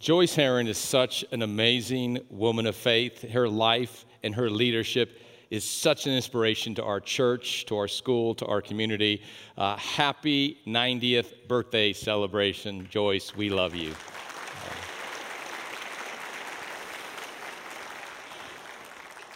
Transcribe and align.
Joyce 0.00 0.36
Heron 0.36 0.68
is 0.68 0.78
such 0.78 1.24
an 1.32 1.42
amazing 1.42 2.20
woman 2.30 2.66
of 2.66 2.76
faith. 2.76 3.28
Her 3.28 3.48
life 3.48 4.06
and 4.22 4.32
her 4.32 4.48
leadership 4.48 5.20
is 5.50 5.64
such 5.64 6.06
an 6.06 6.12
inspiration 6.12 6.72
to 6.76 6.84
our 6.84 7.00
church, 7.00 7.66
to 7.66 7.76
our 7.76 7.88
school, 7.88 8.32
to 8.36 8.46
our 8.46 8.62
community. 8.62 9.22
Uh, 9.56 9.76
happy 9.76 10.58
90th 10.68 11.48
birthday 11.48 11.92
celebration, 11.92 12.86
Joyce. 12.88 13.34
We 13.34 13.50
love 13.50 13.74
you. 13.74 13.92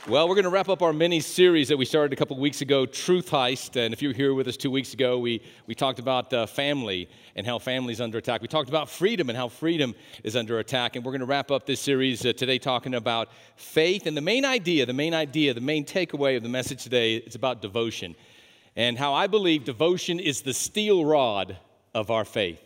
Well, 0.08 0.28
we're 0.28 0.34
going 0.34 0.46
to 0.46 0.50
wrap 0.50 0.68
up 0.68 0.82
our 0.82 0.92
mini 0.92 1.20
series 1.20 1.68
that 1.68 1.76
we 1.76 1.84
started 1.84 2.12
a 2.12 2.16
couple 2.16 2.36
weeks 2.36 2.60
ago, 2.60 2.86
Truth 2.86 3.30
Heist. 3.30 3.76
And 3.76 3.94
if 3.94 4.02
you 4.02 4.08
were 4.08 4.14
here 4.14 4.34
with 4.34 4.48
us 4.48 4.56
two 4.56 4.72
weeks 4.72 4.94
ago, 4.94 5.20
we, 5.20 5.40
we 5.68 5.76
talked 5.76 6.00
about 6.00 6.32
uh, 6.32 6.44
family 6.44 7.08
and 7.36 7.46
how 7.46 7.60
family 7.60 7.92
is 7.92 8.00
under 8.00 8.18
attack. 8.18 8.42
We 8.42 8.48
talked 8.48 8.68
about 8.68 8.90
freedom 8.90 9.28
and 9.28 9.38
how 9.38 9.46
freedom 9.46 9.94
is 10.24 10.34
under 10.34 10.58
attack. 10.58 10.96
And 10.96 11.04
we're 11.04 11.12
going 11.12 11.20
to 11.20 11.26
wrap 11.26 11.52
up 11.52 11.66
this 11.66 11.78
series 11.78 12.26
uh, 12.26 12.32
today 12.32 12.58
talking 12.58 12.94
about 12.94 13.28
faith. 13.54 14.06
And 14.06 14.16
the 14.16 14.22
main 14.22 14.44
idea, 14.44 14.86
the 14.86 14.92
main 14.92 15.14
idea, 15.14 15.54
the 15.54 15.60
main 15.60 15.84
takeaway 15.84 16.36
of 16.36 16.42
the 16.42 16.48
message 16.48 16.82
today 16.82 17.14
is 17.14 17.36
about 17.36 17.62
devotion 17.62 18.16
and 18.74 18.98
how 18.98 19.14
I 19.14 19.28
believe 19.28 19.64
devotion 19.64 20.18
is 20.18 20.40
the 20.40 20.54
steel 20.54 21.04
rod 21.04 21.56
of 21.94 22.10
our 22.10 22.24
faith. 22.24 22.58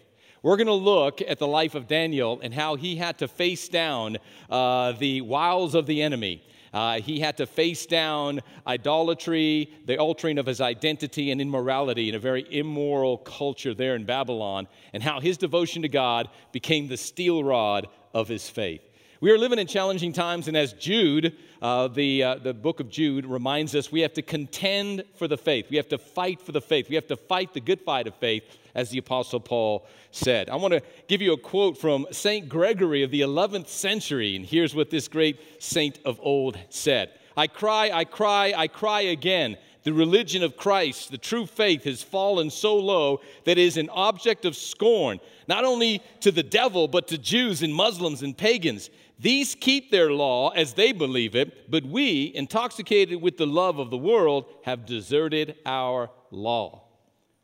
We're 0.42 0.56
going 0.56 0.68
to 0.68 0.72
look 0.72 1.20
at 1.20 1.38
the 1.38 1.46
life 1.46 1.74
of 1.74 1.86
Daniel 1.86 2.40
and 2.42 2.54
how 2.54 2.76
he 2.76 2.96
had 2.96 3.18
to 3.18 3.28
face 3.28 3.68
down 3.68 4.16
uh, 4.48 4.92
the 4.92 5.20
wiles 5.20 5.74
of 5.74 5.84
the 5.84 6.00
enemy 6.00 6.42
uh, 6.72 7.00
he 7.00 7.20
had 7.20 7.36
to 7.38 7.46
face 7.46 7.86
down 7.86 8.40
idolatry, 8.66 9.70
the 9.84 9.98
altering 9.98 10.38
of 10.38 10.46
his 10.46 10.60
identity, 10.60 11.30
and 11.30 11.40
immorality 11.40 12.08
in 12.08 12.14
a 12.14 12.18
very 12.18 12.46
immoral 12.50 13.18
culture 13.18 13.74
there 13.74 13.96
in 13.96 14.04
Babylon, 14.04 14.68
and 14.92 15.02
how 15.02 15.20
his 15.20 15.36
devotion 15.36 15.82
to 15.82 15.88
God 15.88 16.28
became 16.52 16.88
the 16.88 16.96
steel 16.96 17.42
rod 17.42 17.88
of 18.14 18.28
his 18.28 18.48
faith. 18.48 18.85
We 19.22 19.30
are 19.30 19.38
living 19.38 19.58
in 19.58 19.66
challenging 19.66 20.12
times, 20.12 20.46
and 20.46 20.54
as 20.54 20.74
Jude, 20.74 21.34
uh, 21.62 21.88
the, 21.88 22.22
uh, 22.22 22.34
the 22.34 22.52
book 22.52 22.80
of 22.80 22.90
Jude, 22.90 23.24
reminds 23.24 23.74
us, 23.74 23.90
we 23.90 24.02
have 24.02 24.12
to 24.12 24.20
contend 24.20 25.04
for 25.14 25.26
the 25.26 25.38
faith. 25.38 25.70
We 25.70 25.78
have 25.78 25.88
to 25.88 25.96
fight 25.96 26.42
for 26.42 26.52
the 26.52 26.60
faith. 26.60 26.90
We 26.90 26.96
have 26.96 27.06
to 27.06 27.16
fight 27.16 27.54
the 27.54 27.62
good 27.62 27.80
fight 27.80 28.06
of 28.06 28.14
faith 28.16 28.44
as 28.74 28.90
the 28.90 28.98
Apostle 28.98 29.40
Paul 29.40 29.86
said. 30.10 30.50
I 30.50 30.56
want 30.56 30.74
to 30.74 30.82
give 31.08 31.22
you 31.22 31.32
a 31.32 31.38
quote 31.38 31.78
from 31.78 32.06
St. 32.10 32.46
Gregory 32.46 33.02
of 33.04 33.10
the 33.10 33.22
11th 33.22 33.68
century, 33.68 34.36
and 34.36 34.44
here's 34.44 34.74
what 34.74 34.90
this 34.90 35.08
great 35.08 35.62
saint 35.62 35.98
of 36.04 36.20
old 36.22 36.58
said 36.68 37.10
I 37.38 37.46
cry, 37.46 37.90
I 37.94 38.04
cry, 38.04 38.52
I 38.54 38.68
cry 38.68 39.00
again. 39.00 39.56
The 39.84 39.92
religion 39.92 40.42
of 40.42 40.56
Christ, 40.56 41.12
the 41.12 41.16
true 41.16 41.46
faith, 41.46 41.84
has 41.84 42.02
fallen 42.02 42.50
so 42.50 42.76
low 42.76 43.20
that 43.44 43.52
it 43.52 43.58
is 43.58 43.76
an 43.76 43.88
object 43.90 44.44
of 44.44 44.56
scorn, 44.56 45.20
not 45.46 45.64
only 45.64 46.02
to 46.22 46.32
the 46.32 46.42
devil, 46.42 46.88
but 46.88 47.06
to 47.08 47.18
Jews 47.18 47.62
and 47.62 47.72
Muslims 47.72 48.22
and 48.22 48.36
pagans. 48.36 48.90
These 49.18 49.54
keep 49.54 49.90
their 49.90 50.12
law 50.12 50.50
as 50.50 50.74
they 50.74 50.92
believe 50.92 51.34
it, 51.34 51.70
but 51.70 51.84
we, 51.84 52.32
intoxicated 52.34 53.20
with 53.20 53.38
the 53.38 53.46
love 53.46 53.78
of 53.78 53.90
the 53.90 53.96
world, 53.96 54.44
have 54.64 54.84
deserted 54.84 55.56
our 55.64 56.10
law. 56.30 56.82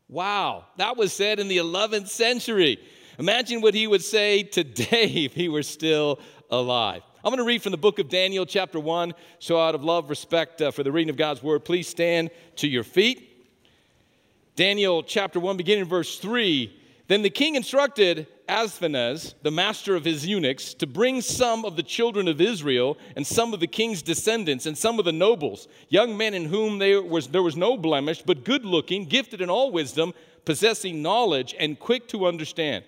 Wow, 0.07 0.65
that 0.77 0.97
was 0.97 1.11
said 1.13 1.39
in 1.39 1.47
the 1.47 1.57
11th 1.57 2.09
century. 2.09 2.77
Imagine 3.17 3.61
what 3.61 3.73
he 3.73 3.87
would 3.87 4.03
say 4.03 4.43
today 4.43 5.05
if 5.25 5.33
he 5.33 5.49
were 5.49 5.63
still 5.63 6.19
alive. 6.51 7.01
I'm 7.23 7.29
going 7.29 7.37
to 7.37 7.45
read 7.45 7.63
from 7.63 7.71
the 7.71 7.77
book 7.77 7.99
of 7.99 8.09
Daniel, 8.09 8.45
chapter 8.45 8.79
1. 8.79 9.13
So, 9.39 9.59
out 9.59 9.75
of 9.75 9.83
love, 9.83 10.09
respect 10.09 10.61
uh, 10.61 10.71
for 10.71 10.83
the 10.83 10.91
reading 10.91 11.09
of 11.09 11.15
God's 11.15 11.41
word, 11.41 11.63
please 11.63 11.87
stand 11.87 12.31
to 12.57 12.67
your 12.67 12.83
feet. 12.83 13.29
Daniel, 14.55 15.01
chapter 15.01 15.39
1, 15.39 15.55
beginning 15.55 15.85
verse 15.85 16.19
3. 16.19 16.81
Then 17.13 17.21
the 17.21 17.29
king 17.29 17.53
instructed 17.53 18.25
Ashpenaz, 18.49 19.35
the 19.43 19.51
master 19.51 19.95
of 19.95 20.03
his 20.03 20.25
eunuchs, 20.25 20.73
to 20.73 20.87
bring 20.87 21.21
some 21.21 21.63
of 21.63 21.75
the 21.75 21.83
children 21.83 22.27
of 22.27 22.41
Israel 22.41 22.97
and 23.15 23.27
some 23.27 23.53
of 23.53 23.59
the 23.59 23.67
king's 23.67 24.01
descendants 24.01 24.65
and 24.65 24.75
some 24.75 24.97
of 24.97 25.05
the 25.05 25.11
nobles, 25.11 25.67
young 25.89 26.17
men 26.17 26.33
in 26.33 26.45
whom 26.45 26.79
there 26.79 27.03
was, 27.03 27.27
there 27.27 27.43
was 27.43 27.55
no 27.55 27.77
blemish, 27.77 28.23
but 28.23 28.43
good 28.43 28.65
looking, 28.65 29.05
gifted 29.05 29.41
in 29.41 29.49
all 29.51 29.71
wisdom, 29.71 30.15
possessing 30.43 31.03
knowledge, 31.03 31.53
and 31.59 31.79
quick 31.79 32.07
to 32.07 32.25
understand, 32.25 32.83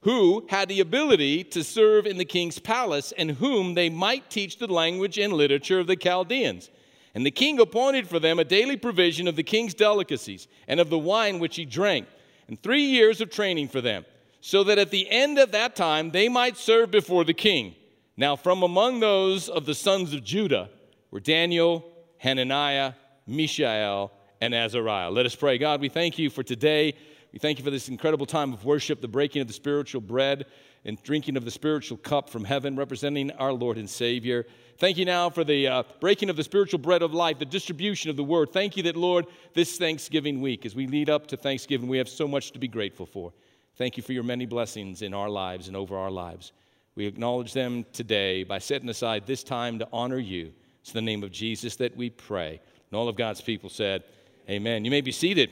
who 0.00 0.44
had 0.48 0.68
the 0.68 0.80
ability 0.80 1.44
to 1.44 1.62
serve 1.62 2.04
in 2.04 2.16
the 2.18 2.24
king's 2.24 2.58
palace, 2.58 3.12
and 3.16 3.30
whom 3.30 3.74
they 3.74 3.88
might 3.88 4.28
teach 4.28 4.58
the 4.58 4.66
language 4.66 5.18
and 5.18 5.32
literature 5.32 5.78
of 5.78 5.86
the 5.86 5.94
Chaldeans. 5.94 6.68
And 7.14 7.24
the 7.24 7.30
king 7.30 7.60
appointed 7.60 8.08
for 8.08 8.18
them 8.18 8.40
a 8.40 8.44
daily 8.44 8.76
provision 8.76 9.28
of 9.28 9.36
the 9.36 9.44
king's 9.44 9.72
delicacies 9.72 10.48
and 10.66 10.80
of 10.80 10.90
the 10.90 10.98
wine 10.98 11.38
which 11.38 11.54
he 11.54 11.64
drank, 11.64 12.08
and 12.52 12.62
three 12.62 12.82
years 12.82 13.22
of 13.22 13.30
training 13.30 13.66
for 13.66 13.80
them 13.80 14.04
so 14.42 14.62
that 14.64 14.78
at 14.78 14.90
the 14.90 15.08
end 15.08 15.38
of 15.38 15.52
that 15.52 15.74
time 15.74 16.10
they 16.10 16.28
might 16.28 16.58
serve 16.58 16.90
before 16.90 17.24
the 17.24 17.32
king. 17.32 17.74
Now, 18.14 18.36
from 18.36 18.62
among 18.62 19.00
those 19.00 19.48
of 19.48 19.64
the 19.64 19.74
sons 19.74 20.12
of 20.12 20.22
Judah 20.22 20.68
were 21.10 21.18
Daniel, 21.18 21.82
Hananiah, 22.18 22.92
Mishael, 23.26 24.12
and 24.42 24.54
Azariah. 24.54 25.08
Let 25.08 25.24
us 25.24 25.34
pray. 25.34 25.56
God, 25.56 25.80
we 25.80 25.88
thank 25.88 26.18
you 26.18 26.28
for 26.28 26.42
today. 26.42 26.92
We 27.32 27.38
thank 27.38 27.56
you 27.56 27.64
for 27.64 27.70
this 27.70 27.88
incredible 27.88 28.26
time 28.26 28.52
of 28.52 28.66
worship, 28.66 29.00
the 29.00 29.08
breaking 29.08 29.40
of 29.40 29.48
the 29.48 29.54
spiritual 29.54 30.02
bread 30.02 30.44
and 30.84 31.02
drinking 31.02 31.36
of 31.36 31.44
the 31.44 31.50
spiritual 31.50 31.96
cup 31.96 32.28
from 32.28 32.44
heaven, 32.44 32.76
representing 32.76 33.30
our 33.32 33.52
Lord 33.52 33.78
and 33.78 33.88
Savior. 33.88 34.46
Thank 34.78 34.96
you 34.96 35.04
now 35.04 35.30
for 35.30 35.44
the 35.44 35.68
uh, 35.68 35.82
breaking 36.00 36.28
of 36.28 36.36
the 36.36 36.42
spiritual 36.42 36.80
bread 36.80 37.02
of 37.02 37.14
life, 37.14 37.38
the 37.38 37.44
distribution 37.44 38.10
of 38.10 38.16
the 38.16 38.24
word. 38.24 38.52
Thank 38.52 38.76
you 38.76 38.82
that, 38.84 38.96
Lord, 38.96 39.26
this 39.54 39.78
Thanksgiving 39.78 40.40
week, 40.40 40.66
as 40.66 40.74
we 40.74 40.86
lead 40.86 41.08
up 41.08 41.28
to 41.28 41.36
Thanksgiving, 41.36 41.88
we 41.88 41.98
have 41.98 42.08
so 42.08 42.26
much 42.26 42.50
to 42.52 42.58
be 42.58 42.68
grateful 42.68 43.06
for. 43.06 43.32
Thank 43.76 43.96
you 43.96 44.02
for 44.02 44.12
your 44.12 44.24
many 44.24 44.44
blessings 44.44 45.02
in 45.02 45.14
our 45.14 45.30
lives 45.30 45.68
and 45.68 45.76
over 45.76 45.96
our 45.96 46.10
lives. 46.10 46.52
We 46.94 47.06
acknowledge 47.06 47.52
them 47.52 47.86
today 47.92 48.44
by 48.44 48.58
setting 48.58 48.88
aside 48.88 49.26
this 49.26 49.42
time 49.42 49.78
to 49.78 49.88
honor 49.92 50.18
you. 50.18 50.52
It's 50.82 50.92
the 50.92 51.00
name 51.00 51.22
of 51.22 51.30
Jesus 51.30 51.76
that 51.76 51.96
we 51.96 52.10
pray. 52.10 52.60
And 52.90 52.98
all 52.98 53.08
of 53.08 53.16
God's 53.16 53.40
people 53.40 53.70
said, 53.70 54.02
Amen. 54.50 54.84
You 54.84 54.90
may 54.90 55.00
be 55.00 55.12
seated. 55.12 55.50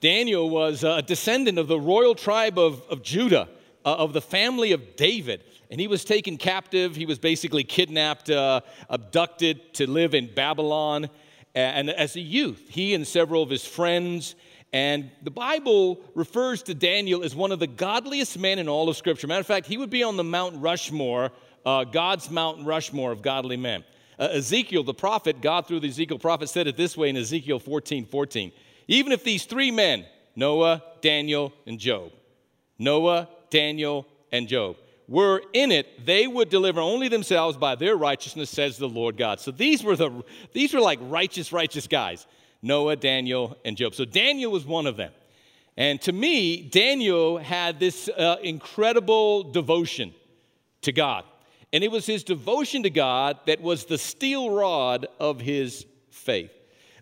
Daniel 0.00 0.48
was 0.48 0.84
a 0.84 1.02
descendant 1.02 1.58
of 1.58 1.68
the 1.68 1.80
royal 1.80 2.14
tribe 2.14 2.58
of, 2.58 2.82
of 2.88 3.02
Judah, 3.02 3.48
uh, 3.86 3.94
of 3.94 4.12
the 4.12 4.20
family 4.20 4.72
of 4.72 4.96
David. 4.96 5.42
And 5.70 5.80
he 5.80 5.88
was 5.88 6.04
taken 6.04 6.36
captive. 6.36 6.94
He 6.94 7.06
was 7.06 7.18
basically 7.18 7.64
kidnapped, 7.64 8.28
uh, 8.28 8.60
abducted 8.90 9.72
to 9.74 9.88
live 9.88 10.14
in 10.14 10.34
Babylon. 10.34 11.08
And 11.54 11.88
as 11.88 12.16
a 12.16 12.20
youth, 12.20 12.66
he 12.68 12.92
and 12.92 13.06
several 13.06 13.42
of 13.42 13.48
his 13.48 13.64
friends 13.64 14.34
and 14.72 15.10
the 15.22 15.30
Bible 15.30 16.00
refers 16.14 16.62
to 16.64 16.74
Daniel 16.74 17.22
as 17.24 17.34
one 17.34 17.52
of 17.52 17.58
the 17.58 17.66
godliest 17.66 18.38
men 18.38 18.58
in 18.58 18.68
all 18.68 18.90
of 18.90 18.96
Scripture. 18.96 19.26
Matter 19.26 19.40
of 19.40 19.46
fact, 19.46 19.66
he 19.66 19.78
would 19.78 19.90
be 19.90 20.02
on 20.02 20.18
the 20.18 20.24
Mount 20.24 20.60
Rushmore, 20.60 21.32
uh, 21.64 21.84
God's 21.84 22.30
Mount 22.30 22.66
Rushmore 22.66 23.12
of 23.12 23.22
godly 23.22 23.56
men. 23.56 23.84
Uh, 24.18 24.28
Ezekiel, 24.32 24.82
the 24.82 24.92
prophet, 24.92 25.40
God 25.40 25.66
through 25.66 25.80
the 25.80 25.88
Ezekiel 25.88 26.18
prophet, 26.18 26.48
said 26.48 26.66
it 26.66 26.76
this 26.76 26.96
way 26.96 27.08
in 27.08 27.16
Ezekiel 27.16 27.58
14 27.58 28.06
14. 28.06 28.52
Even 28.88 29.12
if 29.12 29.24
these 29.24 29.44
three 29.44 29.70
men, 29.70 30.04
Noah, 30.34 30.82
Daniel, 31.00 31.52
and 31.66 31.78
Job, 31.78 32.12
Noah, 32.78 33.28
Daniel, 33.56 34.06
and 34.32 34.48
Job, 34.48 34.76
were 35.08 35.40
in 35.54 35.72
it, 35.72 36.04
they 36.04 36.26
would 36.26 36.50
deliver 36.50 36.78
only 36.78 37.08
themselves 37.08 37.56
by 37.56 37.74
their 37.74 37.96
righteousness, 37.96 38.50
says 38.50 38.76
the 38.76 38.88
Lord 38.88 39.16
God. 39.16 39.40
So 39.40 39.50
these 39.50 39.82
were 39.82 39.96
the 39.96 40.22
these 40.52 40.74
were 40.74 40.80
like 40.80 40.98
righteous, 41.00 41.52
righteous 41.52 41.86
guys. 41.86 42.26
Noah, 42.60 42.96
Daniel, 42.96 43.56
and 43.64 43.74
Job. 43.74 43.94
So 43.94 44.04
Daniel 44.04 44.52
was 44.52 44.66
one 44.66 44.86
of 44.86 44.98
them. 44.98 45.12
And 45.78 46.00
to 46.02 46.12
me, 46.12 46.68
Daniel 46.68 47.38
had 47.38 47.80
this 47.80 48.10
uh, 48.10 48.36
incredible 48.42 49.44
devotion 49.44 50.12
to 50.82 50.92
God. 50.92 51.24
And 51.72 51.82
it 51.82 51.90
was 51.90 52.04
his 52.04 52.24
devotion 52.24 52.82
to 52.82 52.90
God 52.90 53.38
that 53.46 53.62
was 53.62 53.84
the 53.84 53.98
steel 53.98 54.50
rod 54.50 55.06
of 55.18 55.40
his 55.40 55.86
faith, 56.10 56.52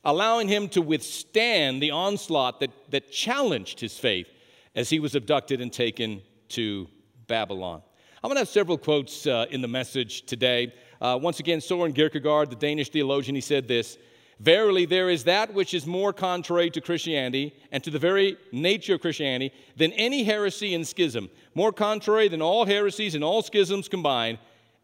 allowing 0.05 0.47
him 0.49 0.69
to 0.71 0.83
withstand 0.83 1.83
the 1.83 1.93
onslaught 1.93 2.61
that, 2.61 2.71
that 2.91 3.11
challenged 3.11 3.81
his 3.81 3.99
faith 3.99 4.29
as 4.75 4.91
he 4.91 5.01
was 5.01 5.15
abducted 5.15 5.61
and 5.61 5.73
taken 5.73 6.23
to 6.51 6.89
Babylon. 7.27 7.83
I'm 8.23 8.29
going 8.29 8.37
to 8.37 8.41
have 8.41 8.49
several 8.49 8.79
quotes 8.79 9.27
uh, 9.27 9.47
in 9.51 9.61
the 9.61 9.69
message 9.69 10.25
today. 10.27 10.73
Uh, 11.01 11.19
once 11.21 11.41
again, 11.41 11.61
Soren 11.61 11.93
Kierkegaard, 11.93 12.51
the 12.51 12.57
Danish 12.57 12.89
theologian, 12.89 13.35
he 13.35 13.41
said 13.41 13.69
this 13.69 13.99
Verily, 14.41 14.85
there 14.85 15.11
is 15.11 15.25
that 15.25 15.55
which 15.55 15.75
is 15.75 15.87
more 15.87 16.13
contrary 16.13 16.71
to 16.71 16.81
Christianity 16.81 17.55
and 17.71 17.85
to 17.85 17.91
the 17.91 17.99
very 17.99 18.37
nature 18.53 18.95
of 18.95 19.01
Christianity 19.01 19.55
than 19.77 19.93
any 19.93 20.25
heresy 20.25 20.75
and 20.75 20.87
schism, 20.87 21.31
more 21.55 21.73
contrary 21.73 22.29
than 22.29 22.43
all 22.43 22.65
heresies 22.65 23.15
and 23.15 23.23
all 23.23 23.43
schisms 23.43 23.89
combined, 23.89 24.39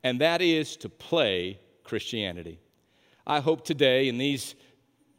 and 0.05 0.21
that 0.21 0.41
is 0.41 0.77
to 0.79 0.89
play 0.89 1.59
Christianity. 1.83 2.61
I 3.27 3.41
hope 3.41 3.65
today, 3.65 4.09
in 4.09 4.19
these 4.19 4.55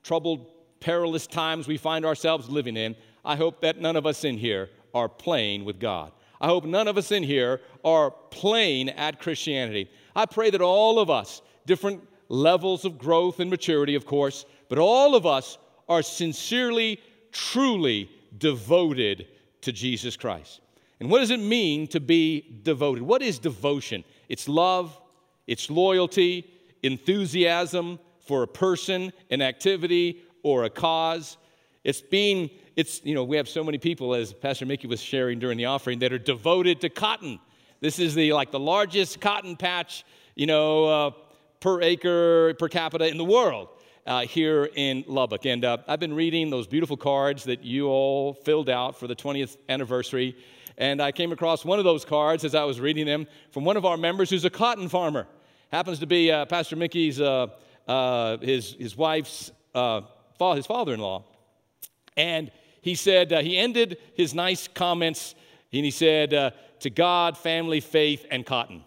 troubled, 0.04 0.52
perilous 0.80 1.28
times 1.28 1.68
we 1.68 1.78
find 1.78 2.06
ourselves 2.06 2.50
living 2.50 2.78
in, 2.78 2.96
I 3.24 3.36
hope 3.36 3.62
that 3.62 3.80
none 3.80 3.96
of 3.96 4.06
us 4.06 4.24
in 4.24 4.38
here 4.38 4.70
are 4.94 5.10
playing 5.10 5.66
with 5.66 5.80
God. 5.80 6.12
I 6.42 6.48
hope 6.48 6.66
none 6.66 6.88
of 6.88 6.98
us 6.98 7.12
in 7.12 7.24
here 7.24 7.62
are 7.86 8.12
playing 8.32 8.90
at 8.90 9.20
Christianity. 9.20 9.90
I 10.16 10.26
pray 10.26 10.50
that 10.50 10.62
all 10.62 11.00
of 11.00 11.10
us, 11.10 11.42
different 11.68 12.06
levels 12.28 12.84
of 12.84 12.98
growth 12.98 13.40
and 13.40 13.50
maturity, 13.50 13.94
of 13.96 14.06
course, 14.06 14.46
but 14.68 14.80
all 14.80 15.16
of 15.16 15.26
us 15.26 15.60
are 15.88 16.02
sincerely, 16.02 17.00
truly 17.32 18.10
devoted 18.38 19.28
to 19.62 19.72
Jesus 19.72 20.18
Christ. 20.18 20.62
And 21.00 21.12
what 21.12 21.20
does 21.20 21.30
it 21.30 21.40
mean 21.40 21.88
to 21.88 22.00
be 22.00 22.60
devoted? 22.64 23.04
What 23.04 23.22
is 23.22 23.38
devotion? 23.38 24.04
It's 24.28 24.50
love, 24.50 25.00
it's 25.46 25.70
loyalty, 25.70 26.50
enthusiasm 26.82 28.00
for 28.20 28.44
a 28.44 28.48
person, 28.48 29.14
an 29.30 29.42
activity, 29.42 30.24
or 30.44 30.64
a 30.64 30.70
cause. 30.70 31.38
It's 31.84 32.02
being, 32.02 32.50
it's, 32.76 33.04
you 33.04 33.16
know, 33.16 33.24
we 33.24 33.38
have 33.38 33.50
so 33.50 33.64
many 33.64 33.78
people, 33.78 34.14
as 34.14 34.34
Pastor 34.34 34.66
Mickey 34.66 34.88
was 34.88 35.02
sharing 35.02 35.40
during 35.40 35.58
the 35.58 35.66
offering, 35.66 36.00
that 36.00 36.14
are 36.14 36.20
devoted 36.20 36.82
to 36.82 36.90
cotton. 36.90 37.40
This 37.80 38.00
is 38.00 38.16
the, 38.16 38.34
like, 38.34 38.52
the 38.52 38.60
largest 38.60 39.20
cotton 39.20 39.56
patch, 39.56 40.06
you 40.36 40.46
know, 40.46 40.86
uh, 40.86 41.12
per 41.60 41.82
acre, 41.82 42.54
per 42.58 42.70
capita 42.70 43.08
in 43.08 43.18
the 43.18 43.26
world. 43.26 43.70
Uh, 44.04 44.22
here 44.22 44.68
in 44.74 45.04
Lubbock. 45.08 45.46
And 45.46 45.64
uh, 45.64 45.78
I've 45.88 46.00
been 46.00 46.16
reading 46.16 46.50
those 46.50 46.66
beautiful 46.66 46.98
cards 46.98 47.44
that 47.44 47.64
you 47.64 47.88
all 47.88 48.34
filled 48.34 48.68
out 48.68 49.00
for 49.00 49.06
the 49.06 49.16
20th 49.16 49.58
anniversary. 49.70 50.36
And 50.76 51.00
I 51.00 51.12
came 51.12 51.32
across 51.32 51.64
one 51.64 51.78
of 51.78 51.86
those 51.86 52.04
cards 52.04 52.44
as 52.44 52.56
I 52.56 52.64
was 52.64 52.80
reading 52.80 53.06
them 53.06 53.28
from 53.52 53.64
one 53.64 53.78
of 53.78 53.86
our 53.86 53.98
members 53.98 54.32
who's 54.32 54.44
a 54.44 54.50
cotton 54.50 54.90
farmer. 54.90 55.28
Happens 55.72 56.00
to 56.00 56.08
be 56.08 56.32
uh, 56.32 56.46
Pastor 56.46 56.76
Mickey's, 56.76 57.22
uh, 57.22 57.48
uh, 57.88 58.38
his, 58.38 58.74
his 58.74 58.98
wife's, 58.98 59.52
uh, 59.76 60.02
fa- 60.40 60.56
his 60.56 60.66
father 60.66 60.96
in 60.96 61.00
law. 61.00 61.24
And 62.18 62.52
he 62.82 62.96
said, 62.96 63.32
uh, 63.32 63.42
he 63.42 63.58
ended 63.58 63.98
his 64.16 64.34
nice 64.34 64.68
comments 64.68 65.36
and 65.72 65.86
he 65.86 65.92
said, 65.92 66.34
uh, 66.34 66.52
to 66.80 66.90
God, 66.90 67.38
family, 67.38 67.80
faith, 67.80 68.26
and 68.30 68.46
cotton. 68.46 68.84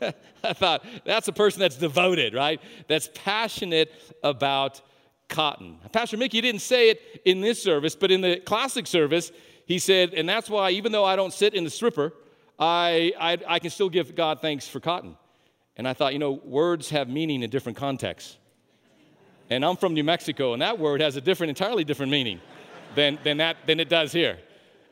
I 0.44 0.52
thought, 0.52 0.84
that's 1.04 1.28
a 1.28 1.32
person 1.32 1.60
that's 1.60 1.76
devoted, 1.76 2.34
right? 2.34 2.60
That's 2.88 3.08
passionate 3.14 3.92
about 4.22 4.80
cotton. 5.28 5.78
Pastor 5.92 6.16
Mickey 6.16 6.40
didn't 6.40 6.60
say 6.60 6.90
it 6.90 7.22
in 7.24 7.40
this 7.40 7.62
service, 7.62 7.96
but 7.96 8.10
in 8.10 8.20
the 8.20 8.40
classic 8.40 8.86
service, 8.86 9.32
he 9.66 9.78
said, 9.78 10.12
and 10.14 10.28
that's 10.28 10.50
why 10.50 10.70
even 10.70 10.92
though 10.92 11.04
I 11.04 11.16
don't 11.16 11.32
sit 11.32 11.54
in 11.54 11.64
the 11.64 11.70
stripper, 11.70 12.12
I, 12.58 13.12
I, 13.18 13.38
I 13.54 13.58
can 13.58 13.70
still 13.70 13.88
give 13.88 14.14
God 14.14 14.40
thanks 14.40 14.68
for 14.68 14.80
cotton. 14.80 15.16
And 15.76 15.88
I 15.88 15.94
thought, 15.94 16.12
you 16.12 16.18
know, 16.18 16.32
words 16.32 16.90
have 16.90 17.08
meaning 17.08 17.42
in 17.42 17.50
different 17.50 17.78
contexts. 17.78 18.36
And 19.50 19.64
I'm 19.64 19.76
from 19.76 19.94
New 19.94 20.04
Mexico, 20.04 20.52
and 20.52 20.62
that 20.62 20.78
word 20.78 21.00
has 21.00 21.16
a 21.16 21.20
different, 21.20 21.50
entirely 21.50 21.84
different 21.84 22.10
meaning 22.10 22.40
than, 22.94 23.18
than, 23.22 23.38
that, 23.38 23.56
than 23.66 23.80
it 23.80 23.88
does 23.88 24.12
here. 24.12 24.38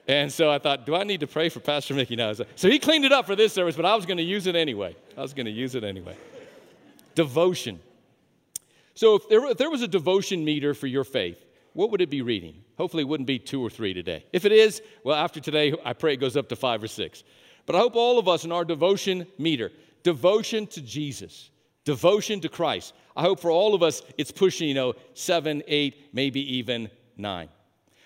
And 0.08 0.32
so 0.32 0.50
I 0.50 0.58
thought, 0.58 0.87
do 0.87 0.94
I 0.94 1.05
need 1.05 1.20
to 1.20 1.26
pray 1.26 1.49
for 1.49 1.61
Pastor 1.61 1.94
Mickey 1.94 2.17
now? 2.17 2.32
So 2.32 2.69
he 2.69 2.79
cleaned 2.79 3.05
it 3.05 3.12
up 3.12 3.26
for 3.26 3.37
this 3.37 3.52
service, 3.52 3.76
but 3.76 3.85
I 3.85 3.94
was 3.94 4.06
going 4.06 4.17
to 4.17 4.25
use 4.25 4.47
it 4.47 4.56
anyway. 4.56 4.97
I 5.17 5.23
was 5.23 5.35
going 5.35 5.47
to 5.47 5.52
use 5.52 5.75
it 5.75 5.85
anyway. 5.85 6.17
Devotion. 7.14 7.81
So 8.94 9.14
if 9.14 9.29
there, 9.29 9.44
if 9.47 9.56
there 9.56 9.70
was 9.70 9.82
a 9.82 9.88
devotion 9.88 10.44
meter 10.44 10.75
for 10.75 10.87
your 10.87 11.05
faith, 11.05 11.44
what 11.73 11.91
would 11.91 12.00
it 12.00 12.11
be 12.11 12.23
reading? 12.23 12.64
Hopefully, 12.76 13.02
it 13.02 13.08
wouldn't 13.08 13.26
be 13.26 13.38
two 13.38 13.64
or 13.64 13.70
three 13.70 13.94
today. 13.94 14.25
If 14.32 14.44
it 14.44 14.52
is, 14.52 14.82
well, 15.05 15.17
after 15.17 15.38
today, 15.38 15.75
I 15.85 15.93
pray 15.93 16.14
it 16.14 16.17
goes 16.17 16.37
up 16.37 16.49
to 16.49 16.56
five 16.56 16.82
or 16.82 16.88
six. 16.88 17.23
But 17.67 17.76
I 17.76 17.79
hope 17.79 17.94
all 17.94 18.19
of 18.19 18.26
us 18.26 18.44
in 18.44 18.52
our 18.52 18.64
devotion 18.64 19.26
meter, 19.38 19.70
devotion 20.02 20.67
to 20.69 20.81
Jesus, 20.81 21.50
devotion 21.85 22.41
to 22.41 22.49
Christ, 22.49 22.94
I 23.20 23.22
hope 23.22 23.38
for 23.38 23.50
all 23.50 23.75
of 23.75 23.82
us 23.82 24.00
it's 24.17 24.31
pushing, 24.31 24.67
you 24.67 24.72
know, 24.72 24.94
seven, 25.12 25.62
eight, 25.67 26.08
maybe 26.14 26.56
even 26.56 26.88
nine. 27.19 27.50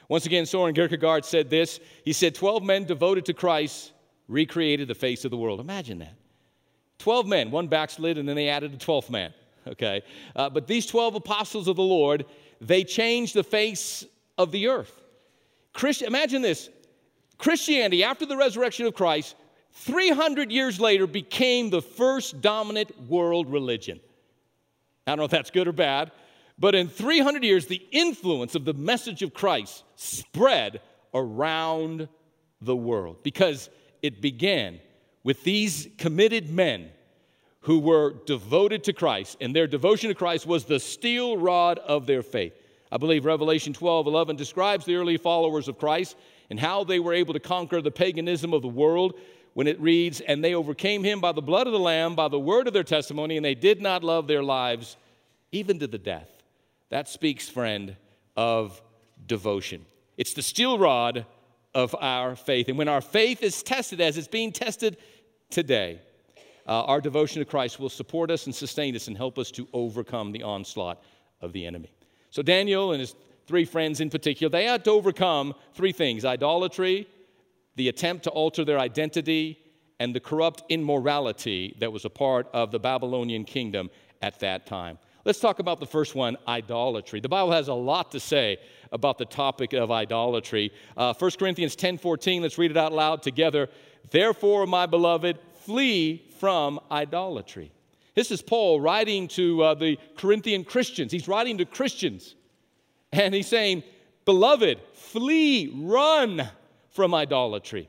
Once 0.09 0.27
again, 0.27 0.45
Soren 0.45 0.75
Kierkegaard 0.75 1.25
said 1.25 1.49
this. 1.49 1.79
He 2.05 2.13
said, 2.13 2.35
12 2.35 2.65
men 2.65 2.83
devoted 2.83 3.25
to 3.27 3.33
Christ 3.33 3.93
recreated 4.27 4.89
the 4.89 4.95
face 4.97 5.25
of 5.25 5.31
the 5.31 5.37
world. 5.37 5.61
Imagine 5.61 5.99
that. 6.01 6.17
12 6.99 7.29
men, 7.29 7.53
one 7.53 7.69
backslid, 7.69 8.19
and 8.19 8.29
then 8.29 8.35
they 8.35 8.49
added 8.49 8.75
a 8.75 8.77
12th 8.77 9.09
man. 9.09 9.33
Okay? 9.69 10.03
Uh, 10.35 10.51
but 10.51 10.67
these 10.67 10.85
12 10.85 11.15
apostles 11.15 11.69
of 11.69 11.77
the 11.77 11.83
Lord, 11.83 12.25
they 12.61 12.83
changed 12.83 13.35
the 13.37 13.45
face 13.45 14.05
of 14.37 14.51
the 14.51 14.67
earth. 14.67 15.01
Christ, 15.75 16.03
imagine 16.03 16.43
this 16.43 16.71
Christianity, 17.39 18.03
after 18.03 18.27
the 18.27 18.37
resurrection 18.37 18.87
of 18.87 18.95
Christ, 18.95 19.37
300 19.75 20.51
years 20.51 20.81
later 20.81 21.07
became 21.07 21.71
the 21.71 21.83
first 21.83 22.41
dominant 22.41 22.91
world 23.09 23.49
religion. 23.49 24.01
I 25.07 25.11
don't 25.11 25.19
know 25.19 25.25
if 25.25 25.31
that's 25.31 25.51
good 25.51 25.69
or 25.69 25.73
bad, 25.73 26.13
but 26.59 26.75
in 26.75 26.89
300 26.89 27.45
years, 27.45 27.67
the 27.67 27.83
influence 27.91 28.55
of 28.55 28.65
the 28.65 28.75
message 28.75 29.23
of 29.23 29.35
Christ 29.35 29.85
spread 29.97 30.81
around 31.13 32.09
the 32.61 32.77
world 32.77 33.23
because 33.23 33.69
it 34.03 34.23
began 34.23 34.81
with 35.23 35.43
these 35.45 35.89
committed 35.99 36.51
men 36.51 36.91
who 37.61 37.79
were 37.79 38.15
devoted 38.27 38.85
to 38.85 38.93
Christ, 38.93 39.39
and 39.41 39.57
their 39.57 39.67
devotion 39.67 40.09
to 40.09 40.15
Christ 40.15 40.47
was 40.47 40.65
the 40.65 40.79
steel 40.79 41.39
rod 41.39 41.79
of 41.79 42.07
their 42.07 42.23
faith. 42.23 42.53
I 42.93 42.99
believe 42.99 43.25
Revelation 43.25 43.73
12 43.73 44.07
11 44.07 44.37
describes 44.37 44.85
the 44.85 44.97
early 44.97 45.17
followers 45.17 45.67
of 45.67 45.79
Christ 45.79 46.17
and 46.51 46.61
how 46.61 46.85
they 46.85 47.01
were 47.01 47.15
able 47.15 47.33
to 47.33 47.41
conquer 47.41 47.81
the 47.81 47.91
paganism 47.91 48.53
of 48.53 48.63
the 48.63 48.69
world 48.69 49.19
when 49.55 49.67
it 49.67 49.81
reads, 49.81 50.21
And 50.21 50.45
they 50.45 50.55
overcame 50.55 51.03
him 51.03 51.21
by 51.21 51.33
the 51.33 51.43
blood 51.43 51.67
of 51.67 51.73
the 51.73 51.79
Lamb, 51.79 52.15
by 52.15 52.29
the 52.29 52.39
word 52.39 52.67
of 52.67 52.73
their 52.73 52.85
testimony, 52.85 53.37
and 53.37 53.45
they 53.45 53.55
did 53.55 53.81
not 53.81 54.05
love 54.05 54.27
their 54.27 54.43
lives 54.43 54.97
even 55.51 55.79
to 55.79 55.87
the 55.87 55.99
death. 55.99 56.29
That 56.91 57.09
speaks, 57.09 57.49
friend, 57.49 57.97
of 58.37 58.81
devotion. 59.27 59.87
It's 60.17 60.35
the 60.35 60.43
steel 60.43 60.79
rod 60.79 61.27
of 61.75 61.95
our 62.01 62.37
faith. 62.37 62.69
And 62.69 62.79
when 62.79 62.89
our 62.89 63.01
faith 63.01 63.43
is 63.43 63.63
tested, 63.63 64.01
as 64.01 64.17
it's 64.17 64.29
being 64.29 64.53
tested 64.53 64.97
today, 65.51 66.01
uh, 66.67 66.85
our 66.85 67.01
devotion 67.01 67.41
to 67.41 67.45
Christ 67.45 67.79
will 67.79 67.89
support 67.89 68.31
us 68.31 68.47
and 68.47 68.55
sustain 68.55 68.95
us 68.97 69.09
and 69.09 69.17
help 69.17 69.39
us 69.39 69.51
to 69.53 69.69
overcome 69.73 70.33
the 70.33 70.43
onslaught 70.43 71.03
of 71.41 71.53
the 71.53 71.67
enemy. 71.67 71.93
So, 72.31 72.43
Daniel 72.43 72.93
and 72.93 73.01
his 73.01 73.15
three 73.47 73.65
friends 73.65 74.01
in 74.01 74.09
particular, 74.09 74.51
they 74.51 74.65
had 74.65 74.85
to 74.85 74.91
overcome 74.91 75.55
three 75.75 75.93
things 75.93 76.25
idolatry, 76.25 77.07
the 77.77 77.89
attempt 77.89 78.25
to 78.25 78.31
alter 78.31 78.65
their 78.65 78.79
identity, 78.79 79.59
and 80.01 80.15
the 80.15 80.21
corrupt 80.21 80.63
immorality 80.69 81.77
that 81.81 81.93
was 81.93 82.05
a 82.05 82.11
part 82.11 82.49
of 82.53 82.71
the 82.71 82.79
Babylonian 82.79 83.45
kingdom 83.45 83.91
at 84.23 84.41
that 84.41 84.67
time. 84.67 84.99
Let's 85.25 85.41
talk 85.41 85.59
about 85.59 85.81
the 85.81 85.87
first 85.87 86.15
one 86.15 86.37
idolatry. 86.47 87.21
The 87.21 87.29
Bible 87.29 87.53
has 87.53 87.69
a 87.69 87.75
lot 87.75 88.13
to 88.13 88.21
say 88.21 88.59
about 88.93 89.17
the 89.17 89.25
topic 89.25 89.73
of 89.73 89.91
idolatry. 89.91 90.71
Uh, 90.97 91.15
1 91.15 91.31
Corinthians 91.39 91.77
10 91.77 91.99
14, 91.99 92.43
let's 92.43 92.59
read 92.59 92.71
it 92.71 92.77
out 92.77 92.93
loud 92.93 93.23
together. 93.23 93.69
Therefore, 94.11 94.67
my 94.67 94.85
beloved, 94.85 95.39
flee 95.63 96.29
from 96.39 96.79
idolatry. 96.91 97.73
This 98.15 98.31
is 98.31 98.43
Paul 98.43 98.81
writing 98.81 99.27
to 99.29 99.63
uh, 99.63 99.75
the 99.75 99.99
Corinthian 100.17 100.63
Christians. 100.63 101.11
He's 101.11 101.27
writing 101.27 101.59
to 101.59 101.65
Christians. 101.65 102.35
And 103.13 103.33
he's 103.33 103.49
saying, 103.49 103.83
Beloved, 104.25 104.81
flee, 104.93 105.73
run 105.75 106.49
from 106.95 107.13
idolatry. 107.15 107.89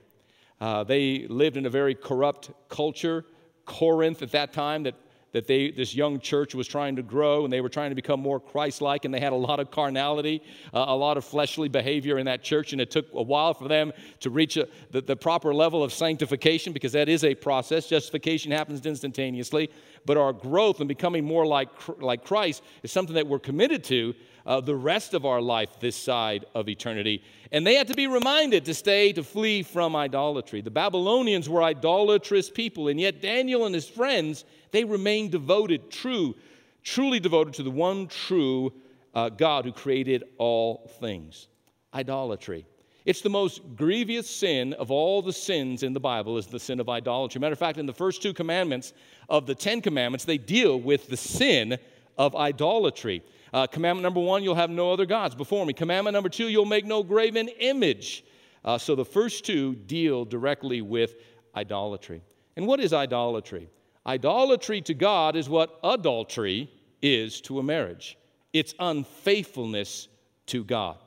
Uh, 0.60 0.84
they 0.84 1.28
lived 1.28 1.58
in 1.58 1.66
a 1.66 1.70
very 1.70 1.96
corrupt 1.96 2.52
culture. 2.70 3.26
Corinth 3.66 4.22
at 4.22 4.32
that 4.32 4.52
time, 4.52 4.84
that 4.84 4.96
that 5.36 5.48
they, 5.48 5.70
this 5.70 5.94
young 5.94 6.18
church 6.18 6.56
was 6.56 6.66
trying 6.66 6.96
to 6.96 7.04
grow 7.04 7.44
and 7.44 7.52
they 7.52 7.60
were 7.60 7.68
trying 7.68 7.92
to 7.92 7.96
become 7.96 8.22
more 8.22 8.40
Christ 8.40 8.80
like, 8.82 9.04
and 9.04 9.14
they 9.14 9.20
had 9.20 9.34
a 9.34 9.36
lot 9.36 9.60
of 9.60 9.70
carnality, 9.70 10.42
uh, 10.74 10.86
a 10.88 10.96
lot 10.96 11.18
of 11.18 11.26
fleshly 11.26 11.68
behavior 11.68 12.18
in 12.20 12.26
that 12.28 12.42
church, 12.42 12.72
and 12.72 12.80
it 12.80 12.90
took 12.90 13.08
a 13.14 13.22
while 13.22 13.54
for 13.54 13.68
them 13.68 13.92
to 14.22 14.30
reach 14.30 14.56
a, 14.56 14.66
the, 14.92 15.02
the 15.02 15.18
proper 15.18 15.54
level 15.54 15.84
of 15.84 15.92
sanctification 15.92 16.72
because 16.72 16.94
that 16.94 17.10
is 17.10 17.26
a 17.26 17.36
process. 17.36 17.86
Justification 17.86 18.50
happens 18.50 18.86
instantaneously, 18.86 19.70
but 20.06 20.16
our 20.16 20.32
growth 20.32 20.80
and 20.80 20.88
becoming 20.88 21.26
more 21.26 21.46
like, 21.46 21.68
like 22.00 22.24
Christ 22.24 22.64
is 22.82 22.94
something 22.94 23.16
that 23.16 23.28
we're 23.28 23.38
committed 23.38 23.84
to 23.84 24.16
uh, 24.46 24.62
the 24.62 24.76
rest 24.76 25.14
of 25.14 25.26
our 25.26 25.42
life 25.42 25.80
this 25.80 25.96
side 25.96 26.46
of 26.54 26.70
eternity. 26.70 27.24
And 27.52 27.66
they 27.66 27.76
had 27.76 27.88
to 27.88 27.94
be 27.94 28.08
reminded 28.08 28.66
to 28.66 28.74
stay, 28.74 29.14
to 29.14 29.24
flee 29.24 29.64
from 29.64 29.96
idolatry. 29.96 30.62
The 30.62 30.72
Babylonians 30.72 31.50
were 31.50 31.64
idolatrous 31.64 32.50
people, 32.50 32.88
and 32.88 33.00
yet 33.00 33.22
Daniel 33.22 33.66
and 33.66 33.74
his 33.74 33.88
friends 33.88 34.46
they 34.72 34.84
remained 34.84 35.32
devoted, 35.32 35.90
true, 35.90 36.36
truly 36.84 37.20
devoted 37.20 37.54
to 37.56 37.64
the 37.64 37.72
one 37.72 38.08
true 38.08 38.74
uh, 39.14 39.30
God 39.30 39.66
who 39.66 39.72
created 39.72 40.24
all 40.38 40.92
things. 41.00 41.48
Idolatry. 41.94 42.66
It's 43.06 43.22
the 43.22 43.30
most 43.30 43.62
grievous 43.76 44.28
sin 44.28 44.74
of 44.74 44.90
all 44.90 45.22
the 45.22 45.32
sins 45.32 45.84
in 45.84 45.94
the 45.94 46.00
Bible 46.00 46.38
is 46.38 46.48
the 46.48 46.60
sin 46.60 46.80
of 46.80 46.90
idolatry. 46.90 47.40
Matter 47.40 47.54
of 47.54 47.60
fact, 47.60 47.78
in 47.78 47.86
the 47.86 47.94
first 47.94 48.22
two 48.22 48.34
commandments 48.34 48.94
of 49.30 49.46
the 49.46 49.54
Ten 49.54 49.80
Commandments, 49.80 50.26
they 50.26 50.40
deal 50.40 50.80
with 50.80 51.08
the 51.08 51.16
sin 51.16 51.78
of 52.18 52.36
idolatry. 52.36 53.22
Uh, 53.56 53.66
commandment 53.66 54.04
number 54.04 54.20
one, 54.20 54.44
you'll 54.44 54.54
have 54.54 54.70
no 54.70 54.92
other 54.92 55.06
gods 55.06 55.34
before 55.34 55.66
me. 55.66 55.72
Commandment 55.72 56.14
number 56.14 56.28
two, 56.28 56.50
you'll 56.50 56.66
make 56.66 56.84
no 56.84 57.02
graven 57.02 57.48
image. 57.48 58.26
Uh, 58.66 58.78
so 58.78 58.96
the 58.96 59.06
first 59.06 59.46
two 59.46 59.74
deal 59.76 60.26
directly 60.26 60.82
with 60.82 61.16
idolatry. 61.56 62.22
And 62.58 62.68
what 62.68 62.82
is 62.82 62.92
idolatry? 62.92 63.70
Idolatry 64.06 64.82
to 64.82 64.94
God 64.94 65.38
is 65.38 65.48
what 65.48 65.80
adultery 65.86 66.70
is 67.02 67.40
to 67.42 67.60
a 67.60 67.64
marriage 67.64 68.18
it's 68.52 68.74
unfaithfulness 68.78 70.10
to 70.48 70.66
God. 70.66 70.98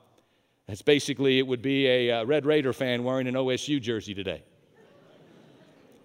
That's 0.65 0.81
basically, 0.81 1.37
it 1.37 1.45
would 1.45 1.61
be 1.61 1.85
a, 1.85 2.11
uh, 2.11 2.25
Red 2.25 2.47
Raider 2.47 2.73
fan 2.73 3.03
wearing 3.03 3.27
an 3.27 3.35
OSU 3.35 3.79
jersey 3.79 4.15
today. 4.15 4.43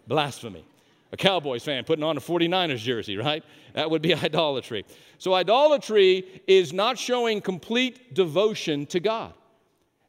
Blasphemy. 0.07 0.67
A 1.15 1.17
Cowboys 1.17 1.63
fan 1.63 1.85
putting 1.85 2.03
on 2.03 2.17
a 2.17 2.21
49ers 2.21 2.79
jersey, 2.79 3.17
right? 3.17 3.45
That 3.75 3.89
would 3.89 4.03
be 4.03 4.13
idolatry. 4.29 4.85
So, 5.19 5.33
idolatry 5.33 6.43
is 6.49 6.73
not 6.73 6.99
showing 6.99 7.41
complete 7.41 8.15
devotion 8.15 8.85
to 8.87 8.99
God, 8.99 9.33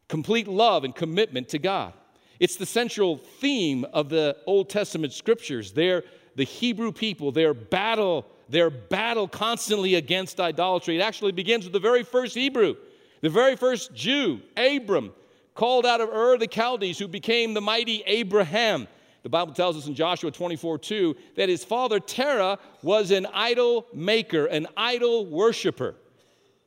complete 0.08 0.48
love 0.48 0.84
and 0.84 0.96
commitment 0.96 1.48
to 1.50 1.60
God. 1.60 1.94
It's 2.40 2.56
the 2.56 2.66
central 2.66 3.18
theme 3.18 3.86
of 3.94 4.10
the 4.10 4.36
Old 4.48 4.68
Testament 4.68 5.14
scriptures. 5.14 5.74
They're 5.74 6.04
the 6.36 6.44
Hebrew 6.44 6.92
people, 6.92 7.32
their 7.32 7.54
battle, 7.54 8.26
their 8.50 8.72
battle 8.72 9.28
constantly 9.28 9.94
against 9.96 10.40
idolatry. 10.40 10.98
It 10.98 11.02
actually 11.02 11.34
begins 11.34 11.66
with 11.66 11.74
the 11.74 11.80
very 11.80 12.02
first 12.02 12.34
Hebrew, 12.34 12.78
the 13.22 13.30
very 13.30 13.56
first 13.56 13.94
Jew, 13.94 14.42
Abram, 14.58 15.14
called 15.54 15.86
out 15.86 16.02
of 16.02 16.10
Ur 16.10 16.40
the 16.40 16.48
Chaldees, 16.52 16.98
who 16.98 17.08
became 17.08 17.54
the 17.54 17.62
mighty 17.62 18.02
Abraham. 18.08 18.88
The 19.26 19.30
Bible 19.30 19.56
tells 19.56 19.76
us 19.76 19.88
in 19.88 19.96
Joshua 19.96 20.30
24 20.30 20.78
2 20.78 21.16
that 21.36 21.50
his 21.50 21.66
father 21.66 22.00
Terah 22.00 22.60
was 22.84 23.10
an 23.10 23.26
idol 23.34 23.88
maker, 23.92 24.46
an 24.46 24.68
idol 24.78 25.26
worshiper. 25.26 25.96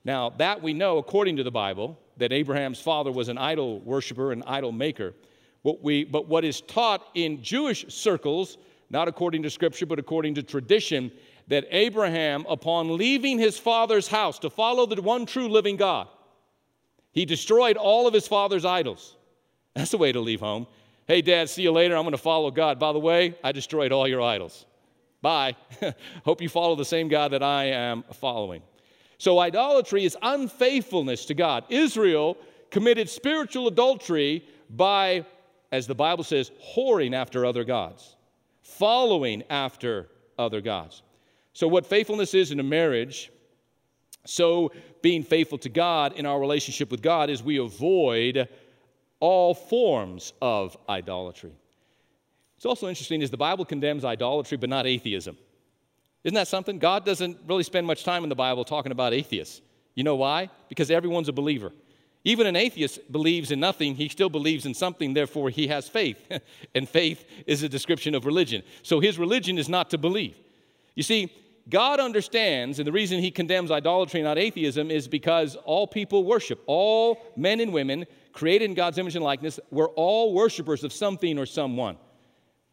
Now, 0.04 0.30
that 0.38 0.60
we 0.60 0.72
know 0.72 0.98
according 0.98 1.36
to 1.36 1.44
the 1.44 1.52
Bible, 1.52 1.96
that 2.16 2.32
Abraham's 2.32 2.80
father 2.80 3.12
was 3.12 3.28
an 3.28 3.38
idol 3.38 3.78
worshiper, 3.82 4.32
an 4.32 4.42
idol 4.44 4.72
maker. 4.72 5.14
What 5.62 5.84
we, 5.84 6.02
but 6.02 6.26
what 6.26 6.44
is 6.44 6.60
taught 6.62 7.06
in 7.14 7.44
Jewish 7.44 7.94
circles, 7.94 8.58
not 8.90 9.06
according 9.06 9.44
to 9.44 9.50
Scripture, 9.50 9.86
but 9.86 10.00
according 10.00 10.34
to 10.34 10.42
tradition, 10.42 11.12
that 11.46 11.64
Abraham, 11.70 12.44
upon 12.48 12.98
leaving 12.98 13.38
his 13.38 13.56
father's 13.56 14.08
house 14.08 14.36
to 14.40 14.50
follow 14.50 14.84
the 14.84 15.00
one 15.00 15.26
true 15.26 15.48
living 15.48 15.76
God, 15.76 16.08
he 17.12 17.24
destroyed 17.24 17.76
all 17.76 18.08
of 18.08 18.14
his 18.14 18.26
father's 18.26 18.64
idols. 18.64 19.14
That's 19.76 19.92
the 19.92 19.98
way 19.98 20.10
to 20.10 20.18
leave 20.18 20.40
home. 20.40 20.66
Hey, 21.08 21.22
Dad, 21.22 21.48
see 21.48 21.62
you 21.62 21.72
later. 21.72 21.96
I'm 21.96 22.04
going 22.04 22.12
to 22.12 22.18
follow 22.18 22.50
God. 22.50 22.78
By 22.78 22.92
the 22.92 23.00
way, 23.00 23.34
I 23.42 23.50
destroyed 23.50 23.90
all 23.90 24.06
your 24.06 24.22
idols. 24.22 24.66
Bye. 25.20 25.56
Hope 26.24 26.40
you 26.40 26.48
follow 26.48 26.76
the 26.76 26.84
same 26.84 27.08
God 27.08 27.32
that 27.32 27.42
I 27.42 27.64
am 27.64 28.04
following. 28.12 28.62
So, 29.18 29.40
idolatry 29.40 30.04
is 30.04 30.16
unfaithfulness 30.22 31.24
to 31.24 31.34
God. 31.34 31.64
Israel 31.70 32.36
committed 32.70 33.08
spiritual 33.08 33.66
adultery 33.66 34.44
by 34.70 35.24
as 35.72 35.86
the 35.86 35.94
Bible 35.94 36.24
says, 36.24 36.50
whoring 36.74 37.14
after 37.14 37.44
other 37.44 37.64
gods, 37.64 38.16
following 38.62 39.42
after 39.50 40.08
other 40.38 40.60
gods. 40.60 41.02
So, 41.52 41.68
what 41.68 41.86
faithfulness 41.86 42.34
is 42.34 42.52
in 42.52 42.60
a 42.60 42.64
marriage, 42.64 43.30
so 44.24 44.72
being 45.02 45.22
faithful 45.22 45.58
to 45.58 45.68
God 45.68 46.12
in 46.14 46.26
our 46.26 46.40
relationship 46.40 46.90
with 46.90 47.02
God 47.02 47.30
is 47.30 47.42
we 47.42 47.58
avoid 47.58 48.48
all 49.20 49.54
forms 49.54 50.32
of 50.40 50.76
idolatry. 50.88 51.52
It's 52.56 52.66
also 52.66 52.88
interesting 52.88 53.22
is 53.22 53.30
the 53.30 53.36
Bible 53.36 53.64
condemns 53.64 54.04
idolatry 54.04 54.56
but 54.56 54.68
not 54.68 54.86
atheism. 54.86 55.36
Isn't 56.24 56.34
that 56.34 56.48
something? 56.48 56.78
God 56.78 57.04
doesn't 57.04 57.38
really 57.46 57.62
spend 57.62 57.86
much 57.86 58.04
time 58.04 58.22
in 58.24 58.28
the 58.28 58.34
Bible 58.34 58.64
talking 58.64 58.92
about 58.92 59.14
atheists. 59.14 59.60
You 59.94 60.04
know 60.04 60.16
why? 60.16 60.50
Because 60.68 60.90
everyone's 60.90 61.28
a 61.28 61.32
believer. 61.32 61.72
Even 62.24 62.46
an 62.46 62.56
atheist 62.56 63.10
believes 63.10 63.52
in 63.52 63.60
nothing, 63.60 63.94
he 63.94 64.08
still 64.08 64.28
believes 64.28 64.66
in 64.66 64.74
something, 64.74 65.14
therefore 65.14 65.50
he 65.50 65.68
has 65.68 65.88
faith. 65.88 66.20
and 66.74 66.88
faith 66.88 67.24
is 67.46 67.62
a 67.62 67.68
description 67.68 68.14
of 68.14 68.26
religion. 68.26 68.62
So 68.82 69.00
his 69.00 69.18
religion 69.18 69.56
is 69.56 69.68
not 69.68 69.90
to 69.90 69.98
believe. 69.98 70.36
You 70.94 71.04
see, 71.04 71.32
God 71.68 72.00
understands, 72.00 72.78
and 72.78 72.86
the 72.86 72.92
reason 72.92 73.20
he 73.20 73.30
condemns 73.30 73.70
idolatry, 73.70 74.22
not 74.22 74.38
atheism, 74.38 74.90
is 74.90 75.06
because 75.06 75.54
all 75.54 75.86
people 75.86 76.24
worship. 76.24 76.62
All 76.66 77.20
men 77.36 77.60
and 77.60 77.72
women 77.72 78.06
created 78.32 78.66
in 78.66 78.74
God's 78.74 78.98
image 78.98 79.16
and 79.16 79.24
likeness 79.24 79.58
we're 79.70 79.88
all 79.90 80.32
worshipers 80.32 80.84
of 80.84 80.92
something 80.92 81.38
or 81.38 81.46
someone. 81.46 81.96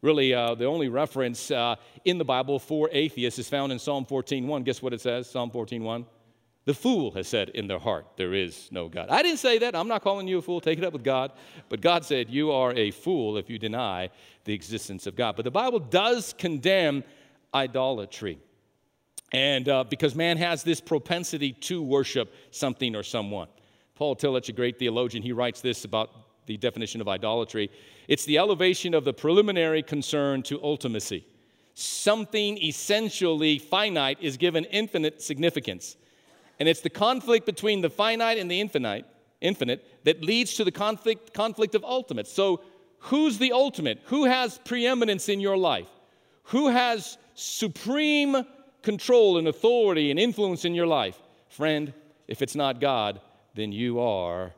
Really, 0.02 0.34
uh, 0.34 0.54
the 0.56 0.66
only 0.66 0.88
reference 0.88 1.50
uh, 1.50 1.76
in 2.04 2.18
the 2.18 2.26
Bible 2.26 2.60
for 2.60 2.90
atheists 2.92 3.40
is 3.40 3.50
found 3.50 3.72
in 3.72 3.80
Psalm 3.80 4.06
14.1. 4.06 4.64
Guess 4.64 4.82
what 4.82 4.94
it 4.94 5.02
says? 5.02 5.28
Psalm 5.30 5.50
14.1. 5.50 6.06
The 6.66 6.74
fool 6.74 7.12
has 7.12 7.28
said 7.28 7.50
in 7.50 7.68
their 7.68 7.80
heart, 7.80 8.06
There 8.18 8.34
is 8.34 8.70
no 8.72 8.90
God. 8.90 9.10
I 9.10 9.22
didn't 9.22 9.38
say 9.38 9.60
that. 9.60 9.76
I'm 9.76 9.88
not 9.88 10.04
calling 10.04 10.28
you 10.28 10.40
a 10.40 10.42
fool. 10.42 10.60
Take 10.60 10.80
it 10.80 10.84
up 10.84 10.94
with 10.94 11.04
God. 11.04 11.32
But 11.70 11.82
God 11.82 12.04
said, 12.04 12.30
You 12.30 12.52
are 12.52 12.74
a 12.74 12.92
fool 12.92 13.38
if 13.38 13.50
you 13.50 13.60
deny 13.60 14.10
the 14.44 14.54
existence 14.54 15.06
of 15.08 15.16
God. 15.16 15.36
But 15.36 15.46
the 15.46 15.52
Bible 15.52 15.80
does 15.80 16.34
condemn 16.38 17.04
idolatry. 17.54 18.40
And 19.32 19.68
uh, 19.70 19.84
because 19.84 20.16
man 20.16 20.38
has 20.38 20.64
this 20.64 20.82
propensity 20.82 21.54
to 21.54 21.82
worship 21.82 22.34
something 22.52 22.96
or 22.96 23.04
someone. 23.04 23.48
Paul 23.96 24.16
Tillich, 24.16 24.50
a 24.50 24.52
great 24.52 24.78
theologian, 24.78 25.24
he 25.24 25.32
writes 25.32 25.62
this 25.62 25.86
about 25.86 26.12
the 26.46 26.58
definition 26.58 27.02
of 27.02 27.08
idolatry 27.08 27.72
it's 28.08 28.25
the 28.25 28.38
elevation 28.38 28.94
of 28.94 29.04
the 29.04 29.14
preliminary 29.14 29.82
concern 29.82 30.44
to 30.44 30.60
ultimacy. 30.60 31.24
Something 31.74 32.58
essentially 32.62 33.60
finite 33.60 34.18
is 34.22 34.38
given 34.38 34.66
infinite 34.66 35.22
significance. 35.22 35.98
And 36.60 36.70
it's 36.70 36.82
the 36.82 36.90
conflict 36.90 37.46
between 37.46 37.82
the 37.82 37.90
finite 37.90 38.38
and 38.38 38.50
the 38.50 38.62
infinite, 38.62 39.06
infinite 39.42 39.86
that 40.06 40.24
leads 40.24 40.54
to 40.56 40.64
the 40.64 40.72
conflict, 40.72 41.34
conflict 41.34 41.75
of 41.75 41.84
ultimate. 41.84 42.28
So, 42.28 42.62
who's 43.00 43.38
the 43.38 43.52
ultimate? 43.52 44.00
Who 44.06 44.25
has 44.25 44.58
preeminence 44.60 45.28
in 45.28 45.42
your 45.42 45.58
life? 45.58 45.90
Who 46.44 46.70
has 46.70 47.18
supreme 47.34 48.46
control 48.84 49.38
and 49.38 49.48
authority 49.48 50.12
and 50.12 50.20
influence 50.20 50.64
in 50.64 50.75
your 50.75 50.88
life? 50.88 51.20
Friend, 51.50 51.92
if 52.28 52.42
it's 52.42 52.56
not 52.56 52.80
God, 52.80 53.20
then 53.56 53.72
you 53.72 54.00
are 54.00 54.54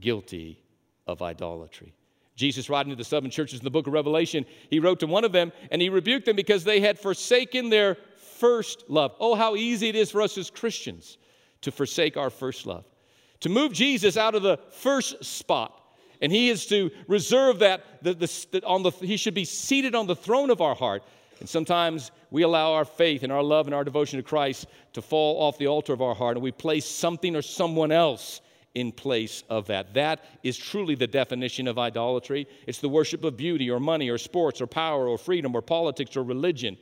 guilty 0.00 0.62
of 1.06 1.20
idolatry. 1.20 1.94
Jesus, 2.36 2.68
writing 2.68 2.90
to 2.90 2.96
the 2.96 3.04
seven 3.04 3.30
churches 3.30 3.60
in 3.60 3.64
the 3.64 3.70
book 3.70 3.86
of 3.86 3.92
Revelation, 3.94 4.44
he 4.70 4.78
wrote 4.78 5.00
to 5.00 5.06
one 5.06 5.24
of 5.24 5.32
them 5.32 5.52
and 5.70 5.80
he 5.80 5.88
rebuked 5.88 6.26
them 6.26 6.36
because 6.36 6.64
they 6.64 6.80
had 6.80 6.98
forsaken 6.98 7.70
their 7.70 7.96
first 8.16 8.84
love. 8.88 9.14
Oh, 9.18 9.34
how 9.34 9.56
easy 9.56 9.88
it 9.88 9.96
is 9.96 10.10
for 10.10 10.20
us 10.20 10.36
as 10.36 10.50
Christians 10.50 11.16
to 11.62 11.72
forsake 11.72 12.16
our 12.16 12.30
first 12.30 12.66
love, 12.66 12.84
to 13.40 13.48
move 13.48 13.72
Jesus 13.72 14.16
out 14.16 14.34
of 14.34 14.42
the 14.42 14.58
first 14.70 15.24
spot. 15.24 15.82
And 16.20 16.30
he 16.30 16.48
is 16.48 16.66
to 16.66 16.90
reserve 17.08 17.58
that, 17.60 18.02
the, 18.02 18.14
the, 18.14 18.62
on 18.64 18.82
the, 18.82 18.90
he 18.90 19.16
should 19.16 19.34
be 19.34 19.44
seated 19.44 19.94
on 19.94 20.06
the 20.06 20.16
throne 20.16 20.50
of 20.50 20.60
our 20.60 20.74
heart. 20.74 21.02
And 21.40 21.48
sometimes 21.48 22.10
we 22.30 22.42
allow 22.42 22.72
our 22.72 22.84
faith 22.84 23.22
and 23.22 23.32
our 23.32 23.42
love 23.42 23.66
and 23.66 23.74
our 23.74 23.84
devotion 23.84 24.18
to 24.18 24.22
Christ 24.22 24.66
to 24.94 25.02
fall 25.02 25.40
off 25.42 25.58
the 25.58 25.66
altar 25.66 25.92
of 25.92 26.00
our 26.00 26.14
heart, 26.14 26.36
and 26.36 26.42
we 26.42 26.52
place 26.52 26.86
something 26.86 27.36
or 27.36 27.42
someone 27.42 27.92
else 27.92 28.40
in 28.74 28.92
place 28.92 29.42
of 29.48 29.66
that. 29.66 29.94
That 29.94 30.24
is 30.42 30.56
truly 30.56 30.94
the 30.94 31.06
definition 31.06 31.66
of 31.66 31.78
idolatry. 31.78 32.46
It's 32.66 32.78
the 32.78 32.90
worship 32.90 33.24
of 33.24 33.36
beauty 33.36 33.70
or 33.70 33.80
money 33.80 34.10
or 34.10 34.18
sports 34.18 34.60
or 34.60 34.66
power 34.66 35.08
or 35.08 35.16
freedom 35.16 35.54
or 35.54 35.62
politics 35.62 36.16
or 36.16 36.22
religion. 36.22 36.76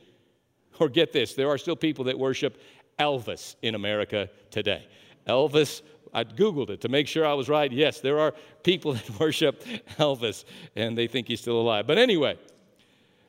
Or 0.79 0.89
get 0.89 1.13
this, 1.13 1.35
there 1.35 1.49
are 1.49 1.57
still 1.57 1.77
people 1.77 2.03
that 2.05 2.19
worship 2.19 2.61
Elvis 2.99 3.55
in 3.61 3.75
America 3.75 4.29
today. 4.51 4.85
Elvis, 5.25 5.81
I 6.13 6.25
Googled 6.25 6.69
it 6.69 6.81
to 6.81 6.89
make 6.89 7.07
sure 7.07 7.25
I 7.25 7.33
was 7.33 7.47
right. 7.47 7.71
Yes, 7.71 8.01
there 8.01 8.19
are 8.19 8.33
people 8.63 8.93
that 8.95 9.19
worship 9.19 9.63
Elvis 9.97 10.43
and 10.75 10.97
they 10.97 11.07
think 11.07 11.29
he's 11.29 11.39
still 11.39 11.59
alive. 11.59 11.87
But 11.87 11.97
anyway, 11.97 12.37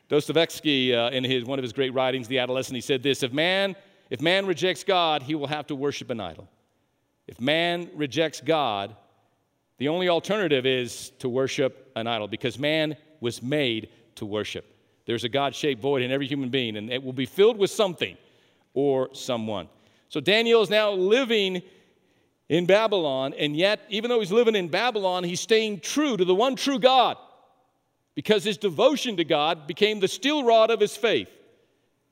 Dostoevsky, 0.09 0.95
uh, 0.95 1.11
in 1.11 1.25
his, 1.25 1.45
one 1.45 1.59
of 1.59 1.63
his 1.63 1.73
great 1.73 1.93
writings, 1.93 2.29
The 2.29 2.39
Adolescent, 2.39 2.77
he 2.77 2.81
said 2.81 3.03
this 3.03 3.23
if 3.23 3.33
man, 3.33 3.75
if 4.11 4.21
man 4.21 4.47
rejects 4.47 4.85
God, 4.85 5.23
he 5.23 5.35
will 5.35 5.49
have 5.49 5.67
to 5.67 5.75
worship 5.75 6.11
an 6.11 6.21
idol. 6.21 6.49
If 7.27 7.41
man 7.41 7.91
rejects 7.95 8.41
God, 8.41 8.95
the 9.79 9.89
only 9.89 10.09
alternative 10.09 10.65
is 10.65 11.11
to 11.19 11.29
worship 11.29 11.91
an 11.97 12.07
idol 12.07 12.29
because 12.29 12.59
man 12.59 12.97
was 13.21 13.43
made 13.43 13.89
to 14.15 14.25
worship. 14.25 14.65
There's 15.07 15.25
a 15.25 15.29
God 15.29 15.55
shaped 15.55 15.81
void 15.81 16.03
in 16.03 16.11
every 16.11 16.27
human 16.27 16.51
being, 16.51 16.77
and 16.77 16.91
it 16.91 17.03
will 17.03 17.13
be 17.13 17.27
filled 17.27 17.59
with 17.59 17.71
something 17.71 18.17
or 18.75 19.13
someone. 19.13 19.69
So 20.09 20.21
Daniel 20.21 20.63
is 20.63 20.71
now 20.71 20.93
living 20.93 21.63
in 22.49 22.67
Babylon, 22.67 23.35
and 23.35 23.57
yet, 23.57 23.81
even 23.89 24.09
though 24.09 24.21
he's 24.21 24.31
living 24.31 24.55
in 24.55 24.69
Babylon, 24.69 25.25
he's 25.25 25.41
staying 25.41 25.81
true 25.81 26.17
to 26.17 26.25
the 26.25 26.35
one 26.35 26.55
true 26.55 26.79
God 26.79 27.17
because 28.17 28.43
his 28.43 28.57
devotion 28.57 29.19
to 29.19 29.25
God 29.25 29.69
became 29.69 30.01
the 30.01 30.09
steel 30.09 30.43
rod 30.43 30.71
of 30.71 30.81
his 30.81 30.97
faith. 30.97 31.29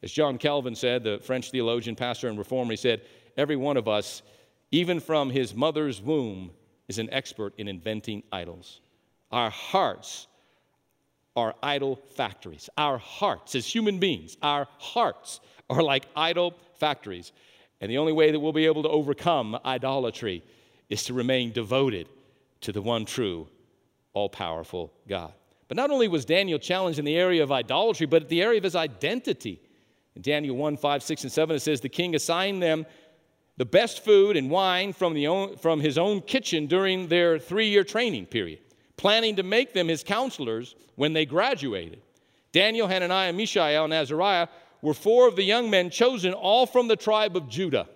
As 0.02 0.12
John 0.12 0.38
Calvin 0.38 0.76
said, 0.76 1.02
the 1.02 1.18
French 1.18 1.50
theologian, 1.50 1.96
pastor, 1.96 2.28
and 2.28 2.38
reformer, 2.38 2.72
he 2.72 2.76
said, 2.76 3.00
Every 3.36 3.56
one 3.56 3.78
of 3.78 3.88
us, 3.88 4.22
even 4.70 5.00
from 5.00 5.30
his 5.30 5.54
mother's 5.54 6.00
womb, 6.00 6.52
is 6.88 6.98
an 6.98 7.08
expert 7.10 7.54
in 7.56 7.66
inventing 7.66 8.22
idols. 8.30 8.80
Our 9.32 9.50
hearts 9.50 10.28
are 11.34 11.54
idol 11.62 11.96
factories. 11.96 12.68
Our 12.76 12.98
hearts, 12.98 13.54
as 13.54 13.66
human 13.66 13.98
beings, 13.98 14.36
our 14.42 14.68
hearts 14.78 15.40
are 15.70 15.82
like 15.82 16.06
idol 16.14 16.54
factories. 16.74 17.32
And 17.80 17.90
the 17.90 17.98
only 17.98 18.12
way 18.12 18.30
that 18.30 18.38
we'll 18.38 18.52
be 18.52 18.66
able 18.66 18.82
to 18.82 18.90
overcome 18.90 19.58
idolatry 19.64 20.44
is 20.90 21.04
to 21.04 21.14
remain 21.14 21.50
devoted 21.50 22.08
to 22.60 22.72
the 22.72 22.82
one 22.82 23.06
true, 23.06 23.48
all 24.12 24.28
powerful 24.28 24.92
God. 25.08 25.32
But 25.68 25.76
not 25.76 25.90
only 25.90 26.08
was 26.08 26.24
Daniel 26.24 26.58
challenged 26.58 26.98
in 26.98 27.04
the 27.04 27.16
area 27.16 27.42
of 27.42 27.50
idolatry, 27.50 28.06
but 28.06 28.28
the 28.28 28.42
area 28.42 28.58
of 28.58 28.64
his 28.64 28.76
identity. 28.76 29.60
In 30.14 30.22
Daniel 30.22 30.56
1 30.56 30.76
5, 30.76 31.02
6, 31.02 31.22
and 31.24 31.32
7, 31.32 31.56
it 31.56 31.60
says, 31.60 31.80
The 31.80 31.88
king 31.88 32.14
assigned 32.14 32.62
them 32.62 32.86
the 33.56 33.64
best 33.64 34.04
food 34.04 34.36
and 34.36 34.50
wine 34.50 34.92
from, 34.92 35.14
the 35.14 35.26
own, 35.26 35.56
from 35.56 35.80
his 35.80 35.96
own 35.96 36.20
kitchen 36.20 36.66
during 36.66 37.08
their 37.08 37.38
three 37.38 37.68
year 37.68 37.84
training 37.84 38.26
period, 38.26 38.60
planning 38.96 39.36
to 39.36 39.42
make 39.42 39.72
them 39.72 39.88
his 39.88 40.02
counselors 40.02 40.74
when 40.96 41.12
they 41.12 41.24
graduated. 41.24 42.02
Daniel, 42.52 42.86
Hananiah, 42.86 43.32
Mishael, 43.32 43.84
and 43.84 43.92
Azariah 43.92 44.48
were 44.82 44.94
four 44.94 45.26
of 45.26 45.34
the 45.34 45.42
young 45.42 45.70
men 45.70 45.90
chosen, 45.90 46.32
all 46.32 46.66
from 46.66 46.88
the 46.88 46.96
tribe 46.96 47.36
of 47.36 47.48
Judah. 47.48 47.88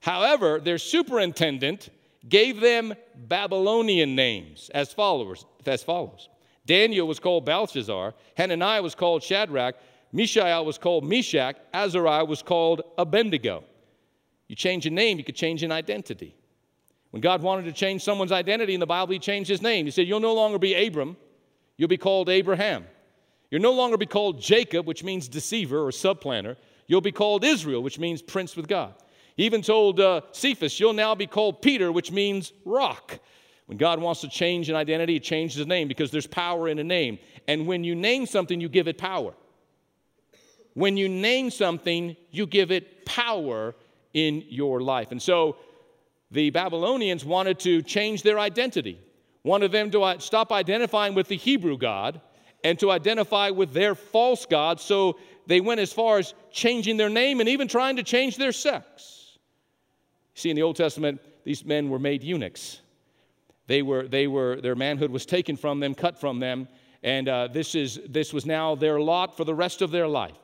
However, 0.00 0.60
their 0.60 0.78
superintendent 0.78 1.88
gave 2.28 2.60
them 2.60 2.94
Babylonian 3.16 4.14
names 4.14 4.70
as, 4.74 4.92
followers, 4.92 5.44
as 5.66 5.82
follows 5.82 6.28
Daniel 6.68 7.08
was 7.08 7.18
called 7.18 7.46
Belshazzar. 7.46 8.14
Hananiah 8.36 8.82
was 8.82 8.94
called 8.94 9.22
Shadrach. 9.22 9.74
Mishael 10.12 10.66
was 10.66 10.76
called 10.76 11.02
Meshach. 11.02 11.56
Azariah 11.72 12.26
was 12.26 12.42
called 12.42 12.82
Abednego. 12.98 13.64
You 14.48 14.54
change 14.54 14.86
a 14.86 14.90
name, 14.90 15.16
you 15.16 15.24
could 15.24 15.34
change 15.34 15.62
an 15.62 15.72
identity. 15.72 16.36
When 17.10 17.22
God 17.22 17.42
wanted 17.42 17.64
to 17.64 17.72
change 17.72 18.02
someone's 18.02 18.32
identity 18.32 18.74
in 18.74 18.80
the 18.80 18.86
Bible, 18.86 19.14
He 19.14 19.18
changed 19.18 19.48
his 19.48 19.62
name. 19.62 19.86
He 19.86 19.90
said, 19.90 20.06
You'll 20.06 20.20
no 20.20 20.34
longer 20.34 20.58
be 20.58 20.74
Abram, 20.74 21.16
you'll 21.78 21.88
be 21.88 21.96
called 21.96 22.28
Abraham. 22.28 22.84
You'll 23.50 23.62
no 23.62 23.72
longer 23.72 23.96
be 23.96 24.04
called 24.04 24.38
Jacob, 24.38 24.86
which 24.86 25.02
means 25.02 25.26
deceiver 25.26 25.78
or 25.78 25.90
subplanter. 25.90 26.56
You'll 26.86 27.00
be 27.00 27.12
called 27.12 27.44
Israel, 27.44 27.82
which 27.82 27.98
means 27.98 28.20
prince 28.20 28.56
with 28.56 28.68
God. 28.68 28.94
He 29.36 29.44
even 29.44 29.62
told 29.62 30.00
uh, 30.00 30.20
Cephas, 30.32 30.78
You'll 30.78 30.92
now 30.92 31.14
be 31.14 31.26
called 31.26 31.62
Peter, 31.62 31.90
which 31.90 32.12
means 32.12 32.52
rock. 32.66 33.20
When 33.68 33.76
God 33.76 34.00
wants 34.00 34.22
to 34.22 34.28
change 34.28 34.70
an 34.70 34.76
identity, 34.76 35.12
He 35.14 35.20
changes 35.20 35.58
his 35.58 35.66
name 35.66 35.88
because 35.88 36.10
there's 36.10 36.26
power 36.26 36.68
in 36.68 36.78
a 36.78 36.84
name. 36.84 37.18
And 37.46 37.66
when 37.66 37.84
you 37.84 37.94
name 37.94 38.24
something, 38.24 38.62
you 38.62 38.68
give 38.68 38.88
it 38.88 38.96
power. 38.96 39.34
When 40.72 40.96
you 40.96 41.06
name 41.06 41.50
something, 41.50 42.16
you 42.30 42.46
give 42.46 42.70
it 42.70 43.04
power 43.04 43.74
in 44.14 44.42
your 44.48 44.80
life. 44.80 45.12
And 45.12 45.20
so 45.20 45.56
the 46.30 46.48
Babylonians 46.48 47.26
wanted 47.26 47.58
to 47.60 47.82
change 47.82 48.22
their 48.22 48.38
identity, 48.38 48.98
wanted 49.44 49.70
them 49.70 49.90
to 49.90 50.02
uh, 50.02 50.18
stop 50.18 50.50
identifying 50.50 51.14
with 51.14 51.28
the 51.28 51.36
Hebrew 51.36 51.76
God 51.76 52.22
and 52.64 52.78
to 52.78 52.90
identify 52.90 53.50
with 53.50 53.74
their 53.74 53.94
false 53.94 54.46
God. 54.46 54.80
So 54.80 55.18
they 55.46 55.60
went 55.60 55.80
as 55.80 55.92
far 55.92 56.16
as 56.16 56.32
changing 56.50 56.96
their 56.96 57.10
name 57.10 57.40
and 57.40 57.50
even 57.50 57.68
trying 57.68 57.96
to 57.96 58.02
change 58.02 58.38
their 58.38 58.52
sex. 58.52 59.38
See, 60.32 60.48
in 60.48 60.56
the 60.56 60.62
Old 60.62 60.76
Testament, 60.76 61.20
these 61.44 61.66
men 61.66 61.90
were 61.90 61.98
made 61.98 62.24
eunuchs. 62.24 62.80
They 63.68 63.82
were, 63.82 64.08
they 64.08 64.26
were, 64.26 64.60
their 64.60 64.74
manhood 64.74 65.10
was 65.10 65.24
taken 65.24 65.56
from 65.56 65.78
them, 65.78 65.94
cut 65.94 66.18
from 66.18 66.40
them, 66.40 66.66
and 67.02 67.28
uh, 67.28 67.48
this, 67.48 67.74
is, 67.74 68.00
this 68.08 68.32
was 68.32 68.44
now 68.44 68.74
their 68.74 68.98
lot 68.98 69.36
for 69.36 69.44
the 69.44 69.54
rest 69.54 69.82
of 69.82 69.90
their 69.90 70.08
life. 70.08 70.36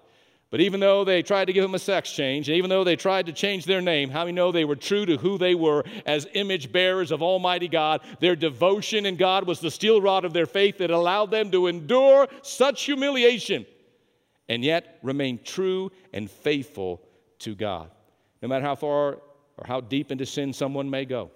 But 0.50 0.60
even 0.60 0.78
though 0.78 1.04
they 1.04 1.22
tried 1.22 1.46
to 1.46 1.52
give 1.52 1.62
them 1.62 1.74
a 1.74 1.80
sex 1.80 2.12
change, 2.12 2.48
and 2.48 2.56
even 2.56 2.70
though 2.70 2.84
they 2.84 2.94
tried 2.94 3.26
to 3.26 3.32
change 3.32 3.64
their 3.64 3.80
name, 3.80 4.10
how 4.10 4.20
many 4.20 4.32
know 4.32 4.52
they 4.52 4.66
were 4.66 4.76
true 4.76 5.04
to 5.06 5.16
who 5.16 5.36
they 5.36 5.54
were 5.54 5.84
as 6.06 6.28
image 6.34 6.70
bearers 6.70 7.10
of 7.10 7.22
Almighty 7.22 7.66
God? 7.66 8.02
Their 8.20 8.36
devotion 8.36 9.06
in 9.06 9.16
God 9.16 9.48
was 9.48 9.58
the 9.58 9.70
steel 9.70 10.00
rod 10.00 10.24
of 10.24 10.32
their 10.32 10.46
faith 10.46 10.78
that 10.78 10.90
allowed 10.90 11.32
them 11.32 11.50
to 11.50 11.66
endure 11.66 12.28
such 12.42 12.84
humiliation 12.84 13.66
and 14.48 14.62
yet 14.62 14.98
remain 15.02 15.40
true 15.42 15.90
and 16.12 16.30
faithful 16.30 17.02
to 17.40 17.54
God. 17.54 17.90
No 18.42 18.48
matter 18.48 18.64
how 18.64 18.76
far 18.76 19.14
or 19.56 19.66
how 19.66 19.80
deep 19.80 20.12
into 20.12 20.26
sin 20.26 20.52
someone 20.52 20.88
may 20.88 21.04
go. 21.04 21.30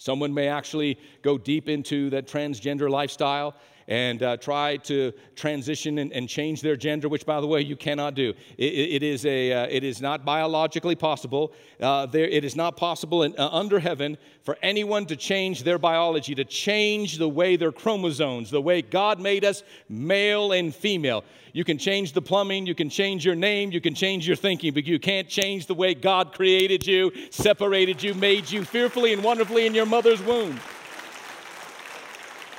Someone 0.00 0.32
may 0.32 0.48
actually 0.48 0.98
go 1.20 1.36
deep 1.36 1.68
into 1.68 2.08
that 2.08 2.26
transgender 2.26 2.88
lifestyle 2.88 3.54
and 3.90 4.22
uh, 4.22 4.36
try 4.36 4.76
to 4.76 5.12
transition 5.34 5.98
and, 5.98 6.12
and, 6.12 6.28
change 6.28 6.62
their 6.62 6.76
gender, 6.76 7.08
which, 7.08 7.26
by 7.26 7.40
the 7.40 7.46
way, 7.46 7.60
you 7.60 7.74
cannot 7.74 8.14
do. 8.14 8.32
it, 8.56 8.72
it 8.72 9.02
is, 9.02 9.26
a, 9.26 9.52
uh, 9.52 9.66
it 9.68 9.82
is 9.82 10.00
not 10.00 10.24
biologically 10.24 10.94
possible. 10.94 11.52
Uh, 11.80 12.06
there, 12.06 12.28
it 12.28 12.44
is 12.44 12.54
not 12.54 12.76
possible 12.76 13.24
in, 13.24 13.34
uh, 13.36 13.48
under 13.50 13.80
heaven 13.80 14.16
for 14.44 14.56
anyone 14.62 15.06
to 15.06 15.16
change 15.16 15.64
their 15.64 15.76
biology, 15.76 16.36
to 16.36 16.44
change 16.44 17.18
the 17.18 17.28
way 17.28 17.56
their 17.56 17.72
chromosomes, 17.72 18.48
the 18.48 18.62
way 18.62 18.80
God 18.80 19.18
made 19.18 19.44
us, 19.44 19.64
male 19.88 20.52
and 20.52 20.72
female. 20.72 21.24
You 21.52 21.64
can 21.64 21.76
change 21.76 22.12
the 22.12 22.22
plumbing, 22.22 22.66
you 22.66 22.76
can 22.76 22.90
change 22.90 23.24
your 23.24 23.34
name, 23.34 23.72
you 23.72 23.80
can 23.80 23.94
change 23.94 24.24
your 24.24 24.36
thinking, 24.36 24.72
but 24.72 24.86
you 24.86 25.00
can't 25.00 25.28
change 25.28 25.66
the 25.66 25.74
way 25.74 25.94
God 25.94 26.32
created 26.32 26.86
you, 26.86 27.10
separated 27.30 28.04
you, 28.04 28.14
made 28.14 28.48
you 28.48 28.64
fearfully 28.64 29.12
and 29.12 29.24
wonderfully 29.24 29.66
in 29.66 29.74
your 29.74 29.86
mother's 29.86 30.22
womb. 30.22 30.60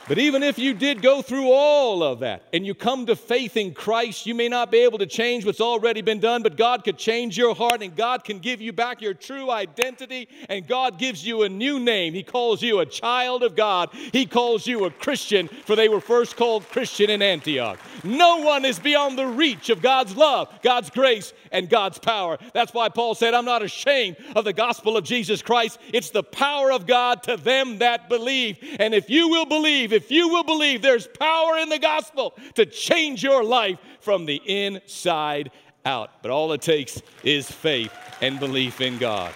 But 0.08 0.18
even 0.18 0.44
if 0.44 0.58
you 0.58 0.74
did 0.74 1.02
go 1.02 1.22
through 1.22 1.52
all 1.52 2.04
of 2.04 2.20
that 2.20 2.44
and 2.52 2.66
you 2.66 2.74
come 2.74 3.06
to 3.06 3.16
faith 3.16 3.56
in 3.56 3.74
Christ, 3.74 4.26
you 4.26 4.36
may 4.36 4.50
not 4.50 4.72
be 4.72 4.80
able 4.80 4.98
to 4.98 5.06
change 5.06 5.46
what's 5.46 5.62
already 5.62 6.02
been 6.02 6.20
done, 6.20 6.44
but 6.44 6.58
God 6.58 6.84
could 6.84 6.98
change 6.98 7.38
your 7.38 7.56
heart 7.56 7.82
and 7.82 7.96
God 7.96 8.24
can 8.24 8.40
give 8.40 8.62
you 8.62 8.74
back 8.74 9.02
your 9.02 9.14
true 9.14 9.52
identity 9.52 10.28
and 10.50 10.68
God 10.68 10.98
gives 10.98 11.26
you 11.26 11.44
a 11.44 11.50
new 11.50 11.80
name. 11.80 12.14
He 12.14 12.24
calls 12.24 12.62
you 12.62 12.80
a 12.80 12.86
child 12.86 13.44
of 13.44 13.56
God. 13.56 13.90
He 14.12 14.26
calls 14.26 14.66
you 14.66 14.86
a 14.86 14.92
Christian, 14.92 15.48
for 15.48 15.76
they 15.76 15.88
were 15.88 16.02
first 16.02 16.36
called 16.36 16.68
Christian 16.70 17.10
in 17.10 17.22
Antioch. 17.22 17.80
No 18.04 18.38
one 18.38 18.66
is 18.66 18.80
beyond 18.80 19.18
the 19.18 19.28
reach 19.28 19.70
of 19.70 19.82
God's 19.82 20.16
love, 20.16 20.50
God's 20.64 20.90
grace, 20.90 21.34
and 21.52 21.70
God's 21.70 22.00
power. 22.00 22.38
That's 22.54 22.74
why 22.74 22.90
Paul 22.90 23.16
said, 23.16 23.34
I'm 23.34 23.46
not 23.46 23.62
ashamed 23.62 24.18
of 24.36 24.46
the 24.46 24.54
gospel 24.54 24.98
of 24.98 25.04
Jesus 25.04 25.42
Christ. 25.42 25.80
It's 25.94 26.10
the 26.10 26.24
power 26.24 26.72
of 26.72 26.88
God 26.88 27.24
to 27.24 27.38
them 27.38 27.78
that 27.80 28.10
believe. 28.10 28.58
And 28.80 28.94
if 28.94 29.10
you 29.10 29.30
will 29.30 29.46
believe, 29.46 29.91
if 29.92 30.12
you 30.12 30.30
will 30.30 30.44
believe, 30.44 30.82
there's 30.82 31.08
power 31.08 31.58
in 31.58 31.70
the 31.70 31.80
gospel 31.80 32.34
to 32.56 32.66
change 32.66 33.24
your 33.24 33.44
life 33.44 33.80
from 34.00 34.26
the 34.26 34.42
inside 34.46 35.52
out. 35.86 36.22
But 36.22 36.32
all 36.32 36.52
it 36.54 36.62
takes 36.62 37.02
is 37.24 37.50
faith 37.50 37.94
and 38.22 38.40
belief 38.40 38.82
in 38.82 38.98
God. 38.98 39.34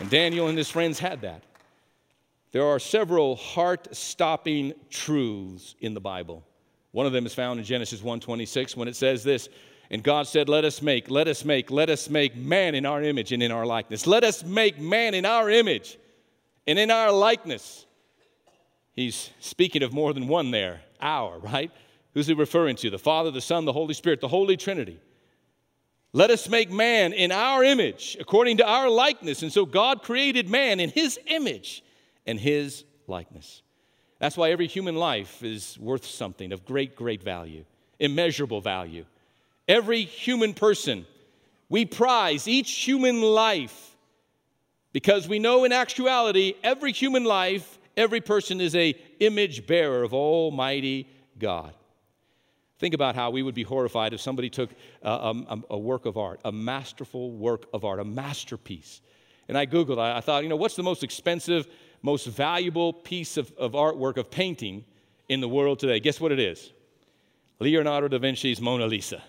And 0.00 0.10
Daniel 0.10 0.48
and 0.48 0.58
his 0.58 0.70
friends 0.70 0.98
had 0.98 1.22
that. 1.22 1.42
There 2.52 2.64
are 2.64 2.78
several 2.78 3.36
heart-stopping 3.36 4.74
truths 4.90 5.74
in 5.80 5.94
the 5.94 6.00
Bible. 6.00 6.44
One 6.92 7.06
of 7.06 7.12
them 7.12 7.26
is 7.26 7.34
found 7.34 7.58
in 7.58 7.64
Genesis 7.64 8.00
1:26 8.00 8.76
when 8.76 8.86
it 8.86 8.94
says 8.94 9.24
this, 9.24 9.48
and 9.90 10.02
God 10.02 10.26
said, 10.26 10.48
Let 10.48 10.64
us 10.64 10.80
make, 10.80 11.10
let 11.10 11.28
us 11.28 11.44
make, 11.44 11.70
let 11.70 11.90
us 11.90 12.08
make 12.08 12.36
man 12.36 12.74
in 12.74 12.86
our 12.86 13.02
image 13.02 13.32
and 13.32 13.42
in 13.42 13.50
our 13.50 13.66
likeness. 13.66 14.06
Let 14.06 14.24
us 14.24 14.44
make 14.44 14.78
man 14.78 15.14
in 15.14 15.26
our 15.26 15.50
image 15.50 15.98
and 16.66 16.78
in 16.78 16.90
our 16.90 17.12
likeness. 17.12 17.86
He's 18.92 19.30
speaking 19.40 19.82
of 19.82 19.92
more 19.92 20.12
than 20.12 20.28
one 20.28 20.50
there, 20.50 20.80
our, 21.00 21.38
right? 21.38 21.70
Who's 22.12 22.28
he 22.28 22.34
referring 22.34 22.76
to? 22.76 22.90
The 22.90 22.98
Father, 22.98 23.30
the 23.30 23.40
Son, 23.40 23.64
the 23.64 23.72
Holy 23.72 23.94
Spirit, 23.94 24.20
the 24.20 24.28
Holy 24.28 24.56
Trinity. 24.56 25.00
Let 26.12 26.30
us 26.30 26.48
make 26.48 26.70
man 26.70 27.12
in 27.12 27.32
our 27.32 27.64
image, 27.64 28.16
according 28.20 28.58
to 28.58 28.66
our 28.66 28.88
likeness. 28.88 29.42
And 29.42 29.52
so 29.52 29.66
God 29.66 30.02
created 30.02 30.48
man 30.48 30.78
in 30.78 30.90
his 30.90 31.18
image 31.26 31.82
and 32.24 32.38
his 32.38 32.84
likeness. 33.08 33.62
That's 34.20 34.36
why 34.36 34.52
every 34.52 34.68
human 34.68 34.94
life 34.94 35.42
is 35.42 35.76
worth 35.78 36.06
something 36.06 36.52
of 36.52 36.64
great, 36.64 36.94
great 36.94 37.22
value, 37.22 37.64
immeasurable 37.98 38.60
value. 38.60 39.06
Every 39.66 40.04
human 40.04 40.54
person, 40.54 41.04
we 41.68 41.84
prize 41.84 42.46
each 42.46 42.70
human 42.70 43.20
life 43.20 43.93
because 44.94 45.28
we 45.28 45.38
know 45.38 45.64
in 45.64 45.72
actuality, 45.72 46.54
every 46.62 46.92
human 46.92 47.24
life 47.24 47.78
Every 47.96 48.20
person 48.20 48.60
is 48.60 48.74
a 48.74 48.94
image 49.20 49.66
bearer 49.66 50.02
of 50.02 50.12
Almighty 50.12 51.08
God. 51.38 51.74
Think 52.78 52.92
about 52.94 53.14
how 53.14 53.30
we 53.30 53.42
would 53.42 53.54
be 53.54 53.62
horrified 53.62 54.12
if 54.12 54.20
somebody 54.20 54.50
took 54.50 54.70
a, 55.02 55.08
a, 55.08 55.58
a, 55.70 55.78
work 55.78 56.06
of 56.06 56.16
art, 56.16 56.40
a 56.44 56.50
masterful 56.50 57.30
work 57.30 57.66
of 57.72 57.84
art, 57.84 58.00
a 58.00 58.04
masterpiece. 58.04 59.00
And 59.48 59.56
I 59.56 59.64
Googled, 59.64 59.98
I, 59.98 60.18
I 60.18 60.20
thought, 60.20 60.42
you 60.42 60.48
know, 60.48 60.56
what's 60.56 60.74
the 60.74 60.82
most 60.82 61.04
expensive, 61.04 61.68
most 62.02 62.26
valuable 62.26 62.92
piece 62.92 63.36
of, 63.36 63.52
of 63.52 63.72
artwork, 63.72 64.16
of 64.16 64.30
painting 64.30 64.84
in 65.28 65.40
the 65.40 65.48
world 65.48 65.78
today? 65.78 66.00
Guess 66.00 66.20
what 66.20 66.32
it 66.32 66.40
is? 66.40 66.72
Leonardo 67.60 68.08
da 68.08 68.18
Vinci's 68.18 68.60
Mona 68.60 68.86
Lisa. 68.86 69.22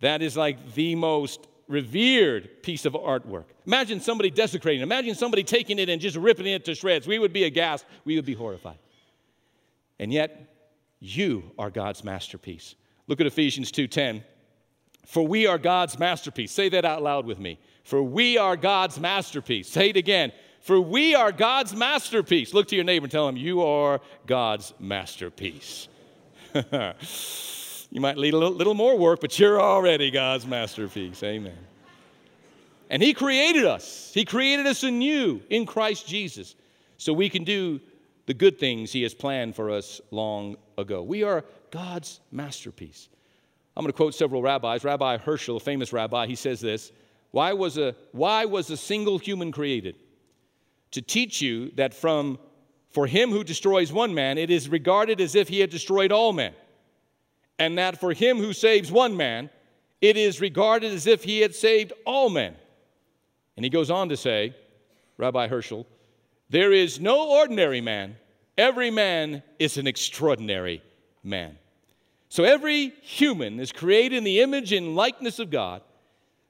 That 0.00 0.20
is 0.20 0.36
like 0.36 0.74
the 0.74 0.96
most 0.96 1.46
revered 1.68 2.62
piece 2.62 2.84
of 2.84 2.92
artwork. 2.92 3.44
Imagine 3.66 4.00
somebody 4.00 4.30
desecrating 4.30 4.82
Imagine 4.82 5.14
somebody 5.14 5.42
taking 5.42 5.78
it 5.78 5.88
and 5.88 6.00
just 6.00 6.16
ripping 6.16 6.46
it 6.46 6.64
to 6.66 6.74
shreds. 6.74 7.06
We 7.06 7.18
would 7.18 7.32
be 7.32 7.44
aghast. 7.44 7.84
We 8.04 8.16
would 8.16 8.24
be 8.24 8.34
horrified. 8.34 8.78
And 9.98 10.12
yet, 10.12 10.54
you 11.00 11.50
are 11.58 11.70
God's 11.70 12.04
masterpiece. 12.04 12.74
Look 13.06 13.20
at 13.20 13.26
Ephesians 13.26 13.70
2:10. 13.72 14.22
For 15.06 15.26
we 15.26 15.46
are 15.46 15.58
God's 15.58 15.98
masterpiece. 15.98 16.50
Say 16.50 16.68
that 16.70 16.84
out 16.84 17.02
loud 17.02 17.26
with 17.26 17.38
me. 17.38 17.58
For 17.84 18.02
we 18.02 18.38
are 18.38 18.56
God's 18.56 18.98
masterpiece. 18.98 19.68
Say 19.68 19.90
it 19.90 19.96
again. 19.96 20.32
For 20.60 20.80
we 20.80 21.14
are 21.14 21.30
God's 21.30 21.76
masterpiece. 21.76 22.52
Look 22.52 22.66
to 22.68 22.74
your 22.74 22.84
neighbor 22.84 23.04
and 23.04 23.12
tell 23.12 23.28
him, 23.28 23.36
You 23.36 23.62
are 23.62 24.00
God's 24.26 24.74
masterpiece. 24.80 25.86
You 27.90 28.00
might 28.00 28.16
need 28.16 28.34
a 28.34 28.38
little, 28.38 28.54
little 28.54 28.74
more 28.74 28.96
work, 28.98 29.20
but 29.20 29.38
you're 29.38 29.60
already 29.60 30.10
God's 30.10 30.46
masterpiece. 30.46 31.22
Amen. 31.22 31.56
And 32.90 33.02
He 33.02 33.14
created 33.14 33.64
us. 33.64 34.10
He 34.12 34.24
created 34.24 34.66
us 34.66 34.82
anew 34.82 35.40
in 35.50 35.66
Christ 35.66 36.06
Jesus 36.06 36.54
so 36.98 37.12
we 37.12 37.28
can 37.28 37.44
do 37.44 37.80
the 38.26 38.34
good 38.34 38.58
things 38.58 38.92
He 38.92 39.02
has 39.02 39.14
planned 39.14 39.54
for 39.54 39.70
us 39.70 40.00
long 40.10 40.56
ago. 40.78 41.02
We 41.02 41.22
are 41.22 41.44
God's 41.70 42.20
masterpiece. 42.30 43.08
I'm 43.76 43.82
going 43.82 43.92
to 43.92 43.96
quote 43.96 44.14
several 44.14 44.42
rabbis. 44.42 44.84
Rabbi 44.84 45.18
Herschel, 45.18 45.58
a 45.58 45.60
famous 45.60 45.92
rabbi, 45.92 46.26
he 46.26 46.34
says 46.34 46.60
this 46.60 46.92
Why 47.30 47.52
was 47.52 47.76
a, 47.78 47.94
why 48.12 48.46
was 48.46 48.70
a 48.70 48.76
single 48.76 49.18
human 49.18 49.52
created? 49.52 49.96
To 50.92 51.02
teach 51.02 51.42
you 51.42 51.70
that 51.72 51.92
from 51.92 52.38
for 52.90 53.06
him 53.06 53.30
who 53.30 53.44
destroys 53.44 53.92
one 53.92 54.14
man, 54.14 54.38
it 54.38 54.50
is 54.50 54.70
regarded 54.70 55.20
as 55.20 55.34
if 55.34 55.48
he 55.48 55.60
had 55.60 55.68
destroyed 55.68 56.10
all 56.10 56.32
men 56.32 56.54
and 57.58 57.78
that 57.78 58.00
for 58.00 58.12
him 58.12 58.38
who 58.38 58.52
saves 58.52 58.90
one 58.90 59.16
man, 59.16 59.50
it 60.00 60.16
is 60.16 60.40
regarded 60.40 60.92
as 60.92 61.06
if 61.06 61.24
he 61.24 61.40
had 61.40 61.54
saved 61.54 61.92
all 62.04 62.28
men. 62.28 62.54
And 63.56 63.64
he 63.64 63.70
goes 63.70 63.90
on 63.90 64.10
to 64.10 64.16
say, 64.16 64.54
Rabbi 65.16 65.48
Herschel, 65.48 65.86
there 66.50 66.72
is 66.72 67.00
no 67.00 67.30
ordinary 67.30 67.80
man 67.80 68.16
Every 68.58 68.90
man 68.90 69.42
is 69.58 69.76
an 69.76 69.86
extraordinary 69.86 70.82
man. 71.22 71.58
So 72.28 72.44
every 72.44 72.94
human 73.02 73.60
is 73.60 73.70
created 73.70 74.16
in 74.16 74.24
the 74.24 74.40
image 74.40 74.72
and 74.72 74.96
likeness 74.96 75.38
of 75.38 75.50
God. 75.50 75.82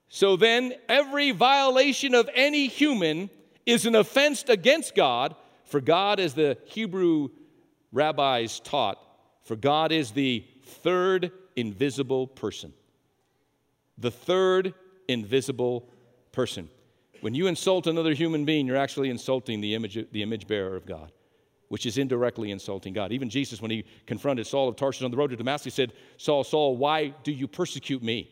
So 0.09 0.37
then, 0.37 0.75
every 0.89 1.33
violation 1.33 2.15
of 2.15 2.31
any 2.33 2.69
human 2.69 3.29
is 3.67 3.87
an 3.87 3.97
offense 3.97 4.45
against 4.47 4.95
God, 4.95 5.35
for 5.65 5.81
God, 5.81 6.21
as 6.21 6.35
the 6.35 6.57
Hebrew 6.67 7.31
rabbis 7.93 8.61
taught, 8.61 8.99
for 9.43 9.57
God 9.57 9.91
is 9.91 10.13
the 10.13 10.45
third 10.67 11.33
invisible 11.57 12.27
person. 12.27 12.73
The 13.99 14.11
third 14.11 14.75
invisible 15.09 15.89
person. 16.33 16.69
When 17.21 17.35
you 17.35 17.47
insult 17.47 17.87
another 17.87 18.13
human 18.13 18.45
being, 18.45 18.67
you're 18.67 18.77
actually 18.77 19.09
insulting 19.11 19.61
the 19.61 19.75
image, 19.75 19.99
the 20.13 20.23
image 20.23 20.47
bearer 20.47 20.77
of 20.77 20.85
God, 20.85 21.13
which 21.69 21.87
is 21.87 21.97
indirectly 21.97 22.51
insulting 22.51 22.93
God. 22.93 23.11
Even 23.13 23.31
Jesus, 23.31 23.63
when 23.63 23.71
he 23.71 23.85
confronted 24.07 24.47
Saul 24.47 24.69
of 24.69 24.77
Tarsus 24.77 25.03
on 25.03 25.11
the 25.11 25.17
road 25.17 25.31
to 25.31 25.37
Damascus, 25.37 25.75
said, 25.75 25.93
Saul, 26.19 26.45
Saul, 26.45 26.77
why 26.77 27.15
do 27.25 27.33
you 27.33 27.49
persecute 27.49 28.03
me? 28.03 28.31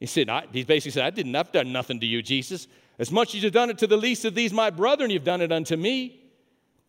He 0.00 0.06
said, 0.06 0.28
he 0.52 0.64
basically 0.64 0.90
said, 0.90 1.04
I 1.04 1.10
didn't, 1.10 1.36
I've 1.36 1.52
done 1.52 1.72
nothing 1.72 2.00
to 2.00 2.06
you, 2.06 2.20
Jesus. 2.20 2.66
As 2.98 3.10
much 3.10 3.34
as 3.34 3.42
you've 3.42 3.52
done 3.52 3.70
it 3.70 3.78
to 3.78 3.86
the 3.86 3.96
least 3.96 4.24
of 4.24 4.34
these, 4.34 4.52
my 4.52 4.70
brethren, 4.70 5.10
you've 5.10 5.24
done 5.24 5.40
it 5.40 5.52
unto 5.52 5.76
me. 5.76 6.20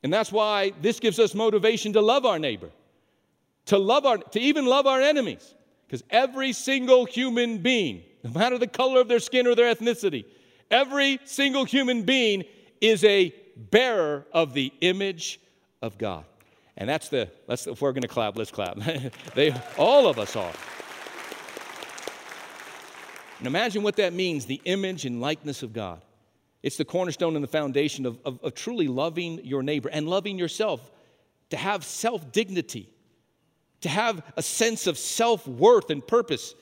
And 0.03 0.11
that's 0.13 0.31
why 0.31 0.73
this 0.81 0.99
gives 0.99 1.19
us 1.19 1.33
motivation 1.33 1.93
to 1.93 2.01
love 2.01 2.25
our 2.25 2.37
neighbor, 2.37 2.69
to 3.65 3.77
love 3.77 4.05
our, 4.05 4.17
to 4.17 4.39
even 4.39 4.65
love 4.65 4.87
our 4.87 5.01
enemies. 5.01 5.53
Because 5.87 6.03
every 6.09 6.53
single 6.53 7.05
human 7.05 7.59
being, 7.59 8.03
no 8.23 8.31
matter 8.31 8.57
the 8.57 8.67
color 8.67 9.01
of 9.01 9.07
their 9.07 9.19
skin 9.19 9.47
or 9.47 9.55
their 9.55 9.73
ethnicity, 9.73 10.25
every 10.71 11.19
single 11.25 11.65
human 11.65 12.03
being 12.03 12.43
is 12.81 13.03
a 13.03 13.33
bearer 13.55 14.25
of 14.31 14.53
the 14.53 14.73
image 14.81 15.39
of 15.81 15.97
God. 15.97 16.25
And 16.77 16.89
that's 16.89 17.09
the, 17.09 17.29
let's, 17.47 17.67
if 17.67 17.81
we're 17.81 17.93
going 17.93 18.01
to 18.01 18.07
clap, 18.07 18.37
let's 18.37 18.51
clap. 18.51 18.77
they, 19.35 19.55
all 19.77 20.07
of 20.07 20.19
us 20.19 20.35
are. 20.35 20.51
And 23.37 23.47
imagine 23.47 23.83
what 23.83 23.97
that 23.97 24.13
means 24.13 24.45
the 24.45 24.61
image 24.65 25.05
and 25.05 25.21
likeness 25.21 25.63
of 25.63 25.73
God. 25.73 26.01
It's 26.63 26.77
the 26.77 26.85
cornerstone 26.85 27.35
and 27.35 27.43
the 27.43 27.49
foundation 27.49 28.05
of, 28.05 28.17
of, 28.25 28.43
of 28.43 28.55
truly 28.55 28.87
loving 28.87 29.39
your 29.43 29.61
neighbor 29.61 29.89
and 29.89 30.09
loving 30.09 30.37
yourself, 30.39 30.91
to 31.51 31.57
have 31.57 31.83
self 31.83 32.31
dignity, 32.31 32.89
to 33.81 33.89
have 33.89 34.23
a 34.37 34.41
sense 34.41 34.87
of 34.87 34.97
self 34.97 35.47
worth 35.47 35.89
and 35.89 36.05
purpose. 36.05 36.55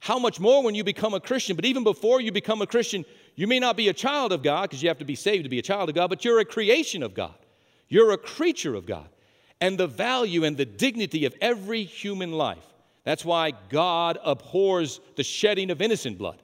How 0.00 0.18
much 0.18 0.40
more 0.40 0.62
when 0.62 0.74
you 0.74 0.84
become 0.84 1.14
a 1.14 1.20
Christian? 1.20 1.56
But 1.56 1.64
even 1.64 1.84
before 1.84 2.20
you 2.20 2.32
become 2.32 2.60
a 2.60 2.66
Christian, 2.66 3.04
you 3.36 3.46
may 3.46 3.60
not 3.60 3.76
be 3.76 3.88
a 3.88 3.92
child 3.92 4.32
of 4.32 4.42
God 4.42 4.62
because 4.62 4.82
you 4.82 4.88
have 4.88 4.98
to 4.98 5.04
be 5.04 5.14
saved 5.14 5.44
to 5.44 5.50
be 5.50 5.58
a 5.58 5.62
child 5.62 5.88
of 5.88 5.94
God, 5.94 6.08
but 6.08 6.24
you're 6.24 6.40
a 6.40 6.44
creation 6.44 7.02
of 7.02 7.14
God. 7.14 7.34
You're 7.88 8.12
a 8.12 8.18
creature 8.18 8.74
of 8.74 8.86
God. 8.86 9.08
And 9.60 9.78
the 9.78 9.86
value 9.86 10.44
and 10.44 10.56
the 10.56 10.64
dignity 10.64 11.24
of 11.24 11.34
every 11.40 11.84
human 11.84 12.32
life 12.32 12.72
that's 13.04 13.24
why 13.24 13.52
God 13.68 14.18
abhors 14.24 15.00
the 15.16 15.24
shedding 15.24 15.70
of 15.70 15.82
innocent 15.82 16.18
blood. 16.18 16.40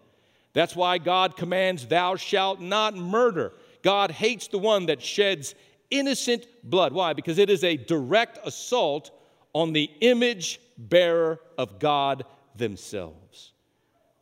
That's 0.54 0.74
why 0.74 0.98
God 0.98 1.36
commands, 1.36 1.86
Thou 1.86 2.16
shalt 2.16 2.60
not 2.60 2.96
murder. 2.96 3.52
God 3.82 4.10
hates 4.10 4.48
the 4.48 4.58
one 4.58 4.86
that 4.86 5.00
sheds 5.00 5.54
innocent 5.90 6.46
blood. 6.64 6.92
Why? 6.92 7.12
Because 7.12 7.38
it 7.38 7.48
is 7.48 7.62
a 7.62 7.76
direct 7.76 8.38
assault 8.44 9.10
on 9.58 9.72
the 9.72 9.90
image 10.02 10.60
bearer 10.78 11.40
of 11.58 11.80
God 11.80 12.24
themselves. 12.54 13.54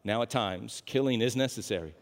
Now, 0.03 0.22
at 0.22 0.31
times, 0.31 0.83
killing 0.87 1.20
is 1.20 1.37
necessary. 1.37 1.94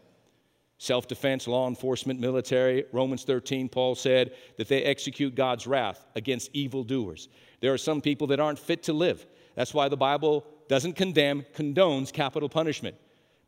Self 0.77 1.09
defense, 1.09 1.45
law 1.45 1.67
enforcement, 1.67 2.21
military. 2.21 2.85
Romans 2.93 3.25
13, 3.25 3.67
Paul 3.67 3.93
said 3.95 4.31
that 4.55 4.69
they 4.69 4.83
execute 4.83 5.35
God's 5.35 5.67
wrath 5.67 6.05
against 6.15 6.49
evildoers. 6.53 7.27
There 7.59 7.73
are 7.73 7.77
some 7.77 7.99
people 7.99 8.27
that 8.27 8.39
aren't 8.39 8.57
fit 8.57 8.83
to 8.83 8.93
live. 8.93 9.25
That's 9.55 9.73
why 9.73 9.89
the 9.89 9.97
Bible 9.97 10.45
doesn't 10.69 10.93
condemn, 10.93 11.43
condones 11.53 12.13
capital 12.13 12.47
punishment. 12.47 12.95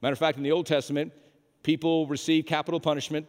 Matter 0.02 0.14
of 0.14 0.20
fact, 0.20 0.38
in 0.38 0.44
the 0.44 0.52
Old 0.52 0.66
Testament, 0.66 1.14
people 1.64 2.08
receive 2.08 2.46
capital 2.46 2.82
punishment, 2.82 3.26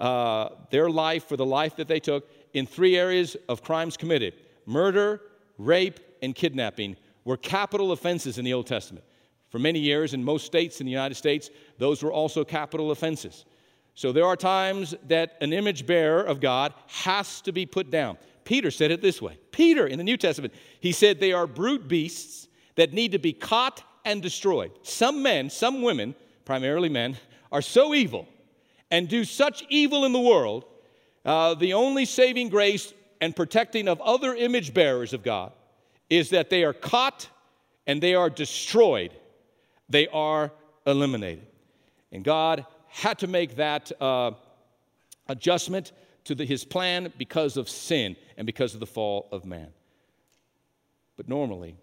uh, 0.00 0.48
their 0.70 0.90
life 0.90 1.28
for 1.28 1.36
the 1.36 1.46
life 1.46 1.76
that 1.76 1.86
they 1.86 2.00
took, 2.00 2.28
in 2.54 2.66
three 2.66 2.96
areas 2.96 3.36
of 3.48 3.62
crimes 3.62 3.96
committed 3.96 4.34
murder, 4.66 5.20
rape, 5.64 6.00
and 6.22 6.34
kidnapping 6.34 6.96
were 7.24 7.36
capital 7.36 7.92
offenses 7.92 8.38
in 8.38 8.44
the 8.44 8.52
Old 8.52 8.66
Testament. 8.66 9.04
For 9.50 9.58
many 9.58 9.78
years, 9.78 10.14
in 10.14 10.22
most 10.22 10.46
states 10.46 10.80
in 10.80 10.86
the 10.86 10.92
United 10.92 11.16
States, 11.16 11.50
those 11.78 12.02
were 12.02 12.12
also 12.12 12.44
capital 12.44 12.90
offenses. 12.90 13.44
So 13.94 14.12
there 14.12 14.24
are 14.24 14.36
times 14.36 14.94
that 15.08 15.36
an 15.40 15.52
image 15.52 15.86
bearer 15.86 16.22
of 16.22 16.40
God 16.40 16.72
has 16.86 17.40
to 17.42 17.52
be 17.52 17.66
put 17.66 17.90
down. 17.90 18.16
Peter 18.44 18.70
said 18.70 18.90
it 18.90 19.02
this 19.02 19.20
way 19.20 19.38
Peter 19.50 19.86
in 19.86 19.98
the 19.98 20.04
New 20.04 20.16
Testament, 20.16 20.54
he 20.80 20.92
said, 20.92 21.20
They 21.20 21.32
are 21.32 21.46
brute 21.46 21.88
beasts 21.88 22.48
that 22.76 22.92
need 22.92 23.12
to 23.12 23.18
be 23.18 23.32
caught 23.32 23.82
and 24.04 24.22
destroyed. 24.22 24.70
Some 24.82 25.22
men, 25.22 25.50
some 25.50 25.82
women, 25.82 26.14
primarily 26.44 26.88
men, 26.88 27.16
are 27.52 27.62
so 27.62 27.94
evil 27.94 28.26
and 28.90 29.08
do 29.08 29.24
such 29.24 29.64
evil 29.68 30.04
in 30.04 30.12
the 30.12 30.20
world, 30.20 30.64
uh, 31.24 31.54
the 31.54 31.74
only 31.74 32.04
saving 32.04 32.48
grace 32.48 32.92
and 33.20 33.36
protecting 33.36 33.88
of 33.88 34.00
other 34.00 34.34
image 34.34 34.72
bearers 34.72 35.12
of 35.12 35.22
God 35.22 35.52
is 36.08 36.30
that 36.30 36.50
they 36.50 36.64
are 36.64 36.72
caught 36.72 37.28
and 37.86 38.02
they 38.02 38.14
are 38.14 38.30
destroyed. 38.30 39.12
They 39.88 40.08
are 40.08 40.50
eliminated. 40.86 41.46
And 42.12 42.24
God 42.24 42.66
had 42.88 43.18
to 43.18 43.26
make 43.26 43.56
that 43.56 43.92
uh, 44.00 44.32
adjustment 45.28 45.92
to 46.24 46.34
the, 46.34 46.44
his 46.44 46.64
plan 46.64 47.12
because 47.18 47.56
of 47.56 47.68
sin 47.68 48.16
and 48.36 48.46
because 48.46 48.74
of 48.74 48.80
the 48.80 48.86
fall 48.86 49.28
of 49.32 49.44
man. 49.44 49.68
But 51.16 51.28
normally, 51.28 51.76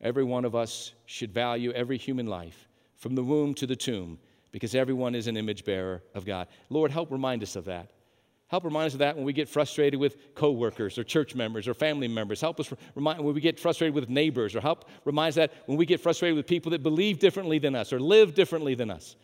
every 0.00 0.24
one 0.24 0.44
of 0.44 0.54
us 0.54 0.92
should 1.06 1.32
value 1.32 1.72
every 1.72 1.96
human 1.96 2.26
life 2.26 2.68
from 2.96 3.14
the 3.14 3.24
womb 3.24 3.54
to 3.54 3.66
the 3.66 3.76
tomb 3.76 4.18
because 4.52 4.74
everyone 4.74 5.14
is 5.14 5.26
an 5.26 5.36
image 5.36 5.64
bearer 5.64 6.02
of 6.14 6.24
God. 6.24 6.48
Lord, 6.70 6.90
help 6.90 7.10
remind 7.10 7.42
us 7.42 7.56
of 7.56 7.64
that. 7.66 7.90
Help 8.48 8.64
remind 8.64 8.86
us 8.86 8.92
of 8.92 9.00
that 9.00 9.16
when 9.16 9.24
we 9.24 9.32
get 9.32 9.48
frustrated 9.48 9.98
with 9.98 10.34
coworkers 10.34 10.98
or 10.98 11.04
church 11.04 11.34
members 11.34 11.66
or 11.66 11.74
family 11.74 12.06
members. 12.06 12.40
Help 12.40 12.60
us 12.60 12.72
remind 12.94 13.18
when 13.24 13.34
we 13.34 13.40
get 13.40 13.58
frustrated 13.58 13.94
with 13.94 14.08
neighbors, 14.08 14.54
or 14.54 14.60
help 14.60 14.88
remind 15.04 15.30
us 15.30 15.34
that 15.34 15.52
when 15.66 15.76
we 15.76 15.84
get 15.84 16.00
frustrated 16.00 16.36
with 16.36 16.46
people 16.46 16.70
that 16.70 16.82
believe 16.82 17.18
differently 17.18 17.58
than 17.58 17.74
us 17.74 17.92
or 17.92 17.98
live 17.98 18.34
differently 18.34 18.74
than 18.74 18.90
us. 18.90 19.16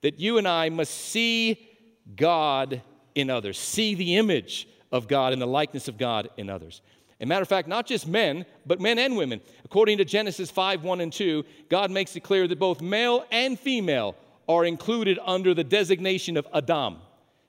That 0.00 0.18
you 0.18 0.38
and 0.38 0.48
I 0.48 0.70
must 0.70 0.92
see 0.92 1.68
God 2.16 2.82
in 3.14 3.30
others, 3.30 3.58
see 3.58 3.94
the 3.94 4.16
image 4.16 4.68
of 4.90 5.06
God 5.06 5.32
and 5.32 5.40
the 5.40 5.46
likeness 5.46 5.86
of 5.86 5.96
God 5.96 6.30
in 6.36 6.50
others. 6.50 6.82
And 7.20 7.28
matter 7.28 7.42
of 7.42 7.48
fact, 7.48 7.68
not 7.68 7.86
just 7.86 8.08
men, 8.08 8.44
but 8.66 8.80
men 8.80 8.98
and 8.98 9.16
women. 9.16 9.40
According 9.64 9.98
to 9.98 10.04
Genesis 10.04 10.50
5 10.50 10.82
1 10.82 11.00
and 11.00 11.12
2, 11.12 11.44
God 11.68 11.92
makes 11.92 12.16
it 12.16 12.24
clear 12.24 12.48
that 12.48 12.58
both 12.58 12.82
male 12.82 13.24
and 13.30 13.58
female 13.58 14.16
are 14.48 14.64
included 14.64 15.18
under 15.24 15.54
the 15.54 15.64
designation 15.64 16.36
of 16.36 16.46
Adam, 16.52 16.96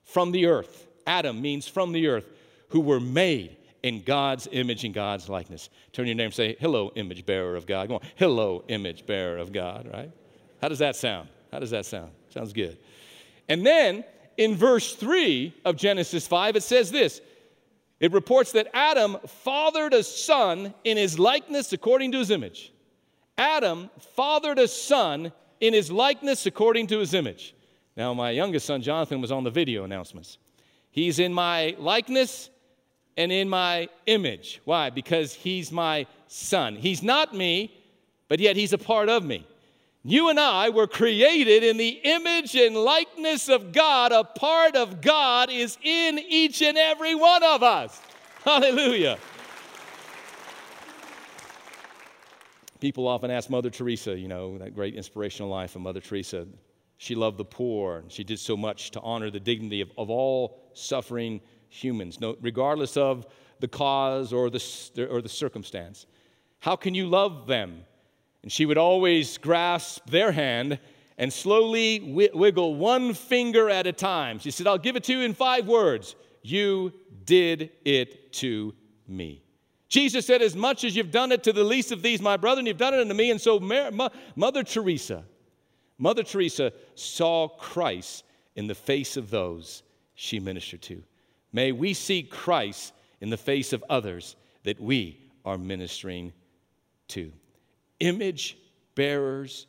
from 0.03 0.31
the 0.31 0.45
earth. 0.45 0.87
Adam 1.05 1.41
means 1.41 1.67
from 1.67 1.91
the 1.91 2.07
earth, 2.07 2.29
who 2.69 2.79
were 2.79 2.99
made 2.99 3.57
in 3.83 4.01
God's 4.01 4.47
image 4.51 4.83
and 4.83 4.93
God's 4.93 5.29
likeness. 5.29 5.69
Turn 5.91 6.07
your 6.07 6.15
name 6.15 6.25
and 6.25 6.33
say, 6.33 6.55
Hello, 6.59 6.91
image 6.95 7.25
bearer 7.25 7.55
of 7.55 7.67
God. 7.67 7.87
Go 7.87 7.95
on, 7.95 8.01
Hello, 8.15 8.63
image 8.67 9.05
bearer 9.05 9.37
of 9.37 9.51
God, 9.51 9.89
right? 9.93 10.11
How 10.61 10.69
does 10.69 10.79
that 10.79 10.95
sound? 10.95 11.29
How 11.51 11.59
does 11.59 11.71
that 11.71 11.85
sound? 11.85 12.11
Sounds 12.29 12.51
good. 12.51 12.77
And 13.47 13.65
then 13.65 14.03
in 14.37 14.55
verse 14.55 14.95
3 14.95 15.53
of 15.63 15.75
Genesis 15.75 16.25
5, 16.27 16.55
it 16.55 16.63
says 16.63 16.91
this 16.91 17.21
it 17.99 18.11
reports 18.11 18.51
that 18.51 18.67
Adam 18.73 19.17
fathered 19.25 19.93
a 19.93 20.03
son 20.03 20.73
in 20.83 20.97
his 20.97 21.17
likeness 21.17 21.71
according 21.71 22.11
to 22.11 22.19
his 22.19 22.29
image. 22.29 22.73
Adam 23.37 23.89
fathered 24.15 24.59
a 24.59 24.67
son 24.67 25.31
in 25.59 25.73
his 25.73 25.91
likeness 25.91 26.45
according 26.45 26.87
to 26.87 26.99
his 26.99 27.13
image. 27.13 27.55
Now, 27.95 28.13
my 28.13 28.31
youngest 28.31 28.65
son, 28.65 28.81
Jonathan, 28.81 29.21
was 29.21 29.31
on 29.31 29.43
the 29.43 29.49
video 29.49 29.85
announcements. 29.85 30.37
He's 30.95 31.19
in 31.19 31.33
my 31.33 31.75
likeness 31.77 32.49
and 33.17 33.29
in 33.29 33.49
my 33.49 33.89
image. 34.05 34.61
Why? 34.63 34.89
Because 34.89 35.33
he's 35.33 35.69
my 35.69 36.07
son. 36.29 36.77
He's 36.77 37.03
not 37.03 37.35
me, 37.35 37.77
but 38.29 38.39
yet 38.39 38.55
he's 38.55 38.71
a 38.71 38.77
part 38.77 39.09
of 39.09 39.25
me. 39.25 39.45
You 40.03 40.29
and 40.29 40.39
I 40.39 40.69
were 40.69 40.87
created 40.87 41.63
in 41.65 41.75
the 41.75 41.99
image 42.01 42.55
and 42.55 42.77
likeness 42.77 43.49
of 43.49 43.73
God. 43.73 44.13
A 44.13 44.23
part 44.23 44.77
of 44.77 45.01
God 45.01 45.49
is 45.49 45.77
in 45.83 46.17
each 46.17 46.61
and 46.61 46.77
every 46.77 47.13
one 47.13 47.43
of 47.43 47.61
us. 47.61 48.01
Hallelujah. 48.45 49.17
People 52.79 53.05
often 53.05 53.31
ask 53.31 53.49
Mother 53.49 53.69
Teresa, 53.69 54.17
you 54.17 54.29
know, 54.29 54.57
that 54.59 54.73
great 54.73 54.95
inspirational 54.95 55.49
life 55.49 55.75
of 55.75 55.81
Mother 55.81 55.99
Teresa. 55.99 56.47
She 56.97 57.15
loved 57.15 57.37
the 57.37 57.45
poor, 57.45 57.97
and 57.97 58.11
she 58.11 58.23
did 58.23 58.39
so 58.39 58.55
much 58.55 58.91
to 58.91 59.01
honor 59.01 59.29
the 59.29 59.39
dignity 59.39 59.81
of, 59.81 59.91
of 59.97 60.09
all 60.09 60.69
suffering 60.73 61.41
humans, 61.69 62.19
no, 62.19 62.37
regardless 62.41 62.95
of 62.97 63.25
the 63.59 63.67
cause 63.67 64.31
or 64.31 64.49
the, 64.49 65.07
or 65.09 65.21
the 65.21 65.29
circumstance. 65.29 66.05
How 66.59 66.75
can 66.75 66.95
you 66.95 67.07
love 67.07 67.47
them? 67.47 67.83
And 68.43 68.51
she 68.51 68.65
would 68.65 68.77
always 68.77 69.37
grasp 69.37 70.09
their 70.09 70.31
hand 70.31 70.79
and 71.17 71.31
slowly 71.31 71.99
wiggle 72.33 72.75
one 72.75 73.13
finger 73.13 73.69
at 73.69 73.87
a 73.87 73.93
time. 73.93 74.39
She 74.39 74.51
said, 74.51 74.67
I'll 74.67 74.77
give 74.77 74.95
it 74.95 75.03
to 75.05 75.13
you 75.13 75.21
in 75.21 75.33
five 75.33 75.67
words 75.67 76.15
you 76.41 76.93
did 77.25 77.71
it 77.83 78.31
to 78.33 78.73
me. 79.07 79.41
Jesus 79.87 80.25
said, 80.25 80.41
As 80.41 80.55
much 80.55 80.83
as 80.83 80.95
you've 80.95 81.11
done 81.11 81.31
it 81.31 81.43
to 81.43 81.53
the 81.53 81.63
least 81.63 81.91
of 81.91 82.01
these, 82.01 82.21
my 82.21 82.37
brethren, 82.37 82.65
you've 82.65 82.77
done 82.77 82.93
it 82.93 82.99
unto 82.99 83.13
me. 83.13 83.31
And 83.31 83.39
so, 83.39 83.59
Mother 84.35 84.63
Teresa, 84.63 85.23
Mother 85.97 86.23
Teresa 86.23 86.73
saw 86.95 87.47
Christ 87.47 88.23
in 88.55 88.67
the 88.67 88.75
face 88.75 89.17
of 89.17 89.29
those 89.29 89.83
she 90.15 90.39
ministered 90.39 90.81
to. 90.83 91.03
May 91.53 91.71
we 91.71 91.93
see 91.93 92.23
Christ 92.23 92.93
in 93.21 93.29
the 93.29 93.37
face 93.37 93.73
of 93.73 93.83
others 93.89 94.35
that 94.63 94.79
we 94.79 95.19
are 95.45 95.57
ministering 95.57 96.33
to. 97.09 97.31
Image 97.99 98.57
bearers 98.95 99.67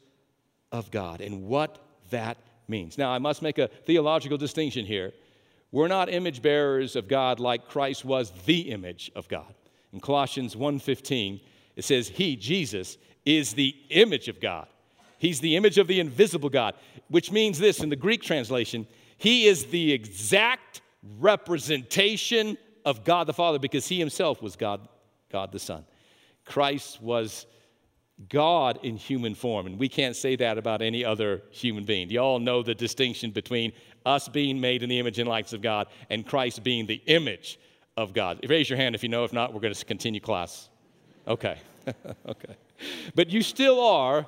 of 0.73 0.91
God 0.91 1.21
and 1.21 1.45
what 1.45 1.79
that 2.11 2.39
means. 2.69 2.99
Now, 2.99 3.11
I 3.11 3.19
must 3.19 3.43
make 3.43 3.59
a 3.59 3.69
theological 3.69 4.39
distinction 4.39 4.85
here. 4.85 5.13
We're 5.71 5.89
not 5.89 6.09
image 6.09 6.43
bearers 6.43 6.97
of 6.97 7.09
God 7.09 7.39
like 7.39 7.69
Christ 7.69 8.05
was 8.05 8.33
the 8.47 8.71
image 8.71 9.11
of 9.15 9.29
God. 9.29 9.55
In 9.93 10.01
Colossians 10.01 10.57
1:15, 10.57 11.41
it 11.77 11.85
says 11.85 12.09
he, 12.09 12.37
Jesus, 12.37 12.99
is 13.25 13.55
the 13.55 13.77
image 13.91 14.29
of 14.29 14.41
God. 14.41 14.69
He's 15.19 15.41
the 15.41 15.57
image 15.57 15.79
of 15.79 15.87
the 15.87 16.01
invisible 16.01 16.49
God, 16.49 16.75
which 17.09 17.31
means 17.31 17.59
this 17.59 17.81
in 17.81 17.89
the 17.89 17.97
Greek 17.97 18.23
translation, 18.23 18.87
he 19.19 19.47
is 19.47 19.67
the 19.67 19.93
exact 19.93 20.83
representation 21.19 22.59
of 22.85 23.05
God 23.05 23.27
the 23.27 23.33
Father 23.33 23.59
because 23.59 23.87
he 23.87 23.99
himself 23.99 24.43
was 24.43 24.57
God, 24.57 24.89
God 25.31 25.53
the 25.53 25.59
Son. 25.59 25.85
Christ 26.45 27.03
was 27.03 27.47
God 28.29 28.79
in 28.83 28.97
human 28.97 29.35
form, 29.35 29.67
and 29.67 29.79
we 29.79 29.89
can't 29.89 30.17
say 30.17 30.37
that 30.37 30.57
about 30.57 30.81
any 30.81 31.05
other 31.05 31.43
human 31.51 31.85
being. 31.85 32.09
You 32.09 32.21
all 32.21 32.39
know 32.39 32.63
the 32.63 32.75
distinction 32.75 33.31
between 33.31 33.73
us 34.07 34.29
being 34.29 34.61
made 34.61 34.83
in 34.83 34.89
the 34.89 34.99
image 34.99 35.19
and 35.19 35.29
likeness 35.29 35.53
of 35.53 35.61
God 35.61 35.89
and 36.09 36.27
Christ 36.27 36.63
being 36.63 36.87
the 36.87 37.03
image 37.07 37.59
of 37.97 38.13
God. 38.13 38.41
Raise 38.49 38.71
your 38.71 38.77
hand 38.77 38.95
if 38.95 39.03
you 39.03 39.09
know. 39.09 39.25
If 39.25 39.33
not, 39.33 39.53
we're 39.53 39.61
going 39.61 39.75
to 39.75 39.85
continue 39.85 40.21
class. 40.21 40.69
Okay. 41.27 41.59
okay. 42.29 42.57
But 43.15 43.31
you 43.31 43.43
still 43.43 43.81
are 43.81 44.27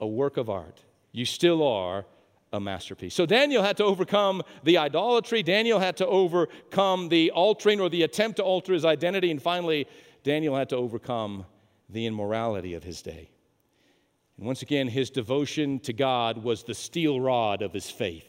a 0.00 0.06
work 0.06 0.36
of 0.36 0.50
art. 0.50 0.82
You 1.12 1.24
still 1.24 1.66
are 1.66 2.04
a 2.52 2.60
masterpiece. 2.60 3.14
So 3.14 3.26
Daniel 3.26 3.62
had 3.62 3.76
to 3.78 3.84
overcome 3.84 4.42
the 4.62 4.78
idolatry. 4.78 5.42
Daniel 5.42 5.80
had 5.80 5.96
to 5.98 6.06
overcome 6.06 7.08
the 7.08 7.30
altering 7.32 7.80
or 7.80 7.88
the 7.88 8.02
attempt 8.02 8.36
to 8.36 8.44
alter 8.44 8.72
his 8.72 8.84
identity. 8.84 9.30
And 9.30 9.42
finally, 9.42 9.86
Daniel 10.22 10.56
had 10.56 10.68
to 10.70 10.76
overcome 10.76 11.46
the 11.88 12.06
immorality 12.06 12.74
of 12.74 12.84
his 12.84 13.02
day. 13.02 13.28
And 14.36 14.46
once 14.46 14.62
again, 14.62 14.88
his 14.88 15.10
devotion 15.10 15.78
to 15.80 15.92
God 15.92 16.42
was 16.42 16.62
the 16.62 16.74
steel 16.74 17.20
rod 17.20 17.62
of 17.62 17.72
his 17.72 17.90
faith 17.90 18.28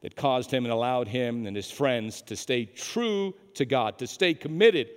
that 0.00 0.14
caused 0.14 0.50
him 0.50 0.64
and 0.64 0.72
allowed 0.72 1.08
him 1.08 1.46
and 1.46 1.56
his 1.56 1.70
friends 1.70 2.22
to 2.22 2.36
stay 2.36 2.64
true 2.64 3.34
to 3.54 3.64
God, 3.64 3.98
to 3.98 4.06
stay 4.06 4.32
committed, 4.32 4.88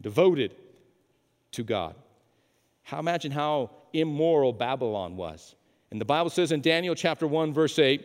devoted 0.00 0.56
to 1.52 1.62
God. 1.62 1.94
How 2.82 2.98
imagine 2.98 3.32
how 3.32 3.70
immoral 3.92 4.52
Babylon 4.52 5.16
was. 5.16 5.54
And 5.90 6.00
the 6.00 6.04
Bible 6.04 6.30
says 6.30 6.52
in 6.52 6.60
Daniel 6.60 6.94
chapter 6.94 7.26
1 7.26 7.52
verse 7.52 7.78
8, 7.78 8.04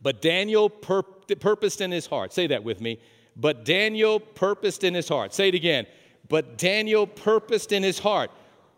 but 0.00 0.22
Daniel 0.22 0.70
pur- 0.70 1.02
purposed 1.02 1.80
in 1.80 1.90
his 1.90 2.06
heart. 2.06 2.32
Say 2.32 2.46
that 2.48 2.64
with 2.64 2.80
me. 2.80 3.00
But 3.36 3.64
Daniel 3.64 4.20
purposed 4.20 4.84
in 4.84 4.94
his 4.94 5.08
heart. 5.08 5.34
Say 5.34 5.48
it 5.48 5.54
again. 5.54 5.86
But 6.28 6.58
Daniel 6.58 7.06
purposed 7.06 7.72
in 7.72 7.82
his 7.82 7.98
heart. 7.98 8.30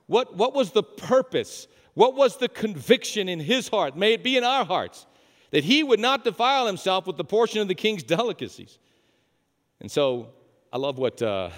What, 0.06 0.36
what 0.36 0.54
was 0.54 0.72
the 0.72 0.82
purpose? 0.82 1.66
What 1.94 2.14
was 2.14 2.36
the 2.36 2.48
conviction 2.48 3.28
in 3.28 3.40
his 3.40 3.68
heart? 3.68 3.96
May 3.96 4.14
it 4.14 4.24
be 4.24 4.36
in 4.36 4.44
our 4.44 4.64
hearts 4.64 5.06
that 5.50 5.64
he 5.64 5.82
would 5.82 6.00
not 6.00 6.24
defile 6.24 6.66
himself 6.66 7.06
with 7.06 7.16
the 7.16 7.24
portion 7.24 7.60
of 7.60 7.68
the 7.68 7.74
king's 7.74 8.02
delicacies. 8.18 8.78
And 9.80 9.90
so 9.90 10.28
I 10.72 10.78
love 10.78 10.98
what 10.98 11.20
uh, 11.22 11.50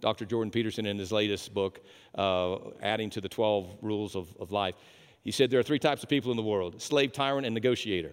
Dr. 0.00 0.24
Jordan 0.24 0.50
Peterson 0.50 0.86
in 0.86 0.98
his 0.98 1.12
latest 1.12 1.54
book, 1.54 1.80
uh, 2.14 2.56
adding 2.82 3.10
to 3.10 3.20
the 3.20 3.28
12 3.28 3.78
rules 3.82 4.14
of, 4.14 4.34
of 4.38 4.52
life, 4.52 4.74
he 5.22 5.30
said 5.30 5.50
there 5.50 5.60
are 5.60 5.64
three 5.64 5.78
types 5.78 6.02
of 6.02 6.08
people 6.08 6.30
in 6.30 6.36
the 6.36 6.42
world 6.42 6.80
slave, 6.80 7.12
tyrant, 7.12 7.46
and 7.46 7.54
negotiator. 7.54 8.12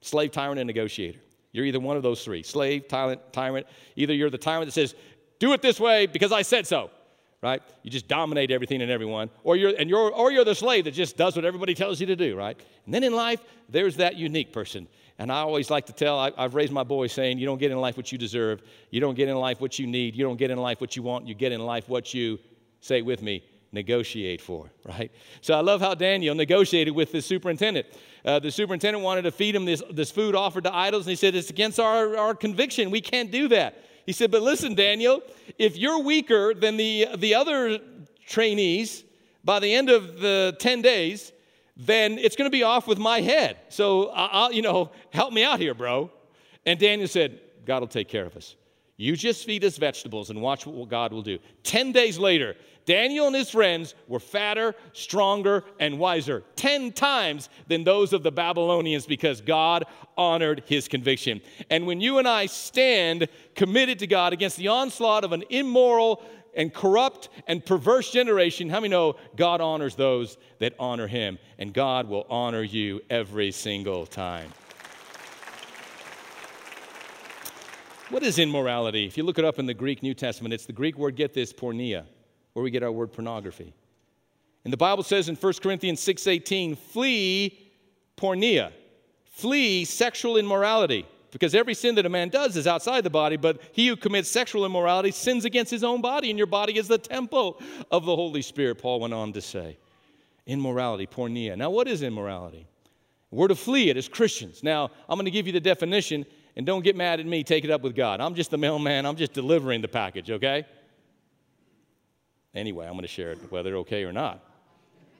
Slave, 0.00 0.30
tyrant, 0.30 0.58
and 0.58 0.66
negotiator. 0.66 1.18
You're 1.52 1.64
either 1.64 1.80
one 1.80 1.96
of 1.96 2.02
those 2.02 2.24
three 2.24 2.42
slave, 2.42 2.88
tyrant, 2.88 3.20
tyrant. 3.32 3.66
Either 3.96 4.14
you're 4.14 4.30
the 4.30 4.38
tyrant 4.38 4.66
that 4.66 4.72
says, 4.72 4.94
do 5.38 5.52
it 5.52 5.62
this 5.62 5.78
way 5.78 6.06
because 6.06 6.32
I 6.32 6.42
said 6.42 6.66
so, 6.66 6.90
right? 7.42 7.62
You 7.82 7.90
just 7.90 8.08
dominate 8.08 8.50
everything 8.50 8.82
and 8.82 8.90
everyone. 8.90 9.30
Or 9.44 9.56
you're, 9.56 9.72
and 9.78 9.88
you're, 9.88 10.12
or 10.12 10.32
you're 10.32 10.44
the 10.44 10.54
slave 10.54 10.84
that 10.84 10.94
just 10.94 11.16
does 11.16 11.36
what 11.36 11.44
everybody 11.44 11.74
tells 11.74 12.00
you 12.00 12.06
to 12.06 12.16
do, 12.16 12.36
right? 12.36 12.58
And 12.84 12.92
then 12.92 13.04
in 13.04 13.12
life, 13.12 13.40
there's 13.68 13.96
that 13.96 14.16
unique 14.16 14.52
person. 14.52 14.88
And 15.18 15.30
I 15.30 15.38
always 15.38 15.70
like 15.70 15.86
to 15.86 15.92
tell, 15.92 16.18
I, 16.18 16.32
have 16.36 16.54
raised 16.54 16.72
my 16.72 16.84
boys 16.84 17.12
saying, 17.12 17.38
you 17.38 17.46
don't 17.46 17.58
get 17.58 17.70
in 17.70 17.78
life 17.78 17.96
what 17.96 18.10
you 18.10 18.18
deserve. 18.18 18.62
You 18.90 19.00
don't 19.00 19.14
get 19.14 19.28
in 19.28 19.36
life 19.36 19.60
what 19.60 19.78
you 19.78 19.86
need. 19.86 20.16
You 20.16 20.24
don't 20.24 20.36
get 20.36 20.50
in 20.50 20.58
life 20.58 20.80
what 20.80 20.96
you 20.96 21.02
want. 21.02 21.26
You 21.26 21.34
get 21.34 21.52
in 21.52 21.60
life 21.60 21.88
what 21.88 22.12
you, 22.12 22.38
say 22.80 23.02
with 23.02 23.22
me, 23.22 23.44
negotiate 23.70 24.40
for, 24.40 24.70
right? 24.84 25.10
So 25.40 25.54
I 25.54 25.60
love 25.60 25.80
how 25.80 25.94
Daniel 25.94 26.34
negotiated 26.34 26.94
with 26.94 27.12
the 27.12 27.22
superintendent. 27.22 27.86
Uh, 28.24 28.38
the 28.40 28.50
superintendent 28.50 29.04
wanted 29.04 29.22
to 29.22 29.32
feed 29.32 29.54
him 29.54 29.64
this, 29.64 29.82
this 29.92 30.10
food 30.10 30.34
offered 30.34 30.64
to 30.64 30.74
idols, 30.74 31.06
and 31.06 31.10
he 31.10 31.16
said, 31.16 31.34
It's 31.34 31.50
against 31.50 31.78
our, 31.78 32.16
our 32.16 32.34
conviction. 32.34 32.90
We 32.90 33.00
can't 33.00 33.30
do 33.30 33.48
that. 33.48 33.84
He 34.08 34.14
said, 34.14 34.30
But 34.30 34.40
listen, 34.40 34.74
Daniel, 34.74 35.22
if 35.58 35.76
you're 35.76 35.98
weaker 35.98 36.54
than 36.54 36.78
the, 36.78 37.08
the 37.18 37.34
other 37.34 37.78
trainees 38.26 39.04
by 39.44 39.60
the 39.60 39.74
end 39.74 39.90
of 39.90 40.18
the 40.18 40.56
10 40.60 40.80
days, 40.80 41.30
then 41.76 42.16
it's 42.16 42.34
going 42.34 42.46
to 42.46 42.50
be 42.50 42.62
off 42.62 42.86
with 42.86 42.96
my 42.96 43.20
head. 43.20 43.58
So, 43.68 44.08
I'll, 44.08 44.50
you 44.50 44.62
know, 44.62 44.92
help 45.12 45.34
me 45.34 45.44
out 45.44 45.60
here, 45.60 45.74
bro. 45.74 46.10
And 46.64 46.80
Daniel 46.80 47.06
said, 47.06 47.38
God 47.66 47.80
will 47.80 47.86
take 47.86 48.08
care 48.08 48.24
of 48.24 48.34
us. 48.34 48.56
You 48.96 49.14
just 49.14 49.44
feed 49.44 49.62
us 49.62 49.76
vegetables 49.76 50.30
and 50.30 50.40
watch 50.40 50.64
what 50.64 50.88
God 50.88 51.12
will 51.12 51.20
do. 51.20 51.38
10 51.64 51.92
days 51.92 52.18
later, 52.18 52.56
Daniel 52.88 53.26
and 53.26 53.36
his 53.36 53.50
friends 53.50 53.94
were 54.06 54.18
fatter, 54.18 54.74
stronger, 54.94 55.62
and 55.78 55.98
wiser 55.98 56.42
10 56.56 56.92
times 56.92 57.50
than 57.66 57.84
those 57.84 58.14
of 58.14 58.22
the 58.22 58.32
Babylonians 58.32 59.04
because 59.04 59.42
God 59.42 59.84
honored 60.16 60.62
his 60.64 60.88
conviction. 60.88 61.42
And 61.68 61.86
when 61.86 62.00
you 62.00 62.16
and 62.16 62.26
I 62.26 62.46
stand 62.46 63.28
committed 63.54 63.98
to 63.98 64.06
God 64.06 64.32
against 64.32 64.56
the 64.56 64.68
onslaught 64.68 65.22
of 65.22 65.32
an 65.32 65.44
immoral 65.50 66.22
and 66.56 66.72
corrupt 66.72 67.28
and 67.46 67.62
perverse 67.62 68.10
generation, 68.10 68.70
how 68.70 68.80
many 68.80 68.88
know 68.88 69.16
God 69.36 69.60
honors 69.60 69.94
those 69.94 70.38
that 70.58 70.72
honor 70.78 71.08
him? 71.08 71.38
And 71.58 71.74
God 71.74 72.08
will 72.08 72.26
honor 72.30 72.62
you 72.62 73.02
every 73.10 73.52
single 73.52 74.06
time. 74.06 74.50
What 78.08 78.22
is 78.22 78.38
immorality? 78.38 79.04
If 79.04 79.18
you 79.18 79.24
look 79.24 79.38
it 79.38 79.44
up 79.44 79.58
in 79.58 79.66
the 79.66 79.74
Greek 79.74 80.02
New 80.02 80.14
Testament, 80.14 80.54
it's 80.54 80.64
the 80.64 80.72
Greek 80.72 80.96
word, 80.96 81.16
get 81.16 81.34
this, 81.34 81.52
porneia 81.52 82.06
where 82.58 82.64
we 82.64 82.72
get 82.72 82.82
our 82.82 82.90
word 82.90 83.12
pornography. 83.12 83.72
And 84.64 84.72
the 84.72 84.76
Bible 84.76 85.04
says 85.04 85.28
in 85.28 85.36
1 85.36 85.62
Corinthians 85.62 86.00
6:18, 86.00 86.74
flee 86.74 87.70
porneia. 88.16 88.72
Flee 89.26 89.84
sexual 89.84 90.36
immorality. 90.36 91.06
Because 91.30 91.54
every 91.54 91.74
sin 91.74 91.94
that 91.94 92.04
a 92.04 92.08
man 92.08 92.30
does 92.30 92.56
is 92.56 92.66
outside 92.66 93.04
the 93.04 93.10
body, 93.10 93.36
but 93.36 93.60
he 93.70 93.86
who 93.86 93.94
commits 93.94 94.28
sexual 94.28 94.64
immorality 94.64 95.12
sins 95.12 95.44
against 95.44 95.70
his 95.70 95.84
own 95.84 96.00
body, 96.00 96.30
and 96.30 96.36
your 96.36 96.48
body 96.48 96.76
is 96.76 96.88
the 96.88 96.98
temple 96.98 97.62
of 97.92 98.04
the 98.04 98.16
Holy 98.16 98.42
Spirit, 98.42 98.78
Paul 98.78 98.98
went 98.98 99.14
on 99.14 99.32
to 99.34 99.40
say. 99.40 99.78
Immorality, 100.46 101.06
porneia. 101.06 101.56
Now, 101.56 101.70
what 101.70 101.86
is 101.86 102.02
immorality? 102.02 102.66
We're 103.30 103.46
to 103.46 103.54
flee 103.54 103.88
it 103.88 103.96
as 103.96 104.08
Christians. 104.08 104.64
Now, 104.64 104.90
I'm 105.08 105.16
going 105.16 105.26
to 105.26 105.30
give 105.30 105.46
you 105.46 105.52
the 105.52 105.60
definition, 105.60 106.26
and 106.56 106.66
don't 106.66 106.82
get 106.82 106.96
mad 106.96 107.20
at 107.20 107.26
me, 107.26 107.44
take 107.44 107.64
it 107.64 107.70
up 107.70 107.82
with 107.82 107.94
God. 107.94 108.20
I'm 108.20 108.34
just 108.34 108.50
the 108.50 108.58
mailman, 108.58 109.06
I'm 109.06 109.16
just 109.16 109.32
delivering 109.32 109.80
the 109.80 109.86
package, 109.86 110.32
okay? 110.32 110.66
Anyway, 112.58 112.86
I'm 112.86 112.92
going 112.92 113.02
to 113.02 113.08
share 113.08 113.32
it 113.32 113.38
whether 113.50 113.76
okay 113.76 114.04
or 114.04 114.12
not. 114.12 114.44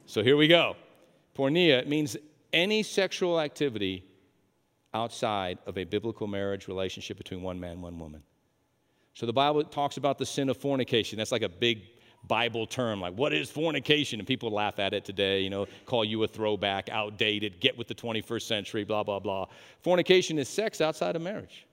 So 0.07 0.23
here 0.23 0.37
we 0.37 0.49
go. 0.49 0.77
Porneia 1.37 1.87
means 1.87 2.17
any 2.53 2.83
sexual 2.83 3.41
activity 3.41 4.05
outside 4.95 5.59
of 5.67 5.79
a 5.79 5.85
biblical 5.85 6.27
marriage 6.27 6.67
relationship 6.67 7.17
between 7.17 7.43
one 7.43 7.61
man 7.61 7.81
one 7.81 7.99
woman. 7.99 8.23
So 9.15 9.27
the 9.27 9.33
Bible 9.33 9.63
talks 9.65 9.97
about 9.97 10.19
the 10.19 10.27
sin 10.27 10.49
of 10.49 10.57
fornication. 10.57 11.19
That's 11.19 11.33
like 11.33 11.43
a 11.43 11.49
big 11.49 11.83
Bible 12.27 12.67
term, 12.67 13.01
like 13.01 13.15
what 13.15 13.33
is 13.33 13.51
fornication? 13.51 14.19
And 14.19 14.27
people 14.27 14.51
laugh 14.51 14.79
at 14.79 14.93
it 14.93 15.05
today, 15.05 15.41
you 15.41 15.51
know, 15.51 15.67
call 15.87 16.05
you 16.05 16.23
a 16.25 16.29
throwback, 16.29 16.89
outdated, 16.89 17.61
get 17.61 17.79
with 17.79 17.87
the 17.87 17.95
21st 17.95 18.43
century, 18.43 18.85
blah, 18.85 19.05
blah, 19.05 19.21
blah. 19.21 19.47
Fornication 19.83 20.39
is 20.39 20.49
sex 20.49 20.81
outside 20.81 21.15
of 21.17 21.23
marriage. 21.23 21.67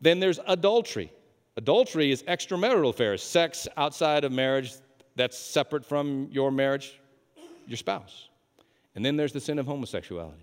Then 0.00 0.20
there's 0.20 0.38
adultery. 0.46 1.12
Adultery 1.60 2.10
is 2.10 2.22
extramarital 2.22 2.88
affairs, 2.88 3.22
sex 3.22 3.68
outside 3.76 4.24
of 4.24 4.32
marriage 4.32 4.72
that's 5.14 5.38
separate 5.38 5.84
from 5.84 6.26
your 6.32 6.50
marriage, 6.50 6.98
your 7.66 7.76
spouse. 7.76 8.30
And 8.94 9.04
then 9.04 9.18
there's 9.18 9.34
the 9.34 9.42
sin 9.42 9.58
of 9.58 9.66
homosexuality. 9.66 10.42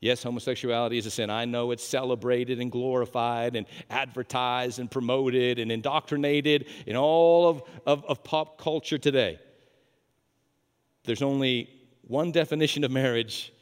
Yes, 0.00 0.24
homosexuality 0.24 0.98
is 0.98 1.06
a 1.06 1.10
sin. 1.12 1.30
I 1.30 1.44
know 1.44 1.70
it's 1.70 1.84
celebrated 1.84 2.58
and 2.58 2.72
glorified 2.72 3.54
and 3.54 3.64
advertised 3.90 4.80
and 4.80 4.90
promoted 4.90 5.60
and 5.60 5.70
indoctrinated 5.70 6.66
in 6.84 6.96
all 6.96 7.48
of, 7.48 7.62
of, 7.86 8.04
of 8.06 8.24
pop 8.24 8.60
culture 8.60 8.98
today. 8.98 9.38
There's 11.04 11.22
only 11.22 11.70
one 12.02 12.32
definition 12.32 12.82
of 12.82 12.90
marriage, 12.90 13.52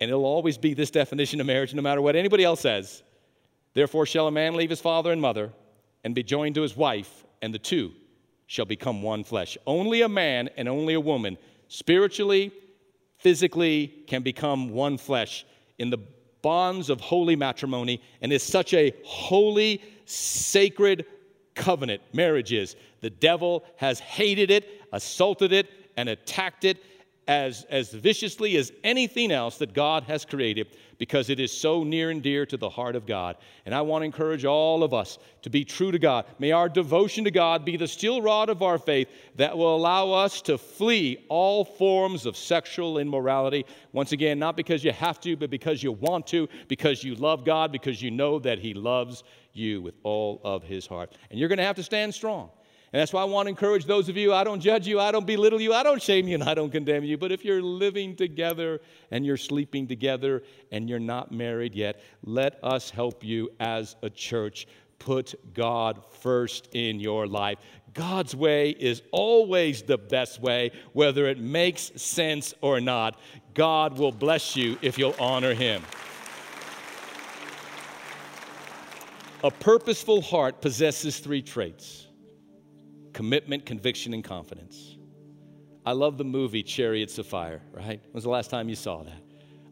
and 0.00 0.08
it'll 0.08 0.24
always 0.24 0.56
be 0.56 0.72
this 0.72 0.90
definition 0.90 1.38
of 1.38 1.46
marriage 1.46 1.74
no 1.74 1.82
matter 1.82 2.00
what 2.00 2.16
anybody 2.16 2.44
else 2.44 2.60
says 2.60 3.02
Therefore, 3.74 4.06
shall 4.06 4.26
a 4.26 4.30
man 4.30 4.54
leave 4.54 4.70
his 4.70 4.80
father 4.80 5.12
and 5.12 5.20
mother 5.20 5.52
and 6.06 6.14
be 6.14 6.22
joined 6.22 6.54
to 6.54 6.62
his 6.62 6.76
wife, 6.76 7.24
and 7.42 7.52
the 7.52 7.58
two 7.58 7.90
shall 8.46 8.64
become 8.64 9.02
one 9.02 9.24
flesh. 9.24 9.58
Only 9.66 10.02
a 10.02 10.08
man 10.08 10.48
and 10.56 10.68
only 10.68 10.94
a 10.94 11.00
woman, 11.00 11.36
spiritually, 11.66 12.52
physically, 13.18 13.88
can 14.06 14.22
become 14.22 14.70
one 14.70 14.98
flesh 14.98 15.44
in 15.80 15.90
the 15.90 15.98
bonds 16.42 16.90
of 16.90 17.00
holy 17.00 17.34
matrimony, 17.34 18.00
and 18.20 18.32
is 18.32 18.44
such 18.44 18.72
a 18.72 18.94
holy, 19.04 19.82
sacred 20.04 21.06
covenant 21.56 22.00
marriage 22.12 22.52
is. 22.52 22.76
The 23.00 23.10
devil 23.10 23.64
has 23.74 23.98
hated 23.98 24.52
it, 24.52 24.82
assaulted 24.92 25.52
it, 25.52 25.66
and 25.96 26.08
attacked 26.08 26.64
it 26.64 26.84
as, 27.26 27.66
as 27.68 27.92
viciously 27.92 28.56
as 28.58 28.70
anything 28.84 29.32
else 29.32 29.58
that 29.58 29.74
God 29.74 30.04
has 30.04 30.24
created 30.24 30.68
because 30.98 31.30
it 31.30 31.40
is 31.40 31.52
so 31.52 31.84
near 31.84 32.10
and 32.10 32.22
dear 32.22 32.46
to 32.46 32.56
the 32.56 32.68
heart 32.68 32.96
of 32.96 33.06
God. 33.06 33.36
And 33.64 33.74
I 33.74 33.82
want 33.82 34.02
to 34.02 34.06
encourage 34.06 34.44
all 34.44 34.82
of 34.82 34.94
us 34.94 35.18
to 35.42 35.50
be 35.50 35.64
true 35.64 35.92
to 35.92 35.98
God. 35.98 36.26
May 36.38 36.52
our 36.52 36.68
devotion 36.68 37.24
to 37.24 37.30
God 37.30 37.64
be 37.64 37.76
the 37.76 37.88
steel 37.88 38.22
rod 38.22 38.48
of 38.48 38.62
our 38.62 38.78
faith 38.78 39.08
that 39.36 39.56
will 39.56 39.74
allow 39.74 40.12
us 40.12 40.40
to 40.42 40.58
flee 40.58 41.24
all 41.28 41.64
forms 41.64 42.26
of 42.26 42.36
sexual 42.36 42.98
immorality. 42.98 43.66
Once 43.92 44.12
again, 44.12 44.38
not 44.38 44.56
because 44.56 44.84
you 44.84 44.92
have 44.92 45.20
to, 45.20 45.36
but 45.36 45.50
because 45.50 45.82
you 45.82 45.92
want 45.92 46.26
to, 46.28 46.48
because 46.68 47.04
you 47.04 47.14
love 47.14 47.44
God, 47.44 47.72
because 47.72 48.00
you 48.02 48.10
know 48.10 48.38
that 48.38 48.58
He 48.58 48.74
loves 48.74 49.24
you 49.52 49.82
with 49.82 49.94
all 50.02 50.40
of 50.44 50.62
His 50.62 50.86
heart. 50.86 51.12
And 51.30 51.38
you're 51.38 51.48
going 51.48 51.58
to 51.58 51.64
have 51.64 51.76
to 51.76 51.82
stand 51.82 52.14
strong. 52.14 52.50
And 52.92 53.00
that's 53.00 53.12
why 53.12 53.22
I 53.22 53.24
want 53.24 53.46
to 53.46 53.50
encourage 53.50 53.84
those 53.84 54.08
of 54.08 54.16
you. 54.16 54.32
I 54.32 54.44
don't 54.44 54.60
judge 54.60 54.86
you, 54.86 55.00
I 55.00 55.10
don't 55.10 55.26
belittle 55.26 55.60
you, 55.60 55.74
I 55.74 55.82
don't 55.82 56.00
shame 56.00 56.28
you, 56.28 56.34
and 56.34 56.44
I 56.44 56.54
don't 56.54 56.70
condemn 56.70 57.04
you. 57.04 57.18
But 57.18 57.32
if 57.32 57.44
you're 57.44 57.62
living 57.62 58.14
together 58.14 58.80
and 59.10 59.26
you're 59.26 59.36
sleeping 59.36 59.88
together 59.88 60.44
and 60.70 60.88
you're 60.88 60.98
not 61.00 61.32
married 61.32 61.74
yet, 61.74 62.00
let 62.22 62.58
us 62.62 62.90
help 62.90 63.24
you 63.24 63.50
as 63.58 63.96
a 64.02 64.10
church 64.10 64.68
put 64.98 65.34
God 65.52 66.02
first 66.20 66.68
in 66.72 67.00
your 67.00 67.26
life. 67.26 67.58
God's 67.92 68.36
way 68.36 68.70
is 68.70 69.02
always 69.10 69.82
the 69.82 69.98
best 69.98 70.40
way, 70.40 70.70
whether 70.92 71.26
it 71.26 71.38
makes 71.38 71.90
sense 71.96 72.54
or 72.60 72.80
not. 72.80 73.18
God 73.54 73.98
will 73.98 74.12
bless 74.12 74.54
you 74.54 74.78
if 74.80 74.96
you'll 74.96 75.16
honor 75.18 75.54
Him. 75.54 75.82
A 79.42 79.50
purposeful 79.50 80.22
heart 80.22 80.60
possesses 80.60 81.18
three 81.18 81.42
traits 81.42 82.05
commitment, 83.16 83.64
conviction, 83.64 84.12
and 84.12 84.22
confidence. 84.22 84.98
I 85.86 85.92
love 85.92 86.18
the 86.18 86.24
movie 86.24 86.62
Chariots 86.62 87.16
of 87.16 87.26
Fire, 87.26 87.62
right? 87.72 87.98
When 88.02 88.12
was 88.12 88.24
the 88.24 88.30
last 88.30 88.50
time 88.50 88.68
you 88.68 88.76
saw 88.76 89.04
that? 89.04 89.22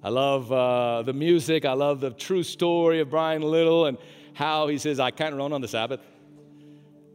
I 0.02 0.09
love 0.09 0.50
uh, 0.50 1.02
the 1.02 1.12
music. 1.12 1.66
I 1.66 1.74
love 1.74 2.00
the 2.00 2.11
true 2.12 2.42
story 2.42 3.00
of 3.00 3.11
Brian 3.11 3.42
Little 3.42 3.85
and 3.85 3.98
how 4.33 4.68
he 4.68 4.78
says, 4.78 4.98
I 4.98 5.11
can't 5.11 5.35
run 5.35 5.52
on 5.52 5.61
the 5.61 5.68
Sabbath. 5.68 6.00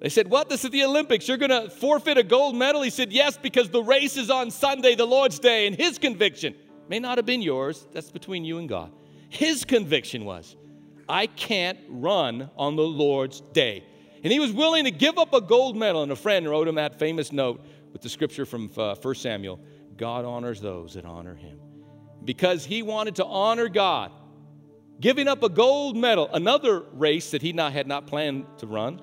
They 0.01 0.09
said, 0.09 0.29
What? 0.29 0.49
This 0.49 0.63
is 0.63 0.69
the 0.69 0.83
Olympics. 0.83 1.27
You're 1.27 1.37
going 1.37 1.49
to 1.49 1.67
forfeit 1.67 2.19
a 2.19 2.23
gold 2.23 2.55
medal? 2.55 2.83
He 2.83 2.91
said, 2.91 3.11
Yes, 3.11 3.35
because 3.35 3.71
the 3.71 3.81
race 3.81 4.15
is 4.15 4.29
on 4.29 4.51
Sunday, 4.51 4.93
the 4.93 5.07
Lord's 5.07 5.39
day. 5.39 5.65
And 5.65 5.75
his 5.75 5.97
conviction 5.97 6.53
may 6.89 6.99
not 6.99 7.17
have 7.17 7.25
been 7.25 7.41
yours. 7.41 7.87
That's 7.91 8.11
between 8.11 8.45
you 8.45 8.59
and 8.59 8.69
God. 8.69 8.91
His 9.29 9.65
conviction 9.65 10.25
was, 10.25 10.55
I 11.07 11.25
can't 11.25 11.79
run 11.89 12.51
on 12.55 12.75
the 12.75 12.83
Lord's 12.83 13.41
day. 13.41 13.83
And 14.23 14.34
he 14.34 14.39
was 14.39 14.51
willing 14.51 14.86
to 14.86 14.91
give 14.91 15.17
up 15.17 15.34
a 15.34 15.41
gold 15.41 15.75
medal. 15.75 16.03
And 16.03 16.12
a 16.12 16.15
friend 16.15 16.47
wrote 16.47 16.67
him 16.67 16.75
that 16.75 16.99
famous 16.99 17.32
note 17.32 17.63
with 17.91 18.01
the 18.01 18.10
scripture 18.10 18.45
from 18.45 18.69
uh, 18.77 18.95
1 18.95 19.15
Samuel 19.15 19.60
God 19.97 20.23
honors 20.25 20.62
those 20.62 20.93
that 20.93 21.05
honor 21.05 21.36
him. 21.36 21.60
Because 22.23 22.65
he 22.65 22.82
wanted 22.82 23.17
to 23.17 23.25
honor 23.25 23.67
God, 23.67 24.12
giving 24.99 25.27
up 25.27 25.43
a 25.43 25.49
gold 25.49 25.97
medal, 25.97 26.29
another 26.32 26.82
race 26.93 27.32
that 27.32 27.41
he 27.41 27.53
not, 27.53 27.73
had 27.73 27.88
not 27.88 28.08
planned 28.08 28.45
to 28.60 28.67
run, 28.67 29.01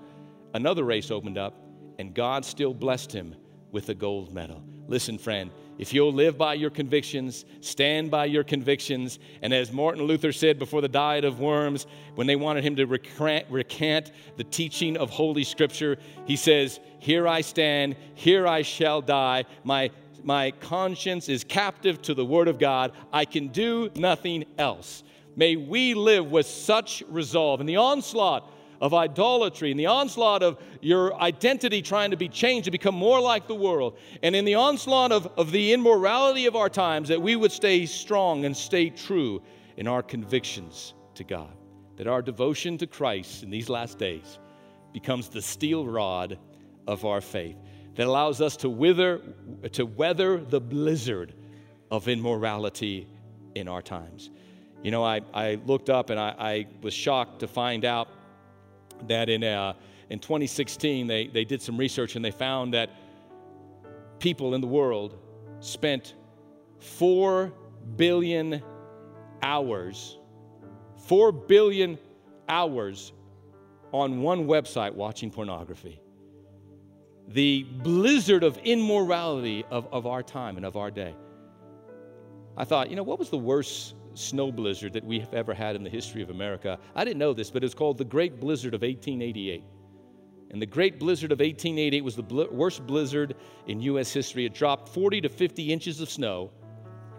another 0.54 0.84
race 0.84 1.10
opened 1.10 1.36
up, 1.36 1.54
and 1.98 2.14
God 2.14 2.44
still 2.44 2.72
blessed 2.74 3.12
him 3.12 3.34
with 3.72 3.88
a 3.88 3.94
gold 3.94 4.32
medal. 4.32 4.62
Listen, 4.86 5.18
friend, 5.18 5.50
if 5.78 5.92
you'll 5.92 6.12
live 6.12 6.38
by 6.38 6.54
your 6.54 6.70
convictions, 6.70 7.44
stand 7.60 8.10
by 8.10 8.24
your 8.24 8.44
convictions, 8.44 9.18
and 9.42 9.52
as 9.52 9.72
Martin 9.72 10.04
Luther 10.04 10.32
said 10.32 10.58
before 10.58 10.80
the 10.80 10.88
Diet 10.88 11.24
of 11.24 11.38
Worms, 11.40 11.86
when 12.14 12.26
they 12.26 12.36
wanted 12.36 12.64
him 12.64 12.76
to 12.76 12.86
recant, 12.86 13.46
recant, 13.50 14.12
the 14.36 14.44
teaching 14.44 14.96
of 14.96 15.10
Holy 15.10 15.44
Scripture, 15.44 15.98
he 16.24 16.36
says, 16.36 16.80
Here 16.98 17.28
I 17.28 17.42
stand, 17.42 17.96
here 18.14 18.46
I 18.46 18.62
shall 18.62 19.02
die. 19.02 19.44
My, 19.64 19.90
my 20.22 20.50
conscience 20.52 21.28
is 21.28 21.44
captive 21.44 22.00
to 22.02 22.14
the 22.14 22.24
Word 22.24 22.48
of 22.48 22.58
God. 22.58 22.92
I 23.12 23.24
can 23.24 23.48
do 23.48 23.90
nothing 23.94 24.44
else. 24.58 25.02
May 25.36 25.56
we 25.56 25.92
live 25.92 26.30
with 26.30 26.46
such 26.46 27.02
resolve. 27.08 27.60
In 27.60 27.66
the 27.66 27.76
onslaught 27.76 28.50
of 28.80 28.94
idolatry 28.94 29.70
and 29.70 29.80
the 29.80 29.86
onslaught 29.86 30.42
of 30.42 30.58
your 30.80 31.14
identity 31.20 31.82
trying 31.82 32.10
to 32.10 32.16
be 32.16 32.28
changed 32.28 32.66
to 32.66 32.70
become 32.70 32.94
more 32.94 33.20
like 33.20 33.46
the 33.46 33.54
world, 33.54 33.98
and 34.22 34.36
in 34.36 34.44
the 34.44 34.54
onslaught 34.54 35.12
of, 35.12 35.26
of 35.36 35.50
the 35.50 35.72
immorality 35.72 36.46
of 36.46 36.56
our 36.56 36.68
times, 36.68 37.08
that 37.08 37.20
we 37.20 37.36
would 37.36 37.52
stay 37.52 37.86
strong 37.86 38.44
and 38.44 38.56
stay 38.56 38.90
true 38.90 39.42
in 39.76 39.86
our 39.86 40.02
convictions 40.02 40.94
to 41.14 41.24
God. 41.24 41.52
That 41.96 42.06
our 42.06 42.22
devotion 42.22 42.76
to 42.78 42.86
Christ 42.86 43.42
in 43.42 43.50
these 43.50 43.68
last 43.68 43.98
days 43.98 44.38
becomes 44.92 45.28
the 45.28 45.42
steel 45.42 45.86
rod 45.86 46.38
of 46.86 47.04
our 47.04 47.20
faith 47.20 47.56
that 47.96 48.06
allows 48.06 48.40
us 48.40 48.56
to 48.58 48.68
wither 48.68 49.20
to 49.72 49.86
weather 49.86 50.38
the 50.38 50.60
blizzard 50.60 51.34
of 51.90 52.08
immorality 52.08 53.08
in 53.54 53.68
our 53.68 53.82
times. 53.82 54.30
You 54.82 54.90
know, 54.90 55.02
I, 55.02 55.22
I 55.34 55.58
looked 55.66 55.90
up 55.90 56.10
and 56.10 56.20
I, 56.20 56.34
I 56.38 56.66
was 56.82 56.94
shocked 56.94 57.40
to 57.40 57.48
find 57.48 57.84
out 57.84 58.08
that 59.06 59.28
in, 59.28 59.44
uh, 59.44 59.74
in 60.10 60.18
2016 60.18 61.06
they, 61.06 61.26
they 61.26 61.44
did 61.44 61.62
some 61.62 61.76
research 61.76 62.16
and 62.16 62.24
they 62.24 62.30
found 62.30 62.74
that 62.74 62.90
people 64.18 64.54
in 64.54 64.60
the 64.60 64.66
world 64.66 65.18
spent 65.60 66.14
4 66.80 67.52
billion 67.96 68.62
hours, 69.42 70.18
4 71.06 71.32
billion 71.32 71.98
hours 72.48 73.12
on 73.92 74.20
one 74.20 74.46
website 74.46 74.94
watching 74.94 75.30
pornography. 75.30 76.00
The 77.28 77.64
blizzard 77.64 78.44
of 78.44 78.56
immorality 78.58 79.64
of, 79.70 79.88
of 79.92 80.06
our 80.06 80.22
time 80.22 80.56
and 80.56 80.64
of 80.64 80.76
our 80.76 80.90
day. 80.90 81.14
I 82.56 82.64
thought, 82.64 82.88
you 82.88 82.96
know, 82.96 83.02
what 83.02 83.18
was 83.18 83.30
the 83.30 83.38
worst 83.38 83.94
snow 84.18 84.50
blizzard 84.52 84.92
that 84.92 85.04
we 85.04 85.18
have 85.20 85.32
ever 85.34 85.54
had 85.54 85.76
in 85.76 85.84
the 85.84 85.90
history 85.90 86.22
of 86.22 86.30
America. 86.30 86.78
I 86.94 87.04
didn't 87.04 87.18
know 87.18 87.32
this, 87.32 87.50
but 87.50 87.64
it's 87.64 87.74
called 87.74 87.98
the 87.98 88.04
Great 88.04 88.40
Blizzard 88.40 88.74
of 88.74 88.82
1888. 88.82 89.64
And 90.50 90.62
the 90.62 90.66
Great 90.66 90.98
Blizzard 90.98 91.32
of 91.32 91.40
1888 91.40 92.04
was 92.04 92.16
the 92.16 92.22
bl- 92.22 92.44
worst 92.52 92.86
blizzard 92.86 93.34
in 93.66 93.80
U.S. 93.82 94.12
history. 94.12 94.46
It 94.46 94.54
dropped 94.54 94.88
40 94.88 95.22
to 95.22 95.28
50 95.28 95.72
inches 95.72 96.00
of 96.00 96.08
snow 96.08 96.50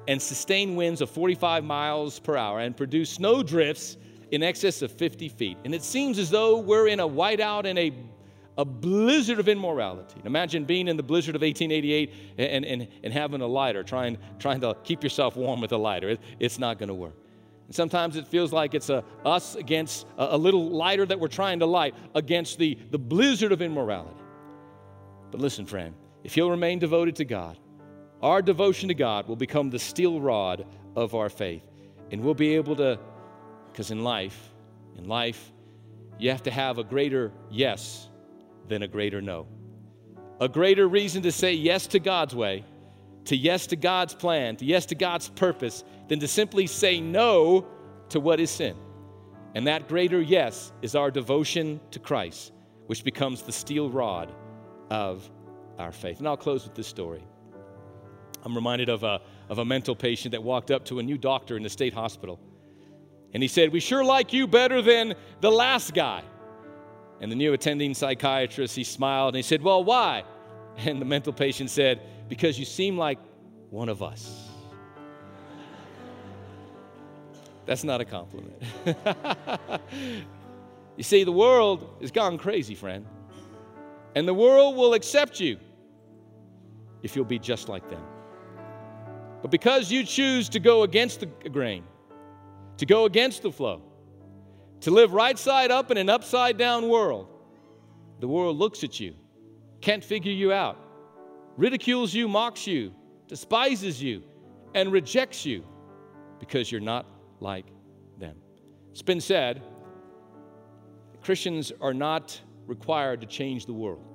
and 0.08 0.22
sustained 0.22 0.78
winds 0.78 1.02
of 1.02 1.10
45 1.10 1.64
miles 1.64 2.20
per 2.20 2.38
hour 2.38 2.60
and 2.60 2.76
produced 2.76 3.16
snow 3.16 3.44
drifts 3.44 3.98
in 4.32 4.44
excess 4.44 4.82
of 4.82 4.92
50 4.92 5.30
feet. 5.30 5.58
And 5.66 5.76
it 5.76 5.84
seems 5.84 6.18
as 6.20 6.30
though 6.30 6.60
we're 6.60 6.88
in 6.88 7.00
a 7.00 7.08
whiteout 7.08 7.66
and 7.66 7.78
a 7.78 7.94
a 8.58 8.65
blizzard 8.65 9.39
of 9.39 9.48
immorality. 9.48 10.22
Imagine 10.26 10.65
being 10.65 10.88
in 10.88 10.98
the 10.98 11.04
blizzard 11.04 11.36
of 11.36 11.41
1888 11.41 12.13
and, 12.38 12.65
and, 12.65 12.88
and 13.04 13.13
having 13.13 13.41
a 13.41 13.48
lighter, 13.48 13.84
trying, 13.84 14.17
trying 14.39 14.62
to 14.62 14.76
keep 14.84 15.04
yourself 15.04 15.36
warm 15.36 15.62
with 15.62 15.72
a 15.72 15.78
lighter. 15.78 16.10
It, 16.10 16.22
it's 16.39 16.58
not 16.58 16.80
going 16.80 16.88
to 16.88 16.96
work. 16.96 17.15
And 17.67 17.76
sometimes 17.76 18.15
it 18.15 18.28
feels 18.28 18.52
like 18.52 18.74
it's 18.74 18.89
a, 18.89 19.04
us 19.24 19.56
against 19.56 20.08
a, 20.17 20.36
a 20.36 20.38
little 20.38 20.70
lighter 20.70 21.06
that 21.06 21.20
we're 21.20 21.28
trying 21.28 21.60
to 21.60 21.65
light 21.65 21.93
against 22.15 22.58
the, 22.58 22.78
the 22.89 22.98
blizzard 22.98 23.52
of 23.52 23.62
immorality. 23.62 24.22
But 25.30 25.39
listen, 25.39 25.65
friend, 25.65 25.93
if 26.24 26.36
you'll 26.36 26.50
remain 26.50 26.80
devoted 26.80 27.15
to 27.17 27.26
God, 27.26 27.60
our 28.24 28.41
devotion 28.41 28.88
to 28.88 28.96
God 28.96 29.28
will 29.28 29.36
become 29.36 29.70
the 29.70 29.78
steel 29.78 30.20
rod 30.20 30.65
of 30.96 31.13
our 31.13 31.30
faith. 31.30 31.63
And 32.10 32.22
we'll 32.22 32.34
be 32.34 32.56
able 32.56 32.76
to, 32.78 32.98
because 33.71 33.92
in 33.92 34.04
life, 34.04 34.50
in 34.98 35.08
life, 35.08 35.52
you 36.17 36.32
have 36.32 36.42
to 36.44 36.52
have 36.52 36.79
a 36.79 36.84
greater 36.84 37.32
yes 37.52 38.10
than 38.68 38.84
a 38.84 38.88
greater 38.88 39.22
no. 39.22 39.48
A 40.40 40.48
greater 40.48 40.88
reason 40.88 41.24
to 41.24 41.32
say 41.32 41.54
yes 41.54 41.88
to 41.88 42.00
God's 42.00 42.36
way, 42.36 42.63
to 43.26 43.36
yes 43.36 43.68
to 43.68 43.76
God's 43.76 44.13
plan, 44.13 44.56
to 44.58 44.65
yes 44.65 44.86
to 44.88 44.96
God's 44.96 45.30
purpose, 45.30 45.84
than 46.08 46.20
to 46.20 46.28
simply 46.28 46.68
say 46.68 47.02
no 47.02 47.65
to 48.10 48.20
what 48.20 48.40
is 48.40 48.52
sin. 48.52 48.76
And 49.56 49.68
that 49.68 49.88
greater 49.88 50.22
yes 50.22 50.72
is 50.82 50.96
our 50.96 51.10
devotion 51.10 51.80
to 51.92 52.00
Christ, 52.00 52.52
which 52.86 53.04
becomes 53.04 53.42
the 53.42 53.52
steel 53.52 53.90
rod 53.90 54.32
of 54.90 55.30
our 55.80 55.92
faith. 55.92 56.20
And 56.20 56.28
I'll 56.28 56.38
close 56.38 56.63
with 56.63 56.76
this 56.76 56.88
story. 56.88 57.24
I'm 58.44 58.56
reminded 58.56 58.90
of 58.90 59.04
a, 59.04 59.22
of 59.50 59.58
a 59.58 59.65
mental 59.65 59.96
patient 59.96 60.32
that 60.32 60.44
walked 60.44 60.72
up 60.72 60.86
to 60.86 61.00
a 61.00 61.04
new 61.04 61.18
doctor 61.18 61.58
in 61.58 61.63
the 61.63 61.70
state 61.70 61.94
hospital. 61.94 62.40
And 63.34 63.44
he 63.44 63.50
said, 63.50 63.74
We 63.74 63.80
sure 63.80 64.04
like 64.04 64.32
you 64.32 64.48
better 64.48 64.82
than 64.82 65.15
the 65.42 65.52
last 65.52 65.94
guy. 65.94 66.24
And 67.20 67.32
the 67.32 67.36
new 67.36 67.54
attending 67.54 67.94
psychiatrist, 67.94 68.76
he 68.76 68.84
smiled 68.84 69.36
and 69.36 69.38
he 69.38 69.42
said, 69.44 69.62
Well, 69.62 69.84
why? 69.84 70.24
And 70.78 71.02
the 71.02 71.06
mental 71.06 71.34
patient 71.34 71.72
said, 71.72 72.02
Because 72.30 72.60
you 72.60 72.65
seem 72.65 72.98
like 72.98 73.18
one 73.72 73.90
of 73.90 74.04
us. 74.04 74.48
That's 77.65 77.84
not 77.84 78.00
a 78.00 78.06
compliment. 78.06 78.62
You 80.98 81.04
see, 81.04 81.24
the 81.24 81.32
world 81.32 81.98
has 82.02 82.12
gone 82.12 82.38
crazy, 82.40 82.74
friend. 82.74 83.06
And 84.15 84.28
the 84.28 84.34
world 84.34 84.76
will 84.76 84.96
accept 84.96 85.40
you 85.40 85.60
if 87.04 87.15
you'll 87.15 87.24
be 87.24 87.38
just 87.38 87.70
like 87.70 87.88
them. 87.88 88.02
But 89.44 89.52
because 89.52 89.92
you 89.92 90.04
choose 90.04 90.50
to 90.50 90.60
go 90.60 90.82
against 90.82 91.20
the 91.20 91.28
grain, 91.28 91.84
to 92.78 92.88
go 92.88 93.06
against 93.06 93.44
the 93.44 93.52
flow, 93.52 93.84
to 94.82 94.92
live 94.92 95.13
right 95.13 95.38
side 95.38 95.71
up 95.71 95.92
in 95.92 95.98
an 95.98 96.10
upside 96.10 96.58
down 96.58 96.88
world, 96.88 97.28
the 98.19 98.28
world 98.28 98.58
looks 98.58 98.84
at 98.84 99.00
you, 99.00 99.15
can't 99.82 100.04
figure 100.04 100.32
you 100.32 100.52
out, 100.52 100.78
ridicules 101.56 102.13
you, 102.13 102.28
mocks 102.28 102.67
you, 102.67 102.94
despises 103.28 104.02
you, 104.02 104.23
and 104.73 104.92
rejects 104.92 105.46
you 105.46 105.63
because 106.40 106.71
you're 106.71 106.82
not 106.82 107.06
like 107.40 107.65
them. 108.19 108.36
It's 108.92 109.02
been 109.02 109.21
said 109.21 109.62
Christians 111.21 111.71
are 111.82 111.94
not 111.94 112.40
required 112.67 113.21
to 113.21 113.28
change 113.28 113.65
the 113.65 113.73
world, 113.73 114.06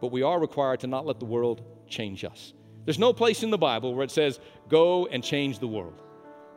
but 0.00 0.12
we 0.12 0.22
are 0.22 0.38
required 0.38 0.80
to 0.80 0.86
not 0.86 1.06
let 1.06 1.18
the 1.18 1.26
world 1.26 1.62
change 1.88 2.24
us. 2.24 2.52
There's 2.84 2.98
no 2.98 3.12
place 3.12 3.42
in 3.42 3.50
the 3.50 3.58
Bible 3.58 3.94
where 3.94 4.04
it 4.04 4.10
says, 4.10 4.40
go 4.68 5.06
and 5.06 5.22
change 5.22 5.58
the 5.58 5.68
world. 5.68 6.00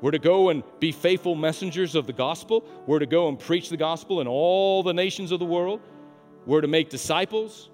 We're 0.01 0.11
to 0.11 0.19
go 0.19 0.49
and 0.49 0.63
be 0.79 0.91
faithful 0.91 1.35
messengers 1.35 1.95
of 1.95 2.07
the 2.07 2.13
gospel. 2.13 2.65
We're 2.87 2.99
to 2.99 3.05
go 3.05 3.29
and 3.29 3.39
preach 3.39 3.69
the 3.69 3.77
gospel 3.77 4.19
in 4.19 4.27
all 4.27 4.81
the 4.81 4.93
nations 4.93 5.31
of 5.31 5.39
the 5.39 5.45
world. 5.45 5.79
We're 6.45 6.61
to 6.61 6.67
make 6.67 6.89
disciples. 6.89 7.69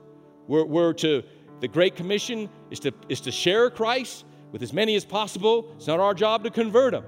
We're, 0.48 0.66
we're 0.66 0.94
to, 0.94 1.24
the 1.62 1.68
Great 1.68 1.96
Commission 1.96 2.50
is 2.70 2.82
to, 2.82 2.92
is 3.08 3.22
to 3.22 3.32
share 3.32 3.70
Christ 3.70 4.26
with 4.52 4.62
as 4.62 4.74
many 4.74 4.96
as 4.96 5.06
possible. 5.06 5.72
It's 5.78 5.88
not 5.88 6.00
our 6.00 6.14
job 6.14 6.44
to 6.44 6.52
convert 6.52 6.92
them. 6.92 7.06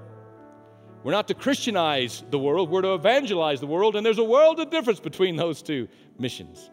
We're 1.02 1.12
not 1.12 1.28
to 1.28 1.34
Christianize 1.34 2.22
the 2.30 2.38
world, 2.38 2.70
we're 2.70 2.82
to 2.82 2.92
evangelize 2.92 3.60
the 3.60 3.66
world, 3.66 3.96
and 3.96 4.04
there's 4.04 4.18
a 4.18 4.24
world 4.24 4.60
of 4.60 4.68
difference 4.68 5.00
between 5.00 5.36
those 5.36 5.62
two 5.62 5.88
missions. 6.18 6.70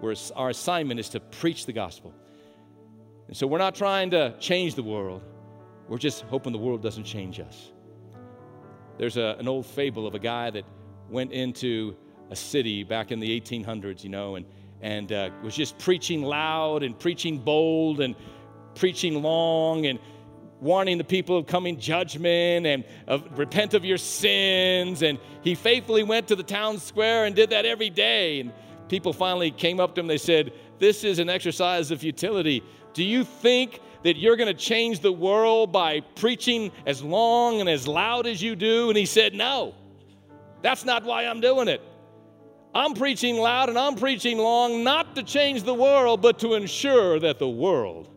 Where 0.00 0.14
our 0.34 0.48
assignment 0.48 0.98
is 0.98 1.10
to 1.10 1.20
preach 1.20 1.66
the 1.66 1.74
gospel. 1.74 2.14
And 3.28 3.36
so 3.36 3.46
we're 3.46 3.58
not 3.58 3.74
trying 3.74 4.12
to 4.12 4.34
change 4.40 4.76
the 4.76 4.82
world, 4.82 5.22
we're 5.90 5.98
just 5.98 6.22
hoping 6.22 6.52
the 6.52 6.58
world 6.58 6.80
doesn't 6.80 7.02
change 7.02 7.40
us. 7.40 7.72
There's 8.96 9.16
a, 9.16 9.34
an 9.40 9.48
old 9.48 9.66
fable 9.66 10.06
of 10.06 10.14
a 10.14 10.20
guy 10.20 10.48
that 10.50 10.64
went 11.10 11.32
into 11.32 11.96
a 12.30 12.36
city 12.36 12.84
back 12.84 13.10
in 13.10 13.18
the 13.18 13.40
1800s, 13.40 14.04
you 14.04 14.08
know, 14.08 14.36
and, 14.36 14.46
and 14.82 15.10
uh, 15.10 15.30
was 15.42 15.56
just 15.56 15.76
preaching 15.78 16.22
loud 16.22 16.84
and 16.84 16.96
preaching 16.96 17.38
bold 17.38 18.00
and 18.00 18.14
preaching 18.76 19.20
long 19.20 19.86
and 19.86 19.98
warning 20.60 20.96
the 20.96 21.02
people 21.02 21.36
of 21.36 21.48
coming 21.48 21.76
judgment 21.76 22.66
and 22.66 22.84
of 23.08 23.36
repent 23.36 23.74
of 23.74 23.84
your 23.84 23.98
sins. 23.98 25.02
And 25.02 25.18
he 25.42 25.56
faithfully 25.56 26.04
went 26.04 26.28
to 26.28 26.36
the 26.36 26.44
town 26.44 26.78
square 26.78 27.24
and 27.24 27.34
did 27.34 27.50
that 27.50 27.66
every 27.66 27.90
day. 27.90 28.38
And 28.38 28.52
people 28.88 29.12
finally 29.12 29.50
came 29.50 29.80
up 29.80 29.96
to 29.96 30.02
him. 30.02 30.06
They 30.06 30.18
said, 30.18 30.52
This 30.78 31.02
is 31.02 31.18
an 31.18 31.28
exercise 31.28 31.90
of 31.90 31.98
futility. 31.98 32.62
Do 32.92 33.02
you 33.02 33.24
think 33.24 33.80
that 34.02 34.16
you're 34.16 34.36
going 34.36 34.54
to 34.54 34.62
change 34.62 35.00
the 35.00 35.12
world 35.12 35.72
by 35.72 36.00
preaching 36.16 36.72
as 36.86 37.02
long 37.02 37.60
and 37.60 37.68
as 37.68 37.86
loud 37.86 38.26
as 38.26 38.42
you 38.42 38.56
do? 38.56 38.88
And 38.88 38.96
he 38.96 39.06
said, 39.06 39.34
No, 39.34 39.74
that's 40.62 40.84
not 40.84 41.04
why 41.04 41.26
I'm 41.26 41.40
doing 41.40 41.68
it. 41.68 41.82
I'm 42.74 42.94
preaching 42.94 43.36
loud 43.36 43.68
and 43.68 43.78
I'm 43.78 43.96
preaching 43.96 44.38
long, 44.38 44.84
not 44.84 45.16
to 45.16 45.22
change 45.22 45.64
the 45.64 45.74
world, 45.74 46.22
but 46.22 46.38
to 46.40 46.54
ensure 46.54 47.18
that 47.18 47.38
the 47.38 47.48
world 47.48 48.08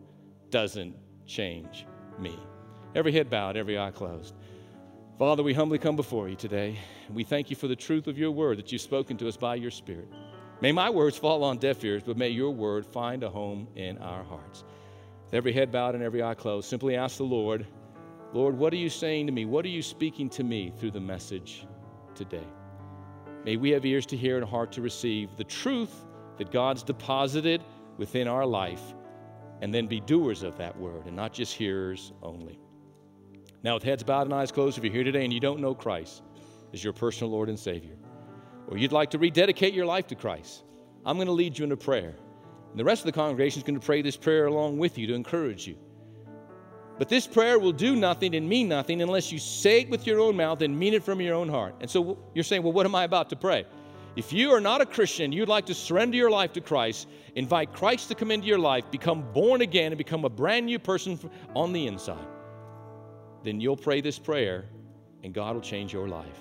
doesn't 0.50 0.94
change 1.26 1.86
me. 2.18 2.38
Every 2.94 3.10
head 3.10 3.28
bowed, 3.28 3.56
every 3.56 3.76
eye 3.76 3.90
closed. 3.90 4.34
Father, 5.18 5.42
we 5.42 5.54
humbly 5.54 5.78
come 5.78 5.96
before 5.96 6.28
you 6.28 6.36
today. 6.36 6.78
We 7.12 7.24
thank 7.24 7.50
you 7.50 7.56
for 7.56 7.66
the 7.66 7.76
truth 7.76 8.06
of 8.06 8.16
your 8.16 8.30
word 8.30 8.58
that 8.58 8.70
you've 8.70 8.80
spoken 8.80 9.16
to 9.18 9.28
us 9.28 9.36
by 9.36 9.56
your 9.56 9.70
Spirit. 9.70 10.08
May 10.60 10.70
my 10.70 10.88
words 10.88 11.16
fall 11.16 11.42
on 11.42 11.58
deaf 11.58 11.84
ears, 11.84 12.02
but 12.04 12.16
may 12.16 12.28
your 12.28 12.50
word 12.50 12.86
find 12.86 13.22
a 13.24 13.30
home 13.30 13.66
in 13.74 13.98
our 13.98 14.22
hearts. 14.22 14.64
Every 15.34 15.52
head 15.52 15.72
bowed 15.72 15.96
and 15.96 16.04
every 16.04 16.22
eye 16.22 16.34
closed, 16.34 16.68
simply 16.68 16.94
ask 16.94 17.16
the 17.16 17.24
Lord, 17.24 17.66
Lord, 18.32 18.56
what 18.56 18.72
are 18.72 18.76
you 18.76 18.88
saying 18.88 19.26
to 19.26 19.32
me? 19.32 19.46
What 19.46 19.64
are 19.64 19.68
you 19.68 19.82
speaking 19.82 20.28
to 20.30 20.44
me 20.44 20.72
through 20.78 20.92
the 20.92 21.00
message 21.00 21.66
today? 22.14 22.46
May 23.44 23.56
we 23.56 23.70
have 23.70 23.84
ears 23.84 24.06
to 24.06 24.16
hear 24.16 24.36
and 24.36 24.48
heart 24.48 24.70
to 24.72 24.80
receive 24.80 25.36
the 25.36 25.42
truth 25.42 26.06
that 26.38 26.52
God's 26.52 26.84
deposited 26.84 27.64
within 27.96 28.28
our 28.28 28.46
life 28.46 28.80
and 29.60 29.74
then 29.74 29.86
be 29.86 29.98
doers 29.98 30.44
of 30.44 30.56
that 30.58 30.78
word 30.78 31.06
and 31.06 31.16
not 31.16 31.32
just 31.32 31.52
hearers 31.52 32.12
only. 32.22 32.60
Now, 33.64 33.74
with 33.74 33.82
heads 33.82 34.04
bowed 34.04 34.28
and 34.28 34.34
eyes 34.34 34.52
closed, 34.52 34.78
if 34.78 34.84
you're 34.84 34.92
here 34.92 35.02
today 35.02 35.24
and 35.24 35.32
you 35.32 35.40
don't 35.40 35.60
know 35.60 35.74
Christ 35.74 36.22
as 36.72 36.84
your 36.84 36.92
personal 36.92 37.32
Lord 37.32 37.48
and 37.48 37.58
Savior, 37.58 37.96
or 38.68 38.78
you'd 38.78 38.92
like 38.92 39.10
to 39.10 39.18
rededicate 39.18 39.74
your 39.74 39.86
life 39.86 40.06
to 40.08 40.14
Christ, 40.14 40.62
I'm 41.04 41.16
going 41.16 41.26
to 41.26 41.32
lead 41.32 41.58
you 41.58 41.64
in 41.64 41.72
a 41.72 41.76
prayer. 41.76 42.14
And 42.74 42.80
the 42.80 42.84
rest 42.84 43.02
of 43.02 43.06
the 43.06 43.12
congregation 43.12 43.60
is 43.60 43.62
going 43.62 43.78
to 43.78 43.86
pray 43.86 44.02
this 44.02 44.16
prayer 44.16 44.46
along 44.46 44.78
with 44.78 44.98
you 44.98 45.06
to 45.06 45.14
encourage 45.14 45.64
you. 45.64 45.76
But 46.98 47.08
this 47.08 47.24
prayer 47.24 47.60
will 47.60 47.70
do 47.70 47.94
nothing 47.94 48.34
and 48.34 48.48
mean 48.48 48.66
nothing 48.66 49.00
unless 49.00 49.30
you 49.30 49.38
say 49.38 49.82
it 49.82 49.90
with 49.90 50.08
your 50.08 50.18
own 50.18 50.34
mouth 50.34 50.60
and 50.60 50.76
mean 50.76 50.92
it 50.92 51.04
from 51.04 51.20
your 51.20 51.36
own 51.36 51.48
heart. 51.48 51.76
And 51.80 51.88
so 51.88 52.18
you're 52.34 52.42
saying, 52.42 52.64
well, 52.64 52.72
what 52.72 52.84
am 52.84 52.96
I 52.96 53.04
about 53.04 53.30
to 53.30 53.36
pray? 53.36 53.64
If 54.16 54.32
you 54.32 54.50
are 54.50 54.60
not 54.60 54.80
a 54.80 54.86
Christian, 54.86 55.30
you'd 55.30 55.48
like 55.48 55.66
to 55.66 55.74
surrender 55.74 56.16
your 56.16 56.30
life 56.30 56.52
to 56.54 56.60
Christ, 56.60 57.06
invite 57.36 57.72
Christ 57.72 58.08
to 58.08 58.16
come 58.16 58.32
into 58.32 58.48
your 58.48 58.58
life, 58.58 58.90
become 58.90 59.22
born 59.32 59.60
again, 59.60 59.92
and 59.92 59.96
become 59.96 60.24
a 60.24 60.28
brand 60.28 60.66
new 60.66 60.80
person 60.80 61.30
on 61.54 61.72
the 61.72 61.86
inside, 61.86 62.26
then 63.44 63.60
you'll 63.60 63.76
pray 63.76 64.00
this 64.00 64.18
prayer 64.18 64.64
and 65.22 65.32
God 65.32 65.54
will 65.54 65.62
change 65.62 65.92
your 65.92 66.08
life. 66.08 66.40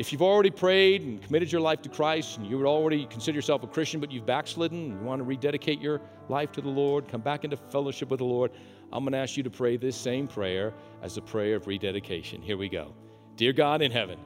If 0.00 0.12
you've 0.12 0.22
already 0.22 0.48
prayed 0.48 1.02
and 1.02 1.22
committed 1.22 1.52
your 1.52 1.60
life 1.60 1.82
to 1.82 1.90
Christ 1.90 2.38
and 2.38 2.46
you 2.46 2.56
would 2.56 2.66
already 2.66 3.04
consider 3.04 3.36
yourself 3.36 3.62
a 3.64 3.66
Christian, 3.66 4.00
but 4.00 4.10
you've 4.10 4.24
backslidden 4.24 4.92
and 4.92 4.98
you 4.98 5.06
want 5.06 5.18
to 5.20 5.24
rededicate 5.24 5.78
your 5.78 6.00
life 6.30 6.50
to 6.52 6.62
the 6.62 6.70
Lord, 6.70 7.06
come 7.06 7.20
back 7.20 7.44
into 7.44 7.58
fellowship 7.58 8.08
with 8.08 8.20
the 8.20 8.24
Lord, 8.24 8.50
I'm 8.94 9.04
going 9.04 9.12
to 9.12 9.18
ask 9.18 9.36
you 9.36 9.42
to 9.42 9.50
pray 9.50 9.76
this 9.76 9.94
same 9.94 10.26
prayer 10.26 10.72
as 11.02 11.18
a 11.18 11.20
prayer 11.20 11.56
of 11.56 11.66
rededication. 11.66 12.40
Here 12.40 12.56
we 12.56 12.70
go. 12.70 12.94
Dear 13.36 13.52
God 13.52 13.82
in 13.82 13.92
heaven, 13.92 14.18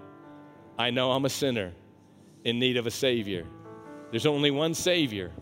I 0.79 0.91
know 0.91 1.11
I'm 1.11 1.25
a 1.25 1.29
sinner 1.29 1.73
in 2.45 2.61
need 2.61 2.77
of 2.77 2.87
a 2.87 2.93
Savior. 2.93 3.45
There's 4.13 4.27
only 4.27 4.53
one 4.53 4.75
Savior. 4.75 5.33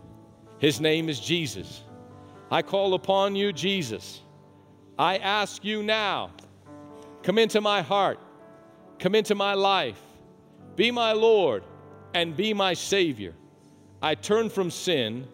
His 0.57 0.81
name 0.81 1.09
is 1.09 1.19
Jesus. 1.19 1.83
I 2.49 2.63
call 2.63 2.95
upon 2.95 3.35
you, 3.35 3.53
Jesus. 3.53 4.21
I 4.97 5.17
ask 5.17 5.63
you 5.63 5.83
now, 5.83 6.31
come 7.21 7.37
into 7.37 7.61
my 7.61 7.83
heart, 7.83 8.19
come 8.97 9.13
into 9.13 9.35
my 9.35 9.53
life, 9.53 10.02
be 10.75 10.91
my 10.91 11.13
Lord, 11.13 11.63
and 12.13 12.35
be 12.35 12.53
my 12.53 12.73
Savior. 12.73 13.33
I 14.01 14.15
turn 14.15 14.49
from 14.49 14.71
sin 14.71 15.27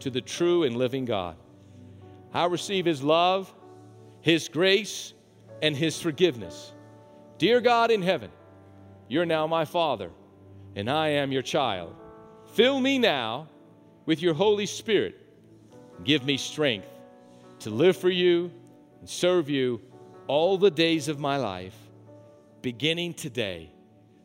to 0.00 0.10
the 0.10 0.20
true 0.20 0.64
and 0.64 0.76
living 0.76 1.04
God. 1.04 1.36
I 2.32 2.46
receive 2.46 2.86
His 2.86 3.02
love, 3.02 3.52
His 4.20 4.48
grace, 4.48 5.14
and 5.62 5.76
His 5.76 6.00
forgiveness. 6.00 6.72
Dear 7.38 7.60
God 7.60 7.90
in 7.90 8.02
heaven, 8.02 8.30
you're 9.08 9.26
now 9.26 9.46
my 9.46 9.64
Father 9.64 10.10
and 10.74 10.90
I 10.90 11.08
am 11.08 11.32
your 11.32 11.42
child. 11.42 11.94
Fill 12.54 12.80
me 12.80 12.98
now 12.98 13.48
with 14.06 14.22
your 14.22 14.34
Holy 14.34 14.66
Spirit. 14.66 15.16
Give 16.04 16.24
me 16.24 16.36
strength 16.36 16.88
to 17.60 17.70
live 17.70 17.96
for 17.96 18.10
you 18.10 18.50
and 19.00 19.08
serve 19.08 19.48
you 19.48 19.80
all 20.26 20.56
the 20.56 20.70
days 20.70 21.08
of 21.08 21.18
my 21.18 21.36
life, 21.36 21.76
beginning 22.62 23.14
today 23.14 23.71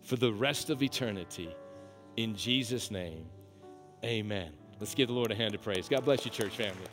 for 0.08 0.16
the 0.16 0.32
rest 0.32 0.70
of 0.70 0.82
eternity. 0.82 1.54
In 2.16 2.34
Jesus' 2.34 2.90
name, 2.90 3.26
amen. 4.06 4.54
Let's 4.80 4.96
give 4.96 5.10
the 5.10 5.14
Lord 5.14 5.32
a 5.32 5.36
hand 5.36 5.54
of 5.54 5.62
praise. 5.62 5.90
God 5.90 6.06
bless 6.06 6.24
you, 6.24 6.32
church 6.32 6.56
family. 6.56 6.88